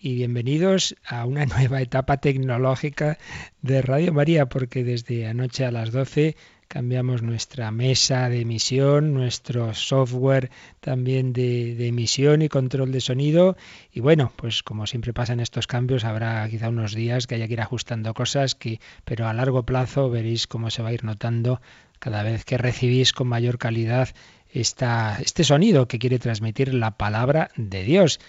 y 0.00 0.14
bienvenidos 0.14 0.94
a 1.04 1.24
una 1.26 1.46
nueva 1.46 1.80
etapa 1.82 2.18
tecnológica 2.18 3.18
de 3.62 3.82
Radio 3.82 4.12
María, 4.12 4.46
porque 4.46 4.84
desde 4.84 5.26
anoche 5.26 5.64
a 5.64 5.72
las 5.72 5.90
12 5.90 6.36
cambiamos 6.68 7.22
nuestra 7.22 7.70
mesa 7.70 8.28
de 8.28 8.42
emisión, 8.42 9.14
nuestro 9.14 9.74
software 9.74 10.50
también 10.80 11.32
de, 11.32 11.88
emisión 11.88 12.42
y 12.42 12.48
control 12.48 12.92
de 12.92 13.00
sonido. 13.00 13.56
Y 13.92 14.00
bueno, 14.00 14.32
pues 14.36 14.62
como 14.62 14.86
siempre 14.86 15.12
pasa 15.12 15.32
en 15.32 15.40
estos 15.40 15.66
cambios, 15.66 16.04
habrá 16.04 16.48
quizá 16.48 16.68
unos 16.68 16.94
días 16.94 17.26
que 17.26 17.36
haya 17.36 17.48
que 17.48 17.54
ir 17.54 17.60
ajustando 17.60 18.12
cosas, 18.14 18.54
que, 18.54 18.80
pero 19.04 19.26
a 19.26 19.34
largo 19.34 19.64
plazo 19.64 20.10
veréis 20.10 20.46
cómo 20.46 20.70
se 20.70 20.82
va 20.82 20.90
a 20.90 20.92
ir 20.92 21.04
notando 21.04 21.60
cada 21.98 22.22
vez 22.22 22.44
que 22.44 22.58
recibís 22.58 23.12
con 23.12 23.26
mayor 23.26 23.58
calidad 23.58 24.10
este 24.50 25.44
sonido 25.44 25.88
que 25.88 25.98
quiere 25.98 26.18
transmitir 26.18 26.72
la 26.72 26.96
palabra 26.96 27.50
de 27.56 27.82
Dios. 27.82 28.20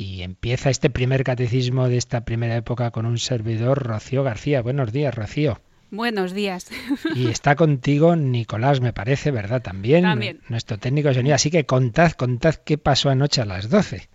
Y 0.00 0.22
empieza 0.22 0.70
este 0.70 0.90
primer 0.90 1.24
catecismo 1.24 1.88
de 1.88 1.96
esta 1.96 2.20
primera 2.20 2.54
época 2.54 2.92
con 2.92 3.04
un 3.04 3.18
servidor, 3.18 3.82
Rocío 3.82 4.22
García. 4.22 4.62
Buenos 4.62 4.92
días, 4.92 5.12
Rocío. 5.12 5.60
Buenos 5.90 6.32
días. 6.32 6.70
Y 7.16 7.26
está 7.26 7.56
contigo 7.56 8.14
Nicolás, 8.14 8.80
me 8.80 8.92
parece, 8.92 9.32
¿verdad? 9.32 9.60
También. 9.60 10.04
También. 10.04 10.40
Nuestro 10.48 10.78
técnico 10.78 11.08
de 11.08 11.14
sonido. 11.14 11.34
Así 11.34 11.50
que 11.50 11.66
contad, 11.66 12.12
contad 12.12 12.54
qué 12.54 12.78
pasó 12.78 13.10
anoche 13.10 13.40
a 13.40 13.44
las 13.44 13.70
12. 13.70 14.08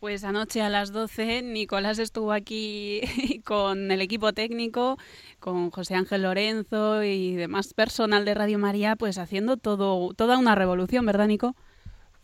Pues 0.00 0.22
anoche 0.22 0.60
a 0.60 0.68
las 0.68 0.92
12 0.92 1.40
Nicolás 1.40 1.98
estuvo 1.98 2.32
aquí 2.32 3.00
con 3.46 3.90
el 3.90 4.02
equipo 4.02 4.34
técnico, 4.34 4.98
con 5.40 5.70
José 5.70 5.94
Ángel 5.94 6.24
Lorenzo 6.24 7.02
y 7.02 7.36
demás 7.36 7.72
personal 7.72 8.26
de 8.26 8.34
Radio 8.34 8.58
María, 8.58 8.96
pues 8.96 9.16
haciendo 9.16 9.56
todo, 9.56 10.12
toda 10.12 10.36
una 10.36 10.54
revolución, 10.54 11.06
¿verdad, 11.06 11.26
Nico? 11.26 11.56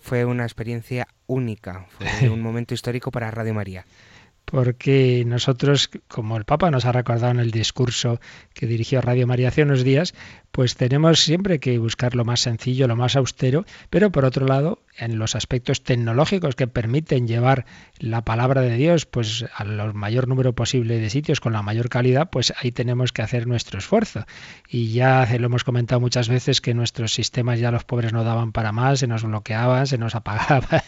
Fue 0.00 0.24
una 0.24 0.44
experiencia 0.44 1.06
única, 1.26 1.86
fue 1.90 2.28
un 2.30 2.42
momento 2.42 2.74
histórico 2.74 3.10
para 3.10 3.30
Radio 3.30 3.54
María. 3.54 3.84
Porque 4.44 5.22
nosotros, 5.26 5.90
como 6.08 6.36
el 6.36 6.44
Papa 6.44 6.72
nos 6.72 6.84
ha 6.84 6.92
recordado 6.92 7.30
en 7.30 7.38
el 7.38 7.52
discurso 7.52 8.20
que 8.52 8.66
dirigió 8.66 9.00
Radio 9.00 9.26
María 9.26 9.48
hace 9.48 9.62
unos 9.62 9.84
días, 9.84 10.14
pues 10.52 10.76
tenemos 10.76 11.20
siempre 11.20 11.60
que 11.60 11.78
buscar 11.78 12.14
lo 12.14 12.24
más 12.24 12.40
sencillo, 12.40 12.88
lo 12.88 12.96
más 12.96 13.16
austero, 13.16 13.64
pero 13.88 14.10
por 14.10 14.24
otro 14.24 14.46
lado, 14.46 14.80
en 14.98 15.18
los 15.18 15.34
aspectos 15.34 15.82
tecnológicos 15.82 16.56
que 16.56 16.66
permiten 16.66 17.26
llevar 17.26 17.64
la 17.98 18.22
palabra 18.24 18.60
de 18.60 18.76
Dios 18.76 19.06
pues 19.06 19.46
al 19.54 19.94
mayor 19.94 20.28
número 20.28 20.54
posible 20.54 20.98
de 20.98 21.10
sitios 21.10 21.40
con 21.40 21.52
la 21.52 21.62
mayor 21.62 21.88
calidad, 21.88 22.30
pues 22.30 22.52
ahí 22.60 22.72
tenemos 22.72 23.12
que 23.12 23.22
hacer 23.22 23.46
nuestro 23.46 23.78
esfuerzo. 23.78 24.26
Y 24.68 24.92
ya 24.92 25.26
lo 25.38 25.46
hemos 25.46 25.64
comentado 25.64 26.00
muchas 26.00 26.28
veces 26.28 26.60
que 26.60 26.74
nuestros 26.74 27.12
sistemas 27.14 27.60
ya 27.60 27.70
los 27.70 27.84
pobres 27.84 28.12
no 28.12 28.24
daban 28.24 28.52
para 28.52 28.72
más, 28.72 29.00
se 29.00 29.06
nos 29.06 29.22
bloqueaban, 29.22 29.86
se 29.86 29.98
nos 29.98 30.14
apagaba 30.20 30.84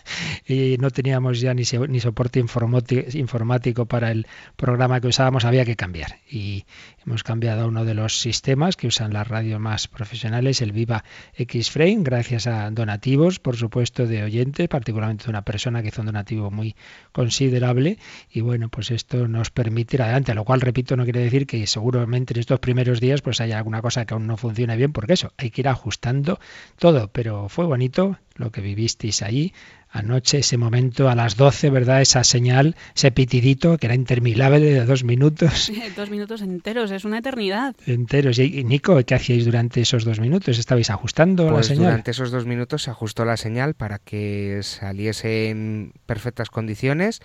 y 0.46 0.76
no 0.78 0.90
teníamos 0.90 1.40
ya 1.40 1.54
ni, 1.54 1.62
ni 1.88 2.00
soporte 2.00 2.40
informático 2.40 3.86
para 3.86 4.10
el 4.10 4.26
programa 4.56 5.00
que 5.00 5.06
usábamos, 5.06 5.44
había 5.44 5.64
que 5.64 5.76
cambiar. 5.76 6.18
Y 6.30 6.66
hemos 7.06 7.22
cambiado 7.22 7.68
uno 7.68 7.84
de 7.84 7.94
los 7.94 8.20
sistemas 8.20 8.76
que 8.76 8.86
usan 8.86 9.12
la 9.12 9.24
más 9.58 9.88
profesionales, 9.88 10.60
el 10.62 10.72
Viva 10.72 11.04
X-Frame, 11.34 11.98
gracias 12.00 12.46
a 12.46 12.70
donativos, 12.70 13.38
por 13.38 13.56
supuesto, 13.56 14.06
de 14.06 14.22
oyentes, 14.22 14.68
particularmente 14.68 15.24
de 15.24 15.30
una 15.30 15.42
persona 15.42 15.82
que 15.82 15.88
hizo 15.88 16.02
un 16.02 16.06
donativo 16.06 16.50
muy 16.50 16.74
considerable. 17.12 17.98
Y 18.30 18.40
bueno, 18.40 18.68
pues 18.68 18.90
esto 18.90 19.28
nos 19.28 19.50
permite 19.50 19.96
ir 19.96 20.02
adelante, 20.02 20.34
lo 20.34 20.44
cual, 20.44 20.60
repito, 20.60 20.96
no 20.96 21.04
quiere 21.04 21.20
decir 21.20 21.46
que 21.46 21.66
seguramente 21.66 22.34
en 22.34 22.40
estos 22.40 22.60
primeros 22.60 23.00
días 23.00 23.22
pues 23.22 23.40
haya 23.40 23.58
alguna 23.58 23.82
cosa 23.82 24.04
que 24.04 24.14
aún 24.14 24.26
no 24.26 24.36
funcione 24.36 24.76
bien, 24.76 24.92
porque 24.92 25.14
eso, 25.14 25.32
hay 25.36 25.50
que 25.50 25.62
ir 25.62 25.68
ajustando 25.68 26.38
todo. 26.78 27.08
Pero 27.08 27.48
fue 27.48 27.66
bonito 27.66 28.18
lo 28.36 28.50
que 28.50 28.60
vivisteis 28.60 29.22
ahí 29.22 29.52
anoche, 29.92 30.38
ese 30.38 30.56
momento 30.56 31.08
a 31.08 31.14
las 31.14 31.36
12, 31.36 31.70
¿verdad? 31.70 32.00
Esa 32.00 32.24
señal, 32.24 32.76
ese 32.96 33.12
pitidito 33.12 33.76
que 33.78 33.86
era 33.86 33.94
interminable 33.94 34.60
de 34.60 34.84
dos 34.84 35.04
minutos. 35.04 35.70
dos 35.96 36.10
minutos 36.10 36.40
enteros, 36.40 36.90
es 36.90 37.04
una 37.04 37.18
eternidad. 37.18 37.76
Enteros. 37.86 38.38
Y 38.38 38.64
Nico, 38.64 39.00
¿qué 39.04 39.14
hacíais 39.14 39.44
durante 39.44 39.82
esos 39.82 40.04
dos 40.04 40.18
minutos? 40.18 40.58
¿Estabais 40.58 40.90
ajustando 40.90 41.44
la 41.46 41.52
pues 41.52 41.66
señal? 41.66 41.84
Durante 41.84 42.10
esos 42.10 42.30
dos 42.30 42.46
minutos 42.46 42.82
se 42.82 42.90
ajustó 42.90 43.24
la 43.24 43.36
señal 43.36 43.74
para 43.74 43.98
que 43.98 44.60
saliese 44.62 45.50
en 45.50 45.92
perfectas 46.06 46.48
condiciones 46.48 47.20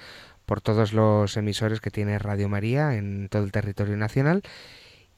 por 0.45 0.61
todos 0.61 0.93
los 0.93 1.35
emisores 1.37 1.81
que 1.81 1.91
tiene 1.91 2.19
Radio 2.19 2.49
María 2.49 2.95
en 2.95 3.27
todo 3.29 3.43
el 3.43 3.51
territorio 3.51 3.97
nacional 3.97 4.43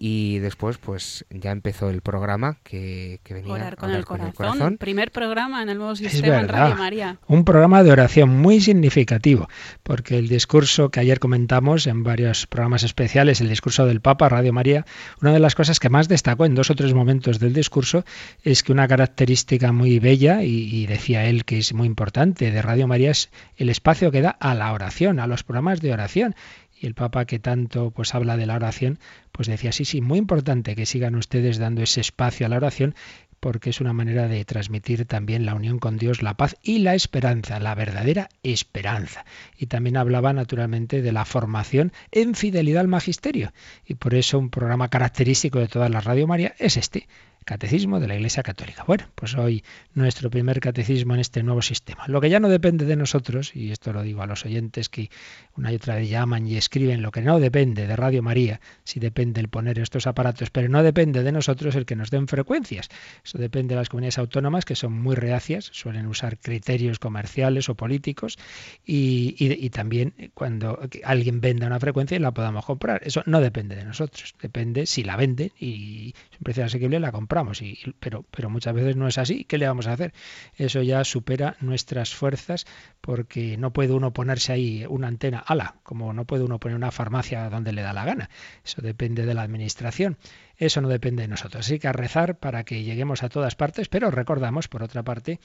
y 0.02 0.40
después 0.40 0.78
pues 0.78 1.26
ya 1.30 1.52
empezó 1.52 1.90
el 1.90 2.02
programa 2.02 2.58
que, 2.64 3.20
que 3.24 3.34
venía 3.34 3.54
Orar 3.54 3.76
con, 3.76 3.92
el, 3.92 4.06
corazón. 4.06 4.78
Primer 4.78 5.12
programa 5.12 5.62
en 5.62 5.68
el 5.68 5.78
nuevo 5.78 5.94
sistema 5.94 6.40
en 6.40 6.48
Radio 6.48 6.76
María. 6.76 7.18
Un 7.28 7.44
programa 7.44 7.84
de 7.84 7.92
oración 7.92 8.30
muy 8.30 8.62
significativo, 8.62 9.50
porque 9.84 10.18
el 10.18 10.30
discurso 10.30 10.90
que 10.90 11.02
ayer 11.02 11.20
comentamos 11.20 11.86
en 11.86 12.04
varios 12.04 12.48
programas 12.48 12.84
especiales, 12.84 13.42
el 13.42 13.50
discurso 13.50 13.86
del 13.86 14.00
Papa, 14.00 14.30
Radio 14.30 14.54
María, 14.54 14.86
una 15.22 15.34
de 15.34 15.40
las 15.40 15.54
cosas 15.54 15.82
que 15.82 15.90
más 15.90 16.08
destacó 16.08 16.46
en 16.46 16.56
dos 16.56 16.70
o 16.70 16.76
tres 16.76 16.94
momentos 16.94 17.40
del 17.40 17.54
discurso 17.54 18.06
es 18.44 18.64
que 18.64 18.72
una 18.72 18.88
característica 18.88 19.74
muy 19.74 20.00
bella, 20.00 20.44
y, 20.44 20.74
y 20.74 20.86
decía 20.86 21.26
él 21.26 21.44
que 21.44 21.58
es 21.58 21.74
muy 21.74 21.88
importante 21.88 22.52
de 22.52 22.62
Radio 22.62 22.88
María, 22.88 23.12
es 23.12 23.30
el 23.58 23.68
espacio 23.70 24.12
que 24.12 24.22
da 24.22 24.30
a 24.30 24.56
la 24.56 24.72
oración, 24.72 25.20
a 25.20 25.28
los 25.28 25.44
programas 25.44 25.82
de 25.82 25.92
oración 25.92 26.36
y 26.80 26.88
el 26.88 26.96
Papa 26.96 27.26
que 27.26 27.40
tanto 27.40 27.92
pues 27.92 28.16
habla 28.16 28.38
de 28.38 28.46
la 28.46 28.56
oración, 28.56 29.00
pues 29.32 29.48
decía, 29.48 29.72
sí, 29.72 29.86
sí, 29.86 30.02
muy 30.02 30.18
importante 30.18 30.76
que 30.76 30.86
sigan 30.86 31.16
ustedes 31.16 31.58
dando 31.58 31.82
ese 31.82 32.02
espacio 32.02 32.46
a 32.46 32.50
la 32.50 32.58
oración 32.58 32.96
porque 33.40 33.70
es 33.70 33.82
una 33.82 33.94
manera 33.94 34.28
de 34.28 34.44
transmitir 34.46 35.06
también 35.06 35.46
la 35.46 35.56
unión 35.56 35.80
con 35.80 35.98
Dios, 35.98 36.22
la 36.22 36.36
paz 36.36 36.56
y 36.62 36.80
la 36.80 36.96
esperanza, 36.96 37.60
la 37.60 37.76
verdadera 37.76 38.30
esperanza. 38.44 39.26
Y 39.58 39.68
también 39.68 39.98
hablaba 39.98 40.34
naturalmente 40.34 41.02
de 41.02 41.12
la 41.12 41.26
formación 41.26 41.92
en 42.12 42.36
fidelidad 42.36 42.82
al 42.82 42.88
magisterio. 42.88 43.54
Y 43.86 43.96
por 43.96 44.16
eso 44.16 44.40
un 44.40 44.50
programa 44.50 44.90
característico 44.90 45.60
de 45.60 45.68
toda 45.68 45.90
la 45.90 46.02
Radio 46.02 46.28
María 46.28 46.56
es 46.60 46.78
este, 46.78 47.08
Catecismo 47.50 48.00
de 48.00 48.08
la 48.08 48.16
Iglesia 48.16 48.44
Católica. 48.44 48.84
Bueno, 48.86 49.06
pues 49.16 49.34
hoy 49.34 49.64
nuestro 49.96 50.30
primer 50.30 50.60
catecismo 50.60 51.16
en 51.16 51.20
este 51.20 51.42
nuevo 51.42 51.64
sistema. 51.64 52.06
Lo 52.08 52.22
que 52.22 52.30
ya 52.30 52.40
no 52.40 52.48
depende 52.48 52.86
de 52.86 52.96
nosotros, 52.96 53.56
y 53.56 53.72
esto 53.72 53.92
lo 53.92 54.04
digo 54.04 54.22
a 54.22 54.28
los 54.28 54.46
oyentes 54.46 54.88
que 54.88 55.10
una 55.56 55.72
y 55.72 55.76
otra 55.78 55.96
vez 55.96 56.08
llaman 56.08 56.46
y 56.46 56.58
escriben, 56.58 57.02
lo 57.02 57.10
que 57.10 57.22
no 57.22 57.40
depende 57.40 57.88
de 57.88 57.96
Radio 57.96 58.22
María, 58.22 58.62
si 58.84 59.00
depende 59.00 59.42
el 59.42 59.48
poner 59.48 59.80
estos 59.80 60.06
aparatos, 60.06 60.52
pero 60.52 60.70
no 60.70 60.84
depende 60.84 61.24
de 61.24 61.32
nosotros 61.32 61.76
el 61.76 61.88
que 61.88 61.96
nos 61.96 62.12
den 62.12 62.28
frecuencias. 62.28 62.90
Eso 63.30 63.38
depende 63.38 63.76
de 63.76 63.80
las 63.80 63.90
comunidades 63.90 64.18
autónomas 64.18 64.66
que 64.66 64.74
son 64.74 64.92
muy 64.92 65.16
reacias, 65.16 65.70
suelen 65.72 66.08
usar 66.08 66.40
criterios 66.40 66.98
comerciales 66.98 67.70
o 67.70 67.76
políticos 67.76 68.40
y, 68.84 69.36
y 69.38 69.70
también 69.70 70.32
cuando 70.34 70.80
alguien 71.04 71.40
venda 71.40 71.68
una 71.68 71.80
frecuencia 71.80 72.20
la 72.20 72.32
podamos 72.32 72.66
comprar. 72.66 73.02
Eso 73.06 73.22
no 73.28 73.40
depende 73.40 73.76
de 73.76 73.86
nosotros, 73.86 74.34
depende 74.42 74.88
si 74.88 75.04
la 75.04 75.16
venden 75.16 75.52
y 75.60 76.16
es 76.32 76.40
un 76.40 76.44
precio 76.44 76.66
asequible 76.66 77.00
la 77.00 77.12
compramos 77.12 77.62
y, 77.62 77.78
pero, 78.00 78.26
pero 78.32 78.50
muchas 78.50 78.74
veces 78.74 78.96
no 78.96 79.08
es 79.08 79.20
así. 79.20 79.44
¿Qué 79.44 79.60
le 79.60 79.68
vamos 79.68 79.86
a 79.86 79.94
hacer? 79.94 80.12
Eso 80.56 80.82
ya 80.82 81.04
supera 81.04 81.56
nuestras 81.60 82.16
fuerzas 82.16 82.66
porque 83.00 83.58
no 83.58 83.72
puede 83.74 83.94
uno 83.94 84.12
ponerse 84.12 84.54
ahí 84.54 84.86
una 84.90 85.08
antena 85.08 85.38
ala, 85.38 85.76
como 85.84 86.14
no 86.14 86.26
puede 86.26 86.46
uno 86.46 86.60
poner 86.60 86.76
una 86.76 86.90
farmacia 86.90 87.48
donde 87.52 87.74
le 87.74 87.84
da 87.84 87.94
la 87.94 88.06
gana. 88.06 88.32
Eso 88.66 88.82
depende 88.82 89.28
de 89.28 89.36
la 89.36 89.44
administración. 89.44 90.18
Eso 90.60 90.82
no 90.82 90.90
depende 90.90 91.22
de 91.22 91.30
nosotros. 91.30 91.66
Así 91.66 91.80
que 91.80 91.88
a 91.88 91.94
rezar 91.94 92.38
para 92.38 92.66
que 92.66 92.84
lleguemos 92.84 93.24
a 93.24 93.30
todas 93.30 93.56
partes, 93.56 93.88
pero 93.88 94.12
recordamos, 94.12 94.68
por 94.68 94.84
otra 94.84 95.04
parte, 95.04 95.40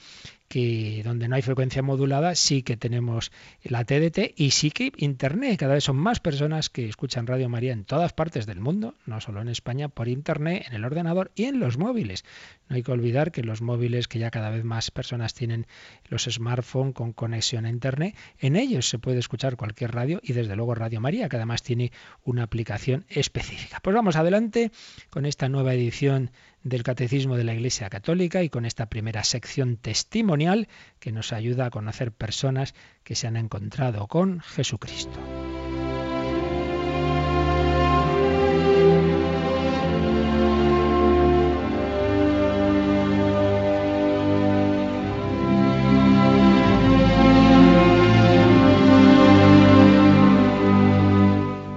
que 0.47 1.01
donde 1.03 1.27
no 1.27 1.35
hay 1.35 1.41
frecuencia 1.41 1.81
modulada 1.81 2.35
sí 2.35 2.61
que 2.61 2.77
tenemos 2.77 3.31
la 3.63 3.83
TDT 3.83 4.33
y 4.35 4.51
sí 4.51 4.71
que 4.71 4.91
Internet. 4.97 5.59
Cada 5.59 5.73
vez 5.73 5.83
son 5.83 5.97
más 5.97 6.19
personas 6.19 6.69
que 6.69 6.87
escuchan 6.87 7.27
Radio 7.27 7.49
María 7.49 7.73
en 7.73 7.85
todas 7.85 8.13
partes 8.13 8.45
del 8.45 8.59
mundo, 8.59 8.95
no 9.05 9.21
solo 9.21 9.41
en 9.41 9.49
España, 9.49 9.89
por 9.89 10.07
Internet, 10.07 10.65
en 10.67 10.75
el 10.75 10.85
ordenador 10.85 11.31
y 11.35 11.45
en 11.45 11.59
los 11.59 11.77
móviles. 11.77 12.23
No 12.69 12.75
hay 12.75 12.83
que 12.83 12.91
olvidar 12.91 13.31
que 13.31 13.43
los 13.43 13.61
móviles, 13.61 14.07
que 14.07 14.19
ya 14.19 14.31
cada 14.31 14.49
vez 14.49 14.63
más 14.63 14.91
personas 14.91 15.33
tienen 15.33 15.67
los 16.09 16.23
smartphones 16.23 16.93
con 16.93 17.13
conexión 17.13 17.65
a 17.65 17.69
Internet, 17.69 18.15
en 18.39 18.55
ellos 18.55 18.87
se 18.87 18.99
puede 18.99 19.19
escuchar 19.19 19.55
cualquier 19.57 19.93
radio 19.93 20.19
y 20.23 20.33
desde 20.33 20.55
luego 20.55 20.75
Radio 20.75 21.01
María, 21.01 21.29
que 21.29 21.37
además 21.37 21.63
tiene 21.63 21.91
una 22.23 22.43
aplicación 22.43 23.05
específica. 23.09 23.79
Pues 23.81 23.95
vamos 23.95 24.15
adelante 24.15 24.71
con 25.09 25.25
esta 25.25 25.49
nueva 25.49 25.73
edición 25.73 26.31
del 26.65 26.81
Catecismo 26.81 27.37
de 27.37 27.43
la 27.43 27.53
Iglesia 27.53 27.89
Católica 27.89 28.41
y 28.41 28.49
con 28.49 28.65
esta 28.65 28.87
primera 28.87 29.23
sección 29.23 29.77
testimonial 29.77 30.67
que 30.99 31.11
nos 31.11 31.31
ayuda 31.31 31.67
a 31.67 31.69
conocer 31.69 32.11
personas 32.11 32.73
que 33.03 33.13
se 33.13 33.27
han 33.27 33.37
encontrado 33.37 34.07
con 34.07 34.41
Jesucristo. 34.41 35.19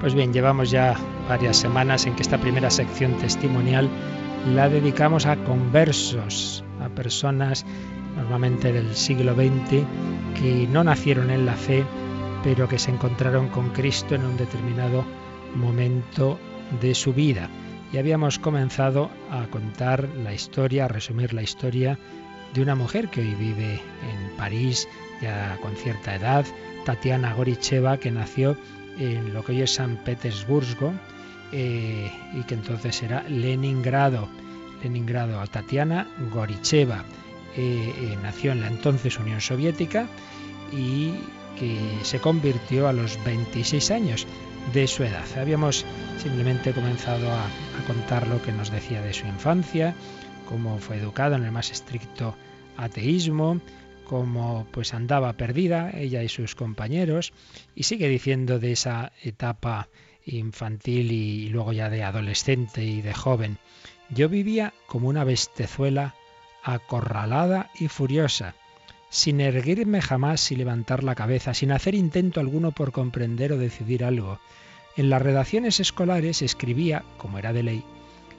Pues 0.01 0.15
bien, 0.15 0.33
llevamos 0.33 0.71
ya 0.71 0.97
varias 1.29 1.59
semanas 1.59 2.07
en 2.07 2.17
que 2.17 2.23
esta 2.23 2.39
primera 2.39 2.71
sección 2.71 3.13
testimonial 3.19 3.91
la 4.47 4.69
dedicamos 4.69 5.27
a 5.27 5.37
conversos, 5.45 6.65
a 6.81 6.89
personas 6.89 7.67
normalmente 8.17 8.73
del 8.73 8.95
siglo 8.95 9.35
XX 9.35 9.85
que 10.41 10.67
no 10.71 10.85
nacieron 10.85 11.31
en 11.31 11.47
la 11.47 11.55
fe, 11.55 11.85
pero 12.43 12.69
que 12.69 12.79
se 12.79 12.91
encontraron 12.91 13.49
con 13.49 13.71
Cristo 13.71 14.15
en 14.15 14.25
un 14.25 14.37
determinado 14.37 15.05
momento 15.55 16.39
de 16.81 16.95
su 16.95 17.13
vida. 17.13 17.49
Y 17.93 17.99
habíamos 17.99 18.39
comenzado 18.39 19.11
a 19.31 19.47
contar 19.47 20.09
la 20.23 20.33
historia, 20.33 20.85
a 20.85 20.89
resumir 20.89 21.33
la 21.33 21.43
historia 21.43 21.99
de 22.55 22.63
una 22.63 22.75
mujer 22.75 23.09
que 23.09 23.21
hoy 23.21 23.35
vive 23.35 23.75
en 23.75 24.37
París, 24.37 24.89
ya 25.21 25.59
con 25.63 25.75
cierta 25.77 26.15
edad, 26.15 26.45
Tatiana 26.85 27.35
Goricheva, 27.35 27.99
que 27.99 28.11
nació 28.11 28.57
en 28.99 29.33
lo 29.33 29.45
que 29.45 29.53
hoy 29.53 29.63
es 29.63 29.75
San 29.75 29.97
Petersburgo 29.97 30.93
eh, 31.53 32.11
y 32.35 32.43
que 32.43 32.55
entonces 32.55 33.03
era 33.03 33.23
Leningrado. 33.29 34.29
Leningrado, 34.83 35.45
Tatiana 35.47 36.07
Goricheva. 36.33 37.05
Eh, 37.57 37.93
eh, 37.97 38.19
nació 38.23 38.53
en 38.53 38.61
la 38.61 38.69
entonces 38.69 39.19
Unión 39.19 39.41
Soviética 39.41 40.07
y 40.73 41.15
que 41.59 41.79
se 42.03 42.21
convirtió 42.21 42.87
a 42.87 42.93
los 42.93 43.23
26 43.25 43.91
años 43.91 44.27
de 44.73 44.87
su 44.87 45.03
edad. 45.03 45.25
Habíamos 45.37 45.85
simplemente 46.23 46.73
comenzado 46.73 47.31
a, 47.31 47.45
a, 47.45 47.87
contar 47.87 48.29
lo 48.29 48.41
que 48.43 48.53
nos 48.53 48.71
decía 48.71 49.01
de 49.03 49.13
su 49.13 49.27
infancia, 49.27 49.95
cómo 50.49 50.79
fue 50.79 50.99
educado 50.99 51.35
en 51.35 51.45
el 51.45 51.51
más 51.51 51.73
estricto 51.73 52.37
ateísmo, 52.77 53.61
cómo 54.05 54.67
pues 54.71 54.95
andaba 54.95 55.33
perdida 55.35 55.91
ella 55.95 56.23
y 56.23 56.29
sus 56.29 56.55
compañeros 56.55 57.33
y 57.75 57.85
sigue 57.85 58.09
diciendo 58.09 58.59
de 58.59 58.73
esa 58.73 59.13
etapa 59.23 59.89
infantil 60.37 61.13
y 61.13 61.49
luego 61.49 61.73
ya 61.73 61.91
de 61.91 62.05
adolescente 62.05 62.85
y 62.85 63.03
de 63.03 63.15
joven. 63.15 63.59
Yo 64.11 64.29
vivía 64.29 64.73
como 64.87 65.09
una 65.09 65.25
bestezuela 65.25 66.15
acorralada 66.63 67.71
y 67.79 67.89
furiosa, 67.89 68.55
sin 69.11 69.41
erguirme 69.41 70.03
jamás 70.03 70.51
y 70.53 70.57
levantar 70.57 71.05
la 71.05 71.15
cabeza, 71.15 71.55
sin 71.55 71.73
hacer 71.73 71.95
intento 71.95 72.41
alguno 72.41 72.73
por 72.73 72.93
comprender 72.93 73.53
o 73.53 73.59
decidir 73.59 74.05
algo. 74.05 74.39
En 74.97 75.11
las 75.11 75.23
redacciones 75.23 75.81
escolares 75.81 76.43
escribía, 76.43 77.05
como 77.17 77.39
era 77.39 77.53
de 77.53 77.63
ley, 77.63 77.85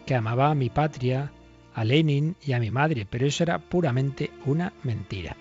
que 0.05 0.15
amaba 0.15 0.51
a 0.51 0.55
mi 0.55 0.69
patria, 0.69 1.31
a 1.73 1.83
Lenin 1.85 2.35
y 2.45 2.53
a 2.53 2.59
mi 2.59 2.71
madre, 2.71 3.07
pero 3.09 3.25
eso 3.25 3.43
era 3.43 3.59
puramente 3.59 4.31
una 4.45 4.73
mentira. 4.83 5.37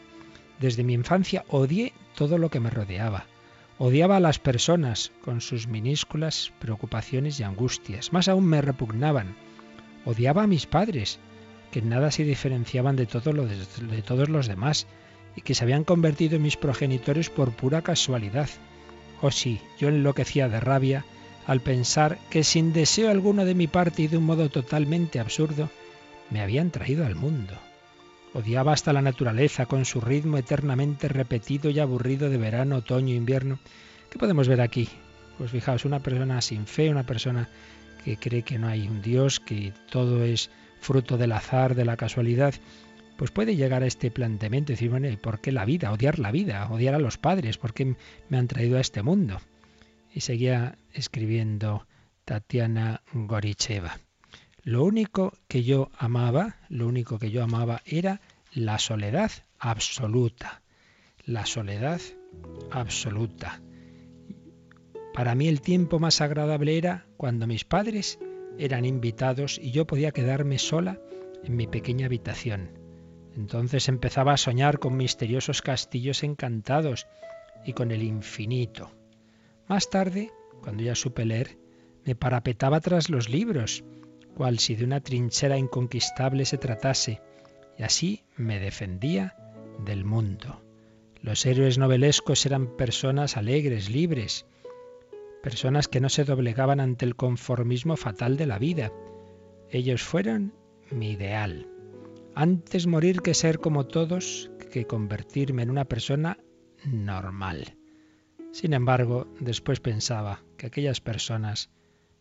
Desde 0.61 0.85
mi 0.85 0.93
infancia 0.93 1.45
odié 1.49 1.93
todo 2.15 2.39
lo 2.39 2.51
que 2.51 2.61
me 2.61 2.71
rodeaba. 2.71 3.27
Odiaba 3.81 4.17
a 4.17 4.21
las 4.21 4.41
personas 4.41 5.13
con 5.23 5.41
sus 5.41 5.69
minúsculas 5.69 6.53
preocupaciones 6.59 7.39
y 7.39 7.45
angustias. 7.45 8.13
Más 8.13 8.27
aún 8.27 8.45
me 8.45 8.61
repugnaban. 8.61 9.37
Odiaba 10.05 10.43
a 10.43 10.47
mis 10.49 10.67
padres, 10.67 11.21
que 11.71 11.79
en 11.79 11.89
nada 11.89 12.11
se 12.11 12.25
diferenciaban 12.25 12.97
de, 12.97 13.07
de 13.07 14.03
todos 14.03 14.29
los 14.29 14.49
demás 14.49 14.89
y 15.37 15.43
que 15.43 15.55
se 15.55 15.63
habían 15.63 15.85
convertido 15.85 16.35
en 16.35 16.43
mis 16.43 16.57
progenitores 16.57 17.31
por 17.31 17.53
pura 17.53 17.83
casualidad. 17.83 18.49
Oh 19.23 19.31
sí, 19.31 19.61
yo 19.79 19.89
enloquecía 19.89 20.49
de 20.49 20.59
rabia 20.59 21.05
al 21.47 21.61
pensar 21.61 22.19
que 22.31 22.43
sin 22.43 22.73
deseo 22.73 23.11
alguno 23.11 23.45
de 23.45 23.55
mi 23.55 23.69
parte 23.69 24.03
y 24.03 24.09
de 24.09 24.17
un 24.17 24.25
modo 24.25 24.51
totalmente 24.51 25.21
absurdo, 25.21 25.71
me 26.31 26.41
habían 26.41 26.73
traído 26.73 27.07
al 27.07 27.15
mundo. 27.15 27.55
Odiaba 28.35 28.73
hasta 28.73 28.93
la 28.93 29.03
naturaleza 29.03 29.67
con 29.67 29.85
su 29.85 30.01
ritmo 30.01 30.37
eternamente 30.37 31.09
repetido 31.09 31.71
y 31.71 31.79
aburrido 31.79 32.29
de 32.29 32.37
verano, 32.37 32.77
otoño, 32.77 33.15
invierno. 33.15 33.59
¿Qué 34.11 34.19
podemos 34.19 34.49
ver 34.49 34.61
aquí? 34.61 34.89
Pues 35.39 35.51
fijaos, 35.51 35.85
una 35.85 36.01
persona 36.01 36.41
sin 36.41 36.67
fe, 36.67 36.91
una 36.91 37.07
persona 37.07 37.49
que 38.05 38.17
cree 38.17 38.43
que 38.43 38.59
no 38.59 38.69
hay 38.69 38.87
un 38.87 39.01
Dios, 39.01 39.41
que 39.41 39.73
todo 39.91 40.25
es 40.25 40.51
fruto 40.81 41.17
del 41.17 41.33
azar, 41.33 41.75
de 41.75 41.85
la 41.85 41.97
casualidad, 41.97 42.55
pues 43.17 43.31
puede 43.31 43.57
llegar 43.57 43.83
a 43.83 43.87
este 43.87 44.11
planteamiento 44.11 44.73
y 44.73 44.75
decir, 44.75 44.91
bueno, 44.91 45.09
¿y 45.09 45.17
por 45.17 45.41
qué 45.41 45.51
la 45.51 45.65
vida? 45.65 45.93
Odiar 45.93 46.19
la 46.19 46.31
vida, 46.31 46.69
odiar 46.71 46.95
a 46.95 47.01
los 47.01 47.19
padres, 47.19 47.59
¿por 47.59 47.75
qué 47.75 47.97
me 48.29 48.39
han 48.39 48.47
traído 48.47 48.79
a 48.79 48.81
este 48.81 49.03
mundo? 49.03 49.41
Y 50.15 50.21
seguía 50.21 50.77
escribiendo 50.93 51.87
Tatiana 52.25 53.03
Goricheva. 53.13 53.99
Lo 54.63 54.85
único 54.85 55.33
que 55.49 55.63
yo 55.63 55.91
amaba, 55.97 56.57
lo 56.69 56.87
único 56.87 57.19
que 57.19 57.31
yo 57.31 57.43
amaba 57.43 57.83
era 57.85 58.21
la 58.53 58.79
soledad 58.79 59.31
absoluta. 59.59 60.63
La 61.25 61.47
soledad 61.47 62.01
absoluta. 62.71 63.61
Para 65.15 65.35
mí 65.35 65.49
el 65.49 65.61
tiempo 65.61 65.99
más 65.99 66.21
agradable 66.21 66.77
era 66.77 67.07
cuando 67.17 67.47
mis 67.47 67.65
padres 67.65 68.19
eran 68.59 68.85
invitados 68.85 69.59
y 69.63 69.71
yo 69.71 69.87
podía 69.87 70.13
quedarme 70.13 70.59
sola 70.59 71.01
en 71.45 71.57
mi 71.57 71.67
pequeña 71.67 72.07
habitación. 72.07 72.71
Entonces 73.37 73.89
empezaba 73.89 74.33
a 74.33 74.37
soñar 74.37 74.79
con 74.79 74.97
misteriosos 74.97 75.63
castillos 75.63 76.23
encantados 76.23 77.07
y 77.65 77.73
con 77.73 77.93
el 77.93 78.03
infinito. 78.03 78.91
Más 79.69 79.91
tarde, 79.91 80.31
cuando 80.63 80.83
ya 80.83 80.95
supe 80.95 81.25
leer, 81.25 81.59
me 82.05 82.15
parapetaba 82.15 82.81
tras 82.81 83.11
los 83.11 83.29
libros 83.29 83.85
cual 84.35 84.59
si 84.59 84.77
de 84.77 84.85
una 84.85 85.01
trinchera 85.01 85.59
inconquistable 85.59 86.45
se 86.45 86.59
tratase, 86.59 87.21
y 87.79 87.83
así 87.83 88.25
me 88.37 88.59
defendía 88.59 89.37
del 89.85 90.05
mundo. 90.05 90.61
Los 91.21 91.47
héroes 91.47 91.79
novelescos 91.79 92.47
eran 92.47 92.77
personas 92.77 93.37
alegres, 93.37 93.91
libres, 93.91 94.47
personas 95.43 95.89
que 95.89 96.01
no 96.01 96.09
se 96.09 96.25
doblegaban 96.25 96.81
ante 96.81 97.05
el 97.05 97.17
conformismo 97.17 97.97
fatal 97.97 98.37
de 98.37 98.47
la 98.47 98.59
vida. 98.59 98.93
Ellos 99.71 100.03
fueron 100.03 100.55
mi 100.91 101.13
ideal. 101.13 101.67
Antes 102.35 102.87
morir 102.87 103.21
que 103.21 103.35
ser 103.35 103.59
como 103.59 103.87
todos, 103.87 104.51
que 104.71 104.87
convertirme 104.87 105.63
en 105.63 105.71
una 105.71 105.85
persona 105.85 106.39
normal. 106.85 107.77
Sin 108.53 108.73
embargo, 108.73 109.27
después 109.41 109.81
pensaba 109.81 110.43
que 110.57 110.67
aquellas 110.67 111.01
personas 111.01 111.71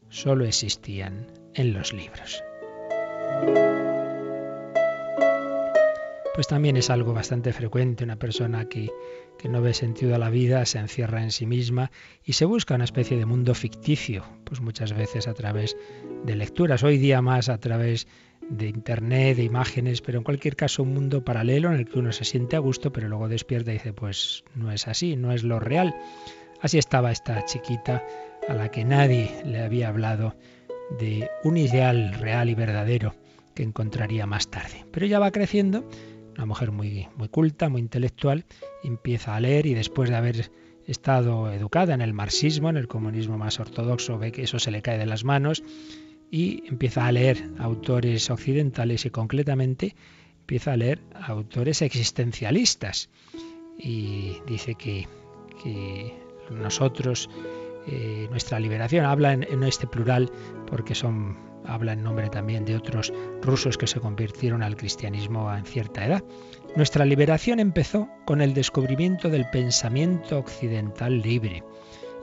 solo 0.09 0.45
existían 0.45 1.27
en 1.53 1.73
los 1.73 1.93
libros. 1.93 2.43
Pues 6.35 6.47
también 6.47 6.77
es 6.77 6.91
algo 6.91 7.13
bastante 7.13 7.51
frecuente, 7.51 8.03
una 8.03 8.17
persona 8.17 8.65
que, 8.65 8.91
que, 9.39 9.49
no 9.49 9.59
ve 9.59 9.73
sentido 9.73 10.13
a 10.13 10.19
la 10.19 10.29
vida, 10.29 10.63
se 10.67 10.77
encierra 10.77 11.23
en 11.23 11.31
sí 11.31 11.47
misma 11.47 11.89
y 12.23 12.33
se 12.33 12.45
busca 12.45 12.75
una 12.75 12.83
especie 12.83 13.17
de 13.17 13.25
mundo 13.25 13.55
ficticio, 13.55 14.23
pues 14.43 14.61
muchas 14.61 14.93
veces 14.93 15.27
a 15.27 15.33
través 15.33 15.75
de 16.25 16.35
lecturas, 16.35 16.83
hoy 16.83 16.99
día 16.99 17.23
más 17.23 17.49
a 17.49 17.57
través 17.57 18.07
de 18.49 18.67
internet, 18.67 19.37
de 19.37 19.43
imágenes, 19.43 20.01
pero 20.01 20.19
en 20.19 20.23
cualquier 20.23 20.55
caso 20.55 20.83
un 20.83 20.93
mundo 20.93 21.25
paralelo 21.25 21.69
en 21.69 21.79
el 21.79 21.89
que 21.89 21.99
uno 21.99 22.11
se 22.11 22.23
siente 22.23 22.55
a 22.55 22.59
gusto, 22.59 22.93
pero 22.93 23.07
luego 23.07 23.27
despierta 23.27 23.71
y 23.71 23.75
dice, 23.75 23.93
pues 23.93 24.43
no 24.55 24.71
es 24.71 24.87
así, 24.87 25.15
no 25.15 25.31
es 25.31 25.43
lo 25.43 25.59
real. 25.59 25.95
Así 26.61 26.77
estaba 26.77 27.11
esta 27.11 27.45
chiquita 27.45 28.03
a 28.47 28.53
la 28.53 28.69
que 28.69 28.85
nadie 28.85 29.31
le 29.45 29.61
había 29.61 29.89
hablado 29.89 30.35
de 30.99 31.29
un 31.43 31.57
ideal 31.57 32.13
real 32.13 32.49
y 32.49 32.55
verdadero 32.55 33.15
que 33.53 33.63
encontraría 33.63 34.25
más 34.25 34.49
tarde. 34.49 34.85
Pero 34.91 35.05
ella 35.05 35.19
va 35.19 35.31
creciendo, 35.31 35.87
una 36.35 36.45
mujer 36.45 36.71
muy, 36.71 37.07
muy 37.15 37.27
culta, 37.27 37.69
muy 37.69 37.81
intelectual, 37.81 38.45
empieza 38.83 39.35
a 39.35 39.39
leer 39.39 39.65
y 39.65 39.73
después 39.73 40.09
de 40.09 40.15
haber 40.15 40.51
estado 40.85 41.51
educada 41.51 41.93
en 41.93 42.01
el 42.01 42.13
marxismo, 42.13 42.69
en 42.69 42.77
el 42.77 42.87
comunismo 42.87 43.37
más 43.37 43.59
ortodoxo, 43.59 44.17
ve 44.17 44.31
que 44.31 44.43
eso 44.43 44.59
se 44.59 44.71
le 44.71 44.81
cae 44.81 44.97
de 44.97 45.05
las 45.05 45.23
manos 45.23 45.63
y 46.31 46.63
empieza 46.67 47.05
a 47.05 47.11
leer 47.11 47.49
autores 47.59 48.29
occidentales 48.29 49.05
y 49.05 49.09
concretamente 49.09 49.95
empieza 50.41 50.73
a 50.73 50.77
leer 50.77 51.01
autores 51.13 51.81
existencialistas 51.81 53.09
y 53.77 54.37
dice 54.47 54.75
que, 54.75 55.07
que 55.61 56.13
nosotros 56.51 57.29
eh, 57.87 58.27
nuestra 58.29 58.59
liberación. 58.59 59.05
Habla 59.05 59.33
en, 59.33 59.63
este 59.63 59.87
plural 59.87 60.29
porque 60.69 60.93
son 60.93 61.37
habla 61.65 61.93
en 61.93 62.03
nombre 62.03 62.29
también 62.29 62.65
de 62.65 62.75
otros 62.75 63.11
rusos 63.41 63.77
que 63.77 63.87
se 63.87 63.99
convirtieron 63.99 64.63
al 64.63 64.75
cristianismo 64.75 65.53
en 65.53 65.65
cierta 65.65 66.05
edad. 66.05 66.23
Nuestra 66.75 67.05
liberación 67.05 67.59
empezó 67.59 68.07
con 68.25 68.41
el 68.41 68.53
descubrimiento 68.53 69.29
del 69.29 69.49
pensamiento 69.49 70.37
occidental 70.37 71.21
libre. 71.21 71.63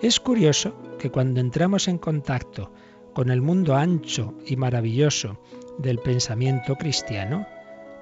Es 0.01 0.21
curioso 0.21 0.77
que 0.99 1.11
cuando 1.11 1.41
entramos 1.41 1.89
en 1.89 1.99
contacto 1.99 2.73
con 3.15 3.31
el 3.31 3.41
mundo 3.41 3.77
ancho 3.77 4.35
y 4.47 4.57
maravilloso 4.57 5.41
del 5.79 5.99
pensamiento 5.99 6.77
cristiano, 6.77 7.47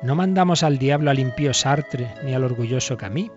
no 0.03 0.17
mandamos 0.17 0.65
al 0.65 0.79
diablo 0.79 1.11
al 1.11 1.21
impío 1.21 1.55
Sartre 1.55 2.13
ni 2.25 2.35
al 2.35 2.43
orgulloso 2.43 2.97
Camus. 2.97 3.31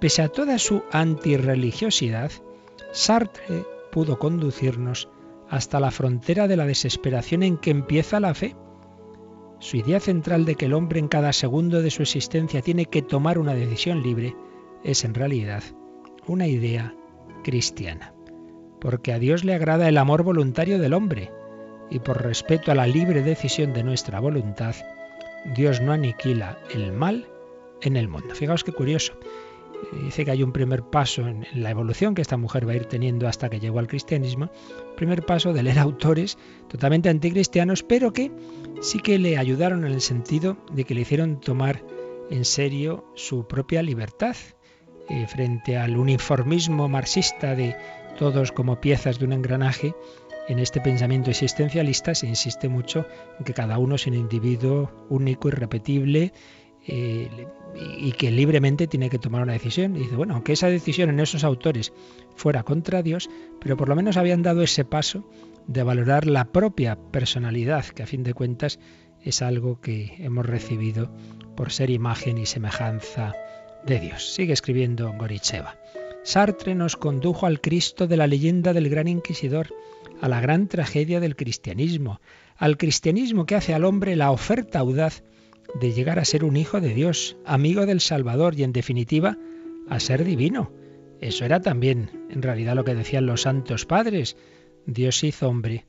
Pese 0.00 0.22
a 0.22 0.28
toda 0.28 0.58
su 0.58 0.82
antirreligiosidad, 0.90 2.32
Sartre 2.90 3.64
pudo 3.90 4.18
conducirnos 4.18 5.08
hasta 5.48 5.80
la 5.80 5.90
frontera 5.90 6.48
de 6.48 6.56
la 6.56 6.66
desesperación 6.66 7.42
en 7.42 7.58
que 7.58 7.70
empieza 7.70 8.20
la 8.20 8.34
fe. 8.34 8.56
Su 9.60 9.76
idea 9.76 10.00
central 10.00 10.44
de 10.44 10.56
que 10.56 10.64
el 10.64 10.74
hombre 10.74 10.98
en 10.98 11.08
cada 11.08 11.32
segundo 11.32 11.82
de 11.82 11.90
su 11.90 12.02
existencia 12.02 12.62
tiene 12.62 12.86
que 12.86 13.02
tomar 13.02 13.38
una 13.38 13.54
decisión 13.54 14.02
libre 14.02 14.34
es 14.82 15.04
en 15.04 15.14
realidad 15.14 15.62
una 16.26 16.46
idea 16.46 16.94
cristiana. 17.44 18.14
porque 18.82 19.12
a 19.12 19.20
Dios 19.20 19.44
le 19.44 19.54
agrada 19.54 19.88
el 19.88 19.96
amor 19.96 20.24
voluntario 20.24 20.80
del 20.80 20.92
hombre, 20.92 21.30
y 21.88 22.00
por 22.00 22.20
respeto 22.20 22.72
a 22.72 22.74
la 22.74 22.88
libre 22.88 23.22
decisión 23.22 23.72
de 23.72 23.84
nuestra 23.84 24.18
voluntad, 24.18 24.74
Dios 25.54 25.80
no 25.80 25.92
aniquila 25.92 26.58
el 26.74 26.92
mal 26.92 27.28
en 27.80 27.96
el 27.96 28.08
mundo. 28.08 28.34
Fijaos 28.34 28.64
qué 28.64 28.72
curioso. 28.72 29.12
Dice 29.90 30.24
que 30.24 30.30
hay 30.30 30.42
un 30.42 30.52
primer 30.52 30.82
paso 30.82 31.26
en, 31.26 31.46
la 31.54 31.70
evolución 31.70 32.14
que 32.14 32.22
esta 32.22 32.36
mujer 32.36 32.66
va 32.68 32.72
a 32.72 32.76
ir 32.76 32.86
teniendo 32.86 33.26
hasta 33.26 33.50
que 33.50 33.60
llegó 33.60 33.78
al 33.78 33.88
cristianismo. 33.88 34.50
Primer 34.96 35.24
paso 35.24 35.52
de 35.52 35.62
leer 35.62 35.78
autores 35.80 36.38
totalmente 36.68 37.08
anticristianos, 37.08 37.82
pero 37.82 38.12
que 38.12 38.30
sí 38.80 39.00
que 39.00 39.18
le 39.18 39.38
ayudaron 39.38 39.84
en 39.84 39.92
el 39.92 40.00
sentido 40.00 40.56
de 40.72 40.84
que 40.84 40.94
le 40.94 41.02
hicieron 41.02 41.40
tomar 41.40 41.82
en 42.30 42.44
serio 42.44 43.04
su 43.14 43.46
propia 43.46 43.82
libertad 43.82 44.36
eh, 45.08 45.26
frente 45.26 45.76
al 45.76 45.96
uniformismo 45.96 46.88
marxista 46.88 47.54
de 47.54 47.76
todos 48.18 48.52
como 48.52 48.80
piezas 48.80 49.18
de 49.18 49.26
un 49.26 49.32
engranaje. 49.32 49.94
En 50.48 50.58
este 50.58 50.80
pensamiento 50.80 51.30
existencialista 51.30 52.14
se 52.14 52.26
insiste 52.26 52.68
mucho 52.68 53.06
en 53.38 53.44
que 53.44 53.54
cada 53.54 53.78
uno 53.78 53.96
es 53.96 54.06
un 54.06 54.14
individuo 54.14 54.90
único, 55.08 55.48
irrepetible, 55.48 56.32
y 56.86 58.12
que 58.12 58.30
libremente 58.30 58.86
tiene 58.86 59.10
que 59.10 59.18
tomar 59.18 59.42
una 59.42 59.52
decisión. 59.52 59.96
Y 59.96 60.00
dice, 60.00 60.16
bueno, 60.16 60.34
aunque 60.34 60.52
esa 60.52 60.68
decisión 60.68 61.10
en 61.10 61.20
esos 61.20 61.44
autores 61.44 61.92
fuera 62.34 62.62
contra 62.62 63.02
Dios, 63.02 63.30
pero 63.60 63.76
por 63.76 63.88
lo 63.88 63.96
menos 63.96 64.16
habían 64.16 64.42
dado 64.42 64.62
ese 64.62 64.84
paso 64.84 65.28
de 65.66 65.82
valorar 65.82 66.26
la 66.26 66.46
propia 66.46 66.96
personalidad, 66.96 67.84
que 67.86 68.02
a 68.02 68.06
fin 68.06 68.22
de 68.22 68.34
cuentas 68.34 68.78
es 69.22 69.42
algo 69.42 69.80
que 69.80 70.16
hemos 70.18 70.44
recibido 70.46 71.10
por 71.56 71.70
ser 71.70 71.90
imagen 71.90 72.38
y 72.38 72.46
semejanza 72.46 73.32
de 73.86 74.00
Dios. 74.00 74.34
Sigue 74.34 74.52
escribiendo 74.52 75.12
Goricheva. 75.12 75.76
Sartre 76.24 76.74
nos 76.74 76.96
condujo 76.96 77.46
al 77.46 77.60
Cristo 77.60 78.06
de 78.06 78.16
la 78.16 78.26
leyenda 78.26 78.72
del 78.72 78.88
gran 78.88 79.08
inquisidor, 79.08 79.68
a 80.20 80.28
la 80.28 80.40
gran 80.40 80.68
tragedia 80.68 81.20
del 81.20 81.36
cristianismo, 81.36 82.20
al 82.56 82.76
cristianismo 82.76 83.44
que 83.44 83.56
hace 83.56 83.74
al 83.74 83.84
hombre 83.84 84.14
la 84.14 84.30
oferta 84.30 84.78
audaz 84.78 85.24
de 85.74 85.92
llegar 85.92 86.18
a 86.18 86.24
ser 86.24 86.44
un 86.44 86.56
hijo 86.56 86.80
de 86.80 86.94
Dios, 86.94 87.36
amigo 87.44 87.86
del 87.86 88.00
Salvador 88.00 88.54
y 88.58 88.62
en 88.62 88.72
definitiva 88.72 89.38
a 89.88 90.00
ser 90.00 90.24
divino. 90.24 90.72
Eso 91.20 91.44
era 91.44 91.60
también 91.60 92.26
en 92.30 92.42
realidad 92.42 92.74
lo 92.74 92.84
que 92.84 92.94
decían 92.94 93.26
los 93.26 93.42
santos 93.42 93.86
padres. 93.86 94.36
Dios 94.86 95.22
hizo 95.24 95.48
hombre 95.48 95.86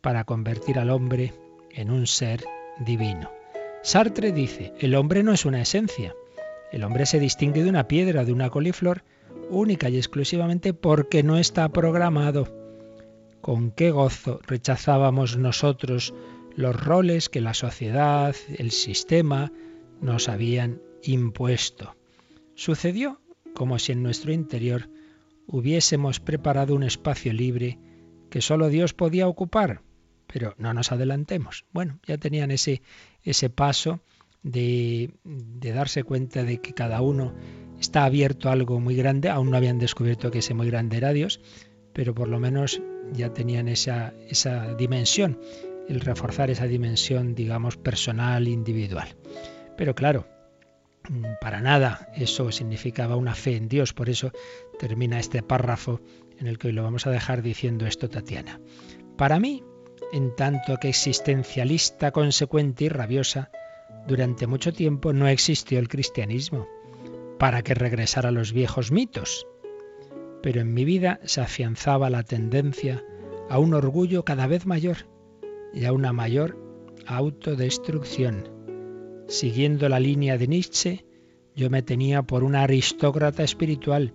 para 0.00 0.24
convertir 0.24 0.78
al 0.78 0.90
hombre 0.90 1.32
en 1.70 1.90
un 1.90 2.06
ser 2.06 2.44
divino. 2.80 3.30
Sartre 3.82 4.32
dice, 4.32 4.72
el 4.78 4.94
hombre 4.94 5.22
no 5.22 5.32
es 5.32 5.44
una 5.44 5.62
esencia. 5.62 6.14
El 6.72 6.84
hombre 6.84 7.06
se 7.06 7.20
distingue 7.20 7.62
de 7.62 7.70
una 7.70 7.88
piedra, 7.88 8.24
de 8.24 8.32
una 8.32 8.50
coliflor, 8.50 9.04
única 9.50 9.88
y 9.88 9.96
exclusivamente 9.96 10.74
porque 10.74 11.22
no 11.22 11.36
está 11.36 11.68
programado. 11.68 12.48
Con 13.40 13.70
qué 13.70 13.90
gozo 13.90 14.40
rechazábamos 14.46 15.36
nosotros 15.36 16.14
los 16.56 16.76
roles 16.82 17.28
que 17.28 17.40
la 17.40 17.54
sociedad, 17.54 18.34
el 18.56 18.70
sistema 18.70 19.52
nos 20.00 20.28
habían 20.28 20.80
impuesto. 21.02 21.96
Sucedió 22.54 23.20
como 23.54 23.78
si 23.78 23.92
en 23.92 24.02
nuestro 24.02 24.32
interior 24.32 24.88
hubiésemos 25.46 26.20
preparado 26.20 26.74
un 26.74 26.82
espacio 26.82 27.32
libre 27.32 27.78
que 28.30 28.40
solo 28.40 28.68
Dios 28.68 28.94
podía 28.94 29.28
ocupar. 29.28 29.82
Pero 30.26 30.54
no 30.58 30.72
nos 30.72 30.90
adelantemos. 30.90 31.66
Bueno, 31.72 32.00
ya 32.06 32.18
tenían 32.18 32.50
ese, 32.50 32.82
ese 33.22 33.50
paso 33.50 34.00
de, 34.42 35.12
de 35.24 35.72
darse 35.72 36.02
cuenta 36.02 36.44
de 36.44 36.60
que 36.60 36.72
cada 36.72 37.02
uno 37.02 37.34
está 37.78 38.04
abierto 38.04 38.48
a 38.48 38.52
algo 38.52 38.80
muy 38.80 38.96
grande. 38.96 39.28
Aún 39.28 39.50
no 39.50 39.56
habían 39.56 39.78
descubierto 39.78 40.30
que 40.30 40.38
ese 40.38 40.54
muy 40.54 40.68
grande 40.68 40.96
era 40.96 41.12
Dios, 41.12 41.40
pero 41.92 42.14
por 42.14 42.28
lo 42.28 42.40
menos 42.40 42.80
ya 43.12 43.32
tenían 43.32 43.68
esa, 43.68 44.14
esa 44.28 44.74
dimensión 44.74 45.38
el 45.88 46.00
reforzar 46.00 46.50
esa 46.50 46.66
dimensión, 46.66 47.34
digamos, 47.34 47.76
personal, 47.76 48.48
individual. 48.48 49.16
Pero 49.76 49.94
claro, 49.94 50.26
para 51.40 51.60
nada 51.60 52.08
eso 52.14 52.50
significaba 52.50 53.16
una 53.16 53.34
fe 53.34 53.56
en 53.56 53.68
Dios, 53.68 53.92
por 53.92 54.08
eso 54.08 54.32
termina 54.78 55.18
este 55.18 55.42
párrafo 55.42 56.00
en 56.38 56.46
el 56.46 56.58
que 56.58 56.68
hoy 56.68 56.72
lo 56.72 56.82
vamos 56.82 57.06
a 57.06 57.10
dejar 57.10 57.42
diciendo 57.42 57.86
esto 57.86 58.08
Tatiana. 58.08 58.60
Para 59.16 59.38
mí, 59.38 59.62
en 60.12 60.34
tanto 60.34 60.76
que 60.78 60.88
existencialista, 60.88 62.10
consecuente 62.10 62.84
y 62.84 62.88
rabiosa, 62.88 63.50
durante 64.06 64.46
mucho 64.46 64.72
tiempo 64.72 65.12
no 65.12 65.28
existió 65.28 65.78
el 65.78 65.88
cristianismo, 65.88 66.68
para 67.38 67.62
que 67.62 67.74
regresara 67.74 68.30
a 68.30 68.32
los 68.32 68.52
viejos 68.52 68.90
mitos. 68.90 69.46
Pero 70.42 70.60
en 70.60 70.74
mi 70.74 70.84
vida 70.84 71.20
se 71.24 71.40
afianzaba 71.40 72.10
la 72.10 72.22
tendencia 72.22 73.02
a 73.48 73.58
un 73.58 73.74
orgullo 73.74 74.24
cada 74.24 74.46
vez 74.46 74.66
mayor 74.66 75.06
y 75.74 75.84
a 75.84 75.92
una 75.92 76.12
mayor 76.12 76.58
autodestrucción. 77.06 78.48
Siguiendo 79.28 79.88
la 79.88 80.00
línea 80.00 80.38
de 80.38 80.46
Nietzsche, 80.46 81.04
yo 81.56 81.70
me 81.70 81.82
tenía 81.82 82.22
por 82.22 82.44
una 82.44 82.62
aristócrata 82.62 83.42
espiritual, 83.42 84.12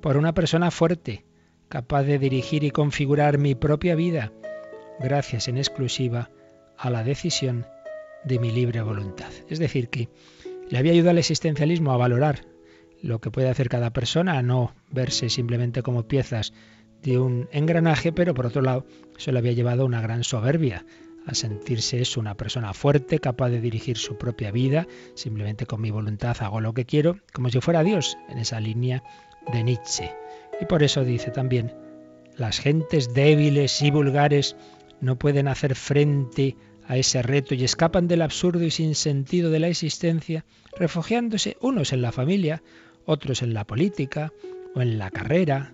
por 0.00 0.16
una 0.16 0.34
persona 0.34 0.70
fuerte, 0.70 1.24
capaz 1.68 2.04
de 2.04 2.18
dirigir 2.18 2.64
y 2.64 2.70
configurar 2.70 3.38
mi 3.38 3.54
propia 3.54 3.94
vida, 3.94 4.32
gracias 5.00 5.48
en 5.48 5.58
exclusiva 5.58 6.30
a 6.76 6.90
la 6.90 7.04
decisión 7.04 7.66
de 8.24 8.38
mi 8.38 8.50
libre 8.50 8.82
voluntad. 8.82 9.30
Es 9.48 9.58
decir, 9.58 9.88
que 9.88 10.08
le 10.68 10.78
había 10.78 10.92
ayudado 10.92 11.10
al 11.10 11.18
existencialismo 11.18 11.92
a 11.92 11.96
valorar 11.96 12.46
lo 13.02 13.20
que 13.20 13.30
puede 13.30 13.48
hacer 13.48 13.68
cada 13.68 13.92
persona, 13.92 14.38
a 14.38 14.42
no 14.42 14.74
verse 14.90 15.28
simplemente 15.28 15.82
como 15.82 16.06
piezas 16.06 16.52
de 17.02 17.18
un 17.18 17.48
engranaje, 17.52 18.12
pero 18.12 18.34
por 18.34 18.46
otro 18.46 18.62
lado, 18.62 18.86
eso 19.18 19.32
le 19.32 19.38
había 19.38 19.52
llevado 19.52 19.82
a 19.82 19.86
una 19.86 20.00
gran 20.00 20.24
soberbia, 20.24 20.84
a 21.26 21.34
sentirse 21.34 22.00
es 22.00 22.16
una 22.16 22.36
persona 22.36 22.72
fuerte, 22.74 23.18
capaz 23.18 23.50
de 23.50 23.60
dirigir 23.60 23.96
su 23.96 24.16
propia 24.16 24.50
vida, 24.50 24.86
simplemente 25.14 25.66
con 25.66 25.80
mi 25.80 25.90
voluntad 25.90 26.36
hago 26.40 26.60
lo 26.60 26.74
que 26.74 26.84
quiero, 26.84 27.18
como 27.32 27.50
si 27.50 27.60
fuera 27.60 27.84
Dios, 27.84 28.16
en 28.28 28.38
esa 28.38 28.60
línea 28.60 29.02
de 29.52 29.62
Nietzsche. 29.62 30.12
Y 30.60 30.66
por 30.66 30.82
eso 30.82 31.04
dice 31.04 31.30
también, 31.30 31.72
las 32.36 32.58
gentes 32.58 33.14
débiles 33.14 33.82
y 33.82 33.90
vulgares 33.90 34.56
no 35.00 35.18
pueden 35.18 35.48
hacer 35.48 35.74
frente 35.74 36.56
a 36.86 36.96
ese 36.96 37.22
reto 37.22 37.54
y 37.54 37.64
escapan 37.64 38.08
del 38.08 38.22
absurdo 38.22 38.64
y 38.64 38.70
sin 38.70 38.94
sentido 38.94 39.50
de 39.50 39.60
la 39.60 39.68
existencia, 39.68 40.44
refugiándose 40.76 41.56
unos 41.60 41.92
en 41.92 42.02
la 42.02 42.12
familia, 42.12 42.62
otros 43.04 43.42
en 43.42 43.54
la 43.54 43.66
política 43.66 44.32
o 44.74 44.80
en 44.80 44.98
la 44.98 45.10
carrera, 45.10 45.72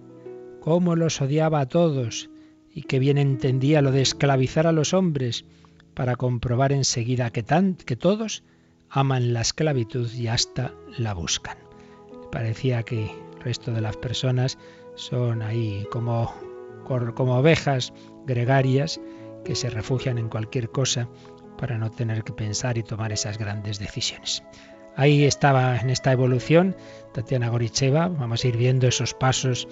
cómo 0.68 0.96
los 0.96 1.22
odiaba 1.22 1.60
a 1.60 1.66
todos 1.66 2.28
y 2.70 2.82
que 2.82 2.98
bien 2.98 3.16
entendía 3.16 3.80
lo 3.80 3.90
de 3.90 4.02
esclavizar 4.02 4.66
a 4.66 4.72
los 4.72 4.92
hombres 4.92 5.46
para 5.94 6.14
comprobar 6.16 6.72
enseguida 6.72 7.30
que, 7.30 7.42
tan, 7.42 7.74
que 7.74 7.96
todos 7.96 8.44
aman 8.90 9.32
la 9.32 9.40
esclavitud 9.40 10.12
y 10.12 10.26
hasta 10.26 10.74
la 10.98 11.14
buscan. 11.14 11.56
Parecía 12.30 12.82
que 12.82 13.04
el 13.04 13.40
resto 13.40 13.72
de 13.72 13.80
las 13.80 13.96
personas 13.96 14.58
son 14.94 15.40
ahí 15.40 15.86
como, 15.90 16.34
como 17.14 17.38
ovejas 17.38 17.94
gregarias 18.26 19.00
que 19.46 19.54
se 19.54 19.70
refugian 19.70 20.18
en 20.18 20.28
cualquier 20.28 20.68
cosa 20.68 21.08
para 21.56 21.78
no 21.78 21.90
tener 21.90 22.24
que 22.24 22.34
pensar 22.34 22.76
y 22.76 22.82
tomar 22.82 23.10
esas 23.10 23.38
grandes 23.38 23.78
decisiones. 23.78 24.42
Ahí 24.96 25.24
estaba 25.24 25.78
en 25.78 25.90
esta 25.90 26.12
evolución 26.12 26.76
Tatiana 27.14 27.48
Goricheva. 27.48 28.08
Vamos 28.08 28.44
a 28.44 28.48
ir 28.48 28.56
viendo 28.56 28.88
esos 28.88 29.14
pasos 29.14 29.66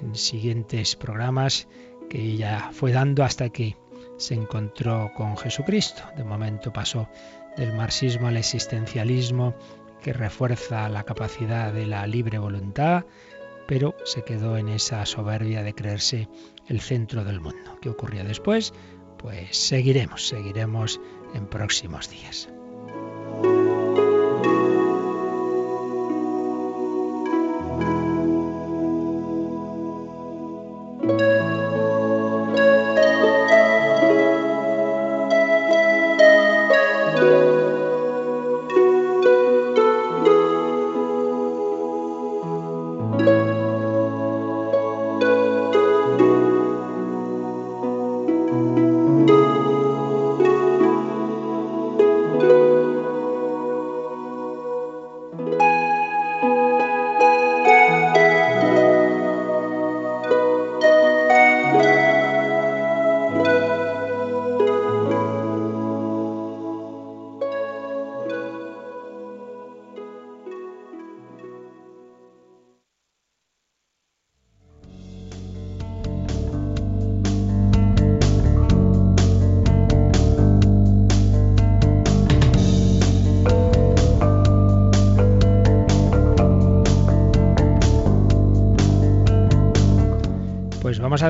en 0.00 0.14
siguientes 0.14 0.96
programas 0.96 1.68
que 2.08 2.20
ella 2.20 2.70
fue 2.72 2.92
dando 2.92 3.24
hasta 3.24 3.50
que 3.50 3.76
se 4.16 4.34
encontró 4.34 5.12
con 5.16 5.36
Jesucristo. 5.36 6.02
De 6.16 6.24
momento 6.24 6.72
pasó 6.72 7.08
del 7.56 7.72
marxismo 7.74 8.28
al 8.28 8.36
existencialismo 8.36 9.54
que 10.02 10.12
refuerza 10.12 10.88
la 10.88 11.04
capacidad 11.04 11.72
de 11.72 11.86
la 11.86 12.06
libre 12.06 12.38
voluntad, 12.38 13.04
pero 13.66 13.94
se 14.04 14.22
quedó 14.22 14.56
en 14.56 14.68
esa 14.68 15.04
soberbia 15.06 15.62
de 15.62 15.74
creerse 15.74 16.28
el 16.66 16.80
centro 16.80 17.24
del 17.24 17.40
mundo. 17.40 17.78
¿Qué 17.80 17.88
ocurrió 17.88 18.24
después? 18.24 18.72
Pues 19.18 19.56
seguiremos, 19.56 20.28
seguiremos 20.28 21.00
en 21.34 21.46
próximos 21.46 22.08
días. 22.08 22.48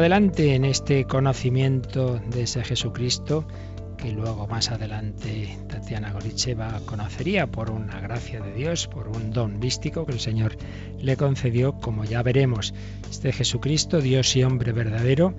Adelante 0.09 0.55
en 0.55 0.65
este 0.65 1.05
conocimiento 1.05 2.19
de 2.31 2.45
ese 2.45 2.65
Jesucristo 2.65 3.47
que 3.99 4.11
luego 4.11 4.47
más 4.47 4.71
adelante 4.71 5.59
Tatiana 5.69 6.13
Goricheva 6.13 6.81
conocería 6.87 7.47
por 7.47 7.71
una 7.71 8.01
gracia 8.01 8.41
de 8.41 8.55
Dios, 8.55 8.87
por 8.87 9.09
un 9.09 9.33
don 9.33 9.59
místico 9.59 10.07
que 10.07 10.13
el 10.13 10.21
Señor 10.21 10.57
le 10.99 11.19
concedió, 11.19 11.75
como 11.75 12.05
ya 12.05 12.23
veremos. 12.23 12.73
Este 13.11 13.33
Jesucristo, 13.33 14.01
Dios 14.01 14.35
y 14.35 14.45
hombre 14.45 14.73
verdadero, 14.73 15.35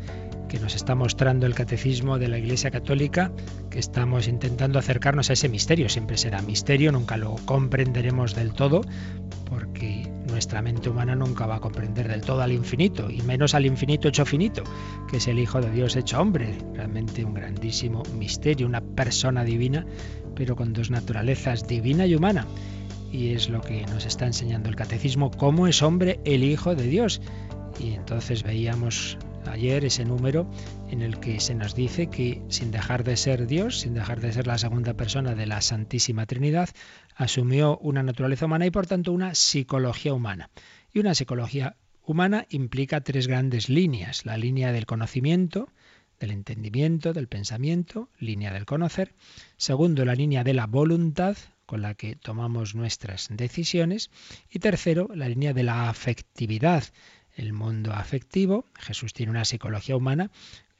que 0.49 0.59
nos 0.59 0.75
está 0.75 0.93
mostrando 0.93 1.47
el 1.47 1.55
catecismo 1.55 2.19
de 2.19 2.27
la 2.27 2.37
Iglesia 2.37 2.69
Católica, 2.69 3.31
que 3.71 3.79
estamos 3.79 4.27
intentando 4.27 4.77
acercarnos 4.77 5.31
a 5.31 5.33
ese 5.33 5.49
misterio. 5.49 5.89
Siempre 5.89 6.17
será 6.17 6.43
misterio, 6.43 6.91
nunca 6.91 7.17
lo 7.17 7.35
comprenderemos 7.45 8.35
del 8.35 8.53
todo, 8.53 8.81
nuestra 10.59 10.73
mente 10.73 10.89
humana 10.89 11.15
nunca 11.15 11.45
va 11.45 11.55
a 11.55 11.59
comprender 11.61 12.09
del 12.09 12.21
todo 12.21 12.41
al 12.41 12.51
infinito, 12.51 13.09
y 13.09 13.21
menos 13.21 13.55
al 13.55 13.65
infinito 13.65 14.09
hecho 14.09 14.25
finito, 14.25 14.63
que 15.09 15.17
es 15.17 15.27
el 15.27 15.39
Hijo 15.39 15.61
de 15.61 15.71
Dios 15.71 15.95
hecho 15.95 16.19
hombre. 16.19 16.57
Realmente 16.73 17.23
un 17.23 17.33
grandísimo 17.33 18.03
misterio, 18.17 18.67
una 18.67 18.81
persona 18.81 19.45
divina, 19.45 19.85
pero 20.35 20.57
con 20.57 20.73
dos 20.73 20.91
naturalezas, 20.91 21.65
divina 21.65 22.05
y 22.05 22.15
humana. 22.15 22.45
Y 23.11 23.29
es 23.29 23.49
lo 23.49 23.61
que 23.61 23.85
nos 23.85 24.05
está 24.05 24.25
enseñando 24.25 24.67
el 24.67 24.75
catecismo, 24.75 25.31
cómo 25.31 25.65
es 25.65 25.81
hombre 25.81 26.19
el 26.25 26.43
Hijo 26.43 26.75
de 26.75 26.87
Dios. 26.87 27.21
Y 27.79 27.93
entonces 27.93 28.43
veíamos 28.43 29.17
ayer 29.49 29.85
ese 29.85 30.05
número 30.05 30.49
en 30.89 31.01
el 31.01 31.19
que 31.19 31.39
se 31.39 31.55
nos 31.55 31.75
dice 31.75 32.07
que 32.07 32.41
sin 32.49 32.71
dejar 32.71 33.03
de 33.03 33.17
ser 33.17 33.47
Dios, 33.47 33.79
sin 33.79 33.93
dejar 33.93 34.21
de 34.21 34.31
ser 34.31 34.47
la 34.47 34.57
segunda 34.57 34.93
persona 34.93 35.35
de 35.35 35.45
la 35.45 35.61
Santísima 35.61 36.25
Trinidad, 36.25 36.69
asumió 37.15 37.77
una 37.79 38.03
naturaleza 38.03 38.45
humana 38.45 38.65
y 38.65 38.71
por 38.71 38.87
tanto 38.87 39.11
una 39.11 39.35
psicología 39.35 40.13
humana. 40.13 40.49
Y 40.93 40.99
una 40.99 41.15
psicología 41.15 41.75
humana 42.03 42.45
implica 42.49 43.01
tres 43.01 43.27
grandes 43.27 43.69
líneas. 43.69 44.25
La 44.25 44.37
línea 44.37 44.71
del 44.71 44.85
conocimiento, 44.85 45.69
del 46.19 46.31
entendimiento, 46.31 47.13
del 47.13 47.27
pensamiento, 47.27 48.09
línea 48.19 48.51
del 48.51 48.65
conocer. 48.65 49.13
Segundo, 49.57 50.05
la 50.05 50.15
línea 50.15 50.43
de 50.43 50.53
la 50.53 50.67
voluntad, 50.67 51.37
con 51.65 51.83
la 51.83 51.93
que 51.93 52.15
tomamos 52.15 52.73
nuestras 52.73 53.27
decisiones. 53.29 54.09
Y 54.49 54.57
tercero, 54.57 55.07
la 55.13 55.29
línea 55.29 55.53
de 55.53 55.61
la 55.61 55.87
afectividad, 55.87 56.83
el 57.39 57.53
mundo 57.53 57.93
afectivo. 57.93 58.65
Jesús 58.75 59.13
tiene 59.13 59.31
una 59.31 59.45
psicología 59.45 59.95
humana 59.95 60.29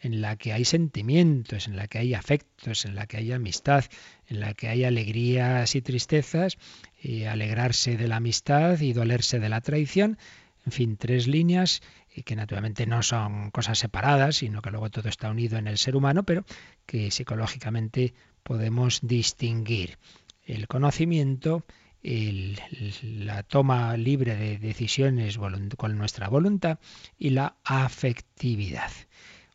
en 0.02 0.22
la 0.22 0.36
que 0.36 0.54
hay 0.54 0.66
sentimientos, 0.66 1.68
en 1.68 1.76
la 1.76 1.88
que 1.88 2.00
hay 2.00 2.14
afectos, 2.14 2.86
en 2.86 2.96
la 2.96 3.06
que 3.06 3.18
hay 3.18 3.32
amistad, 3.32 3.86
en 4.28 4.40
la 4.40 4.54
que 4.54 4.70
hay 4.70 4.84
alegrías 4.84 5.76
y 5.76 5.82
tristezas, 5.82 6.58
y 7.02 7.24
alegrarse 7.24 7.98
de 7.98 8.08
la 8.08 8.18
amistad 8.18 8.80
y 8.80 8.94
dolerse 8.94 9.40
de 9.40 9.50
la 9.50 9.62
traición. 9.62 10.18
En 10.66 10.72
fin, 10.72 10.98
tres 10.98 11.28
líneas 11.28 11.82
y 12.14 12.24
que 12.24 12.36
naturalmente 12.36 12.86
no 12.86 13.04
son 13.04 13.52
cosas 13.52 13.80
separadas, 13.80 14.38
sino 14.38 14.62
que 14.62 14.72
luego 14.72 14.90
todo 14.90 15.10
está 15.10 15.30
unido 15.30 15.58
en 15.58 15.68
el 15.68 15.78
ser 15.78 15.96
humano, 15.96 16.24
pero 16.24 16.46
que 16.86 17.12
psicológicamente 17.12 18.14
podemos 18.44 19.00
distinguir 19.02 19.98
el 20.46 20.68
conocimiento, 20.68 21.66
la 22.02 23.44
toma 23.44 23.96
libre 23.98 24.36
de 24.36 24.58
decisiones 24.58 25.38
con 25.78 25.98
nuestra 25.98 26.30
voluntad 26.30 26.80
y 27.18 27.32
la 27.32 27.58
afectividad. 27.64 28.92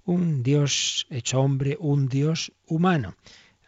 Un 0.05 0.43
Dios 0.43 1.07
hecho 1.09 1.41
hombre, 1.41 1.77
un 1.81 2.09
Dios 2.09 2.53
humano. 2.67 3.17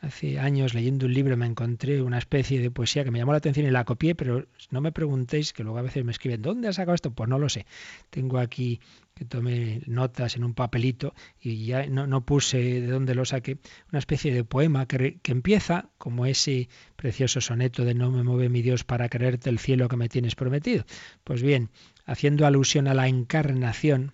Hace 0.07 0.39
años 0.39 0.73
leyendo 0.73 1.07
un 1.07 1.15
libro 1.15 1.37
me 1.37 1.47
encontré 1.47 2.01
una 2.01 2.19
especie 2.19 2.61
de 2.61 2.71
poesía 2.71 3.03
que 3.03 3.11
me 3.11 3.19
llamó 3.19 3.33
la 3.33 3.39
atención 3.39 3.67
y 3.67 3.73
la 3.73 3.85
copié, 3.85 4.15
pero 4.15 4.47
no 4.71 4.81
me 4.81 4.93
preguntéis, 4.93 5.53
que 5.53 5.65
luego 5.65 5.79
a 5.79 5.83
veces 5.83 6.05
me 6.05 6.13
escriben, 6.13 6.43
¿dónde 6.43 6.69
has 6.69 6.77
sacado 6.77 6.95
esto? 6.95 7.11
Pues 7.11 7.29
no 7.29 7.41
lo 7.41 7.49
sé. 7.49 7.67
Tengo 8.11 8.39
aquí 8.39 8.79
que 9.17 9.25
tomé 9.25 9.83
notas 9.87 10.37
en 10.37 10.45
un 10.45 10.55
papelito 10.55 11.13
y 11.41 11.67
ya 11.67 11.87
no, 11.87 12.25
puse 12.25 12.59
de 12.59 12.87
dónde 12.87 13.17
lo 13.17 13.25
saqué, 13.25 13.59
una 13.91 13.99
especie 13.99 14.33
de 14.33 14.45
poema 14.45 14.87
que, 14.87 15.19
que, 15.23 15.33
empieza 15.33 15.91
como 15.99 16.25
ese 16.25 16.69
precioso 16.95 17.41
soneto 17.41 17.85
de 17.85 17.95
No 17.95 18.13
me 18.13 18.23
mueve 18.23 18.49
mi 18.49 18.63
Dios 18.63 18.85
para 18.85 19.09
creerte 19.09 19.51
el 19.51 19.59
cielo 19.59 19.89
que 19.89 19.97
me 19.97 20.09
tienes 20.09 20.37
prometido. 20.37 20.85
Pues 21.25 21.43
bien, 21.43 21.71
haciendo 22.05 22.47
alusión 22.47 22.87
a 22.87 22.95
la 22.95 23.09
encarnación, 23.09 24.13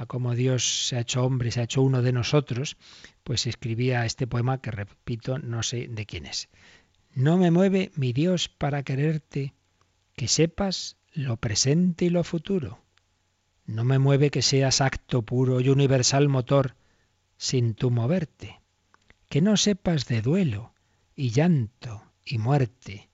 a 0.00 0.06
cómo 0.06 0.34
Dios 0.34 0.88
se 0.88 0.96
ha 0.96 1.00
hecho 1.00 1.24
hombre, 1.24 1.50
se 1.50 1.60
ha 1.60 1.64
hecho 1.64 1.82
uno 1.82 2.02
de 2.02 2.12
nosotros, 2.12 2.76
pues 3.22 3.46
escribía 3.46 4.06
este 4.06 4.26
poema 4.26 4.60
que 4.60 4.70
repito, 4.70 5.38
no 5.38 5.62
sé 5.62 5.88
de 5.88 6.06
quién 6.06 6.26
es. 6.26 6.48
No 7.14 7.36
me 7.36 7.50
mueve 7.50 7.90
mi 7.96 8.12
Dios 8.12 8.48
para 8.48 8.82
quererte, 8.82 9.54
que 10.16 10.28
sepas 10.28 10.96
lo 11.12 11.36
presente 11.36 12.04
y 12.04 12.10
lo 12.10 12.24
futuro 12.24 12.80
no 13.70 13.84
me 13.84 14.00
mueve 14.00 14.30
que 14.30 14.42
seas 14.42 14.80
acto 14.80 15.22
puro 15.22 15.60
y 15.60 15.68
universal 15.68 16.28
motor 16.28 16.74
sin 17.36 17.74
tu 17.74 17.90
moverte. 17.92 18.60
Que 19.28 19.40
no 19.40 19.56
sepas 19.56 20.06
de 20.06 20.22
duelo 20.22 20.74
y 21.14 21.30
llanto 21.30 22.02
y 22.24 22.38
muerte, 22.38 23.10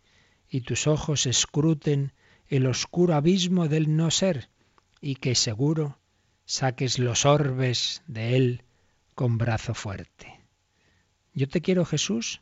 y 0.49 0.63
tus 0.63 0.87
ojos 0.87 1.27
escruten 1.27 2.13
el 2.49 2.67
oscuro 2.67 3.15
abismo 3.15 3.69
del 3.69 3.97
no 3.97 4.11
ser, 4.11 4.49
y 5.03 5.17
que 5.17 5.35
seguro 5.35 5.99
saques 6.47 6.99
los 6.99 7.27
orbes 7.27 8.03
de 8.07 8.37
él 8.37 8.63
con 9.15 9.37
brazo 9.37 9.75
fuerte. 9.75 10.41
Yo 11.35 11.49
te 11.49 11.61
quiero, 11.61 11.85
Jesús, 11.85 12.41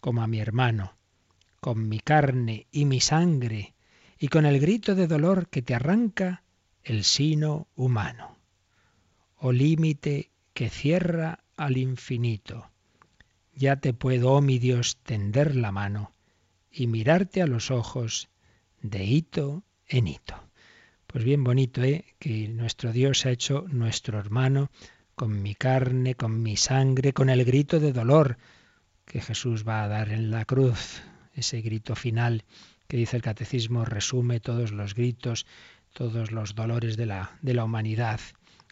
como 0.00 0.22
a 0.22 0.26
mi 0.26 0.40
hermano, 0.40 0.94
con 1.60 1.88
mi 1.88 1.98
carne 1.98 2.66
y 2.70 2.84
mi 2.84 3.00
sangre, 3.00 3.74
y 4.18 4.28
con 4.28 4.44
el 4.44 4.60
grito 4.60 4.94
de 4.94 5.06
dolor 5.06 5.48
que 5.48 5.62
te 5.62 5.74
arranca 5.74 6.42
el 6.84 7.04
sino 7.04 7.66
humano, 7.74 8.36
o 9.36 9.52
límite 9.52 10.30
que 10.52 10.68
cierra 10.68 11.42
al 11.56 11.78
infinito. 11.78 12.70
Ya 13.54 13.76
te 13.76 13.94
puedo, 13.94 14.32
oh 14.32 14.42
mi 14.42 14.58
Dios, 14.58 14.98
tender 15.02 15.56
la 15.56 15.72
mano 15.72 16.12
y 16.70 16.86
mirarte 16.86 17.42
a 17.42 17.46
los 17.46 17.70
ojos 17.70 18.28
de 18.82 19.04
hito 19.04 19.64
en 19.86 20.06
hito. 20.08 20.49
Pues 21.12 21.24
bien 21.24 21.42
bonito, 21.42 21.82
¿eh? 21.82 22.04
Que 22.20 22.46
nuestro 22.46 22.92
Dios 22.92 23.26
ha 23.26 23.30
hecho 23.30 23.64
nuestro 23.68 24.18
hermano 24.18 24.70
con 25.16 25.42
mi 25.42 25.56
carne, 25.56 26.14
con 26.14 26.40
mi 26.40 26.56
sangre, 26.56 27.12
con 27.12 27.30
el 27.30 27.44
grito 27.44 27.80
de 27.80 27.92
dolor 27.92 28.38
que 29.06 29.20
Jesús 29.20 29.66
va 29.66 29.82
a 29.82 29.88
dar 29.88 30.10
en 30.10 30.30
la 30.30 30.44
cruz, 30.44 31.02
ese 31.34 31.62
grito 31.62 31.96
final 31.96 32.44
que 32.86 32.96
dice 32.96 33.16
el 33.16 33.22
catecismo, 33.22 33.84
resume 33.84 34.38
todos 34.38 34.70
los 34.70 34.94
gritos 34.94 35.46
todos 35.92 36.30
los 36.30 36.54
dolores 36.54 36.96
de 36.96 37.06
la, 37.06 37.36
de 37.42 37.54
la 37.54 37.64
humanidad, 37.64 38.20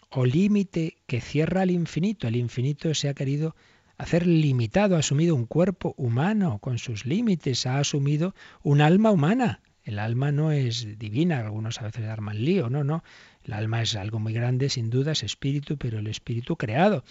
o 0.08 0.24
límite 0.24 0.98
que 1.08 1.20
cierra 1.20 1.64
el 1.64 1.72
infinito. 1.72 2.28
El 2.28 2.36
infinito 2.36 2.94
se 2.94 3.08
ha 3.08 3.14
querido 3.14 3.56
hacer 3.96 4.28
limitado, 4.28 4.94
ha 4.94 5.00
asumido 5.00 5.34
un 5.34 5.46
cuerpo 5.46 5.92
humano 5.96 6.58
con 6.60 6.78
sus 6.78 7.04
límites, 7.04 7.66
ha 7.66 7.78
asumido 7.78 8.36
un 8.62 8.80
alma 8.80 9.10
humana. 9.10 9.60
El 9.88 9.98
alma 10.00 10.32
no 10.32 10.52
es 10.52 10.98
divina, 10.98 11.38
algunos 11.38 11.80
a 11.80 11.84
veces 11.84 12.04
arman 12.04 12.44
lío, 12.44 12.68
no, 12.68 12.84
no. 12.84 13.02
El 13.42 13.54
alma 13.54 13.80
es 13.80 13.96
algo 13.96 14.18
muy 14.18 14.34
grande, 14.34 14.68
sin 14.68 14.90
duda, 14.90 15.12
es 15.12 15.22
espíritu, 15.22 15.78
pero 15.78 15.98
el 15.98 16.08
espíritu 16.08 16.56
creado, 16.56 17.04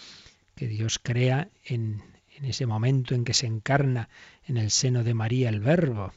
que 0.54 0.68
Dios 0.68 1.00
crea 1.02 1.48
en, 1.64 2.04
en 2.36 2.44
ese 2.44 2.66
momento 2.66 3.16
en 3.16 3.24
que 3.24 3.34
se 3.34 3.48
encarna 3.48 4.08
en 4.46 4.58
el 4.58 4.70
seno 4.70 5.02
de 5.02 5.12
María 5.12 5.48
el 5.48 5.58
Verbo. 5.58 6.12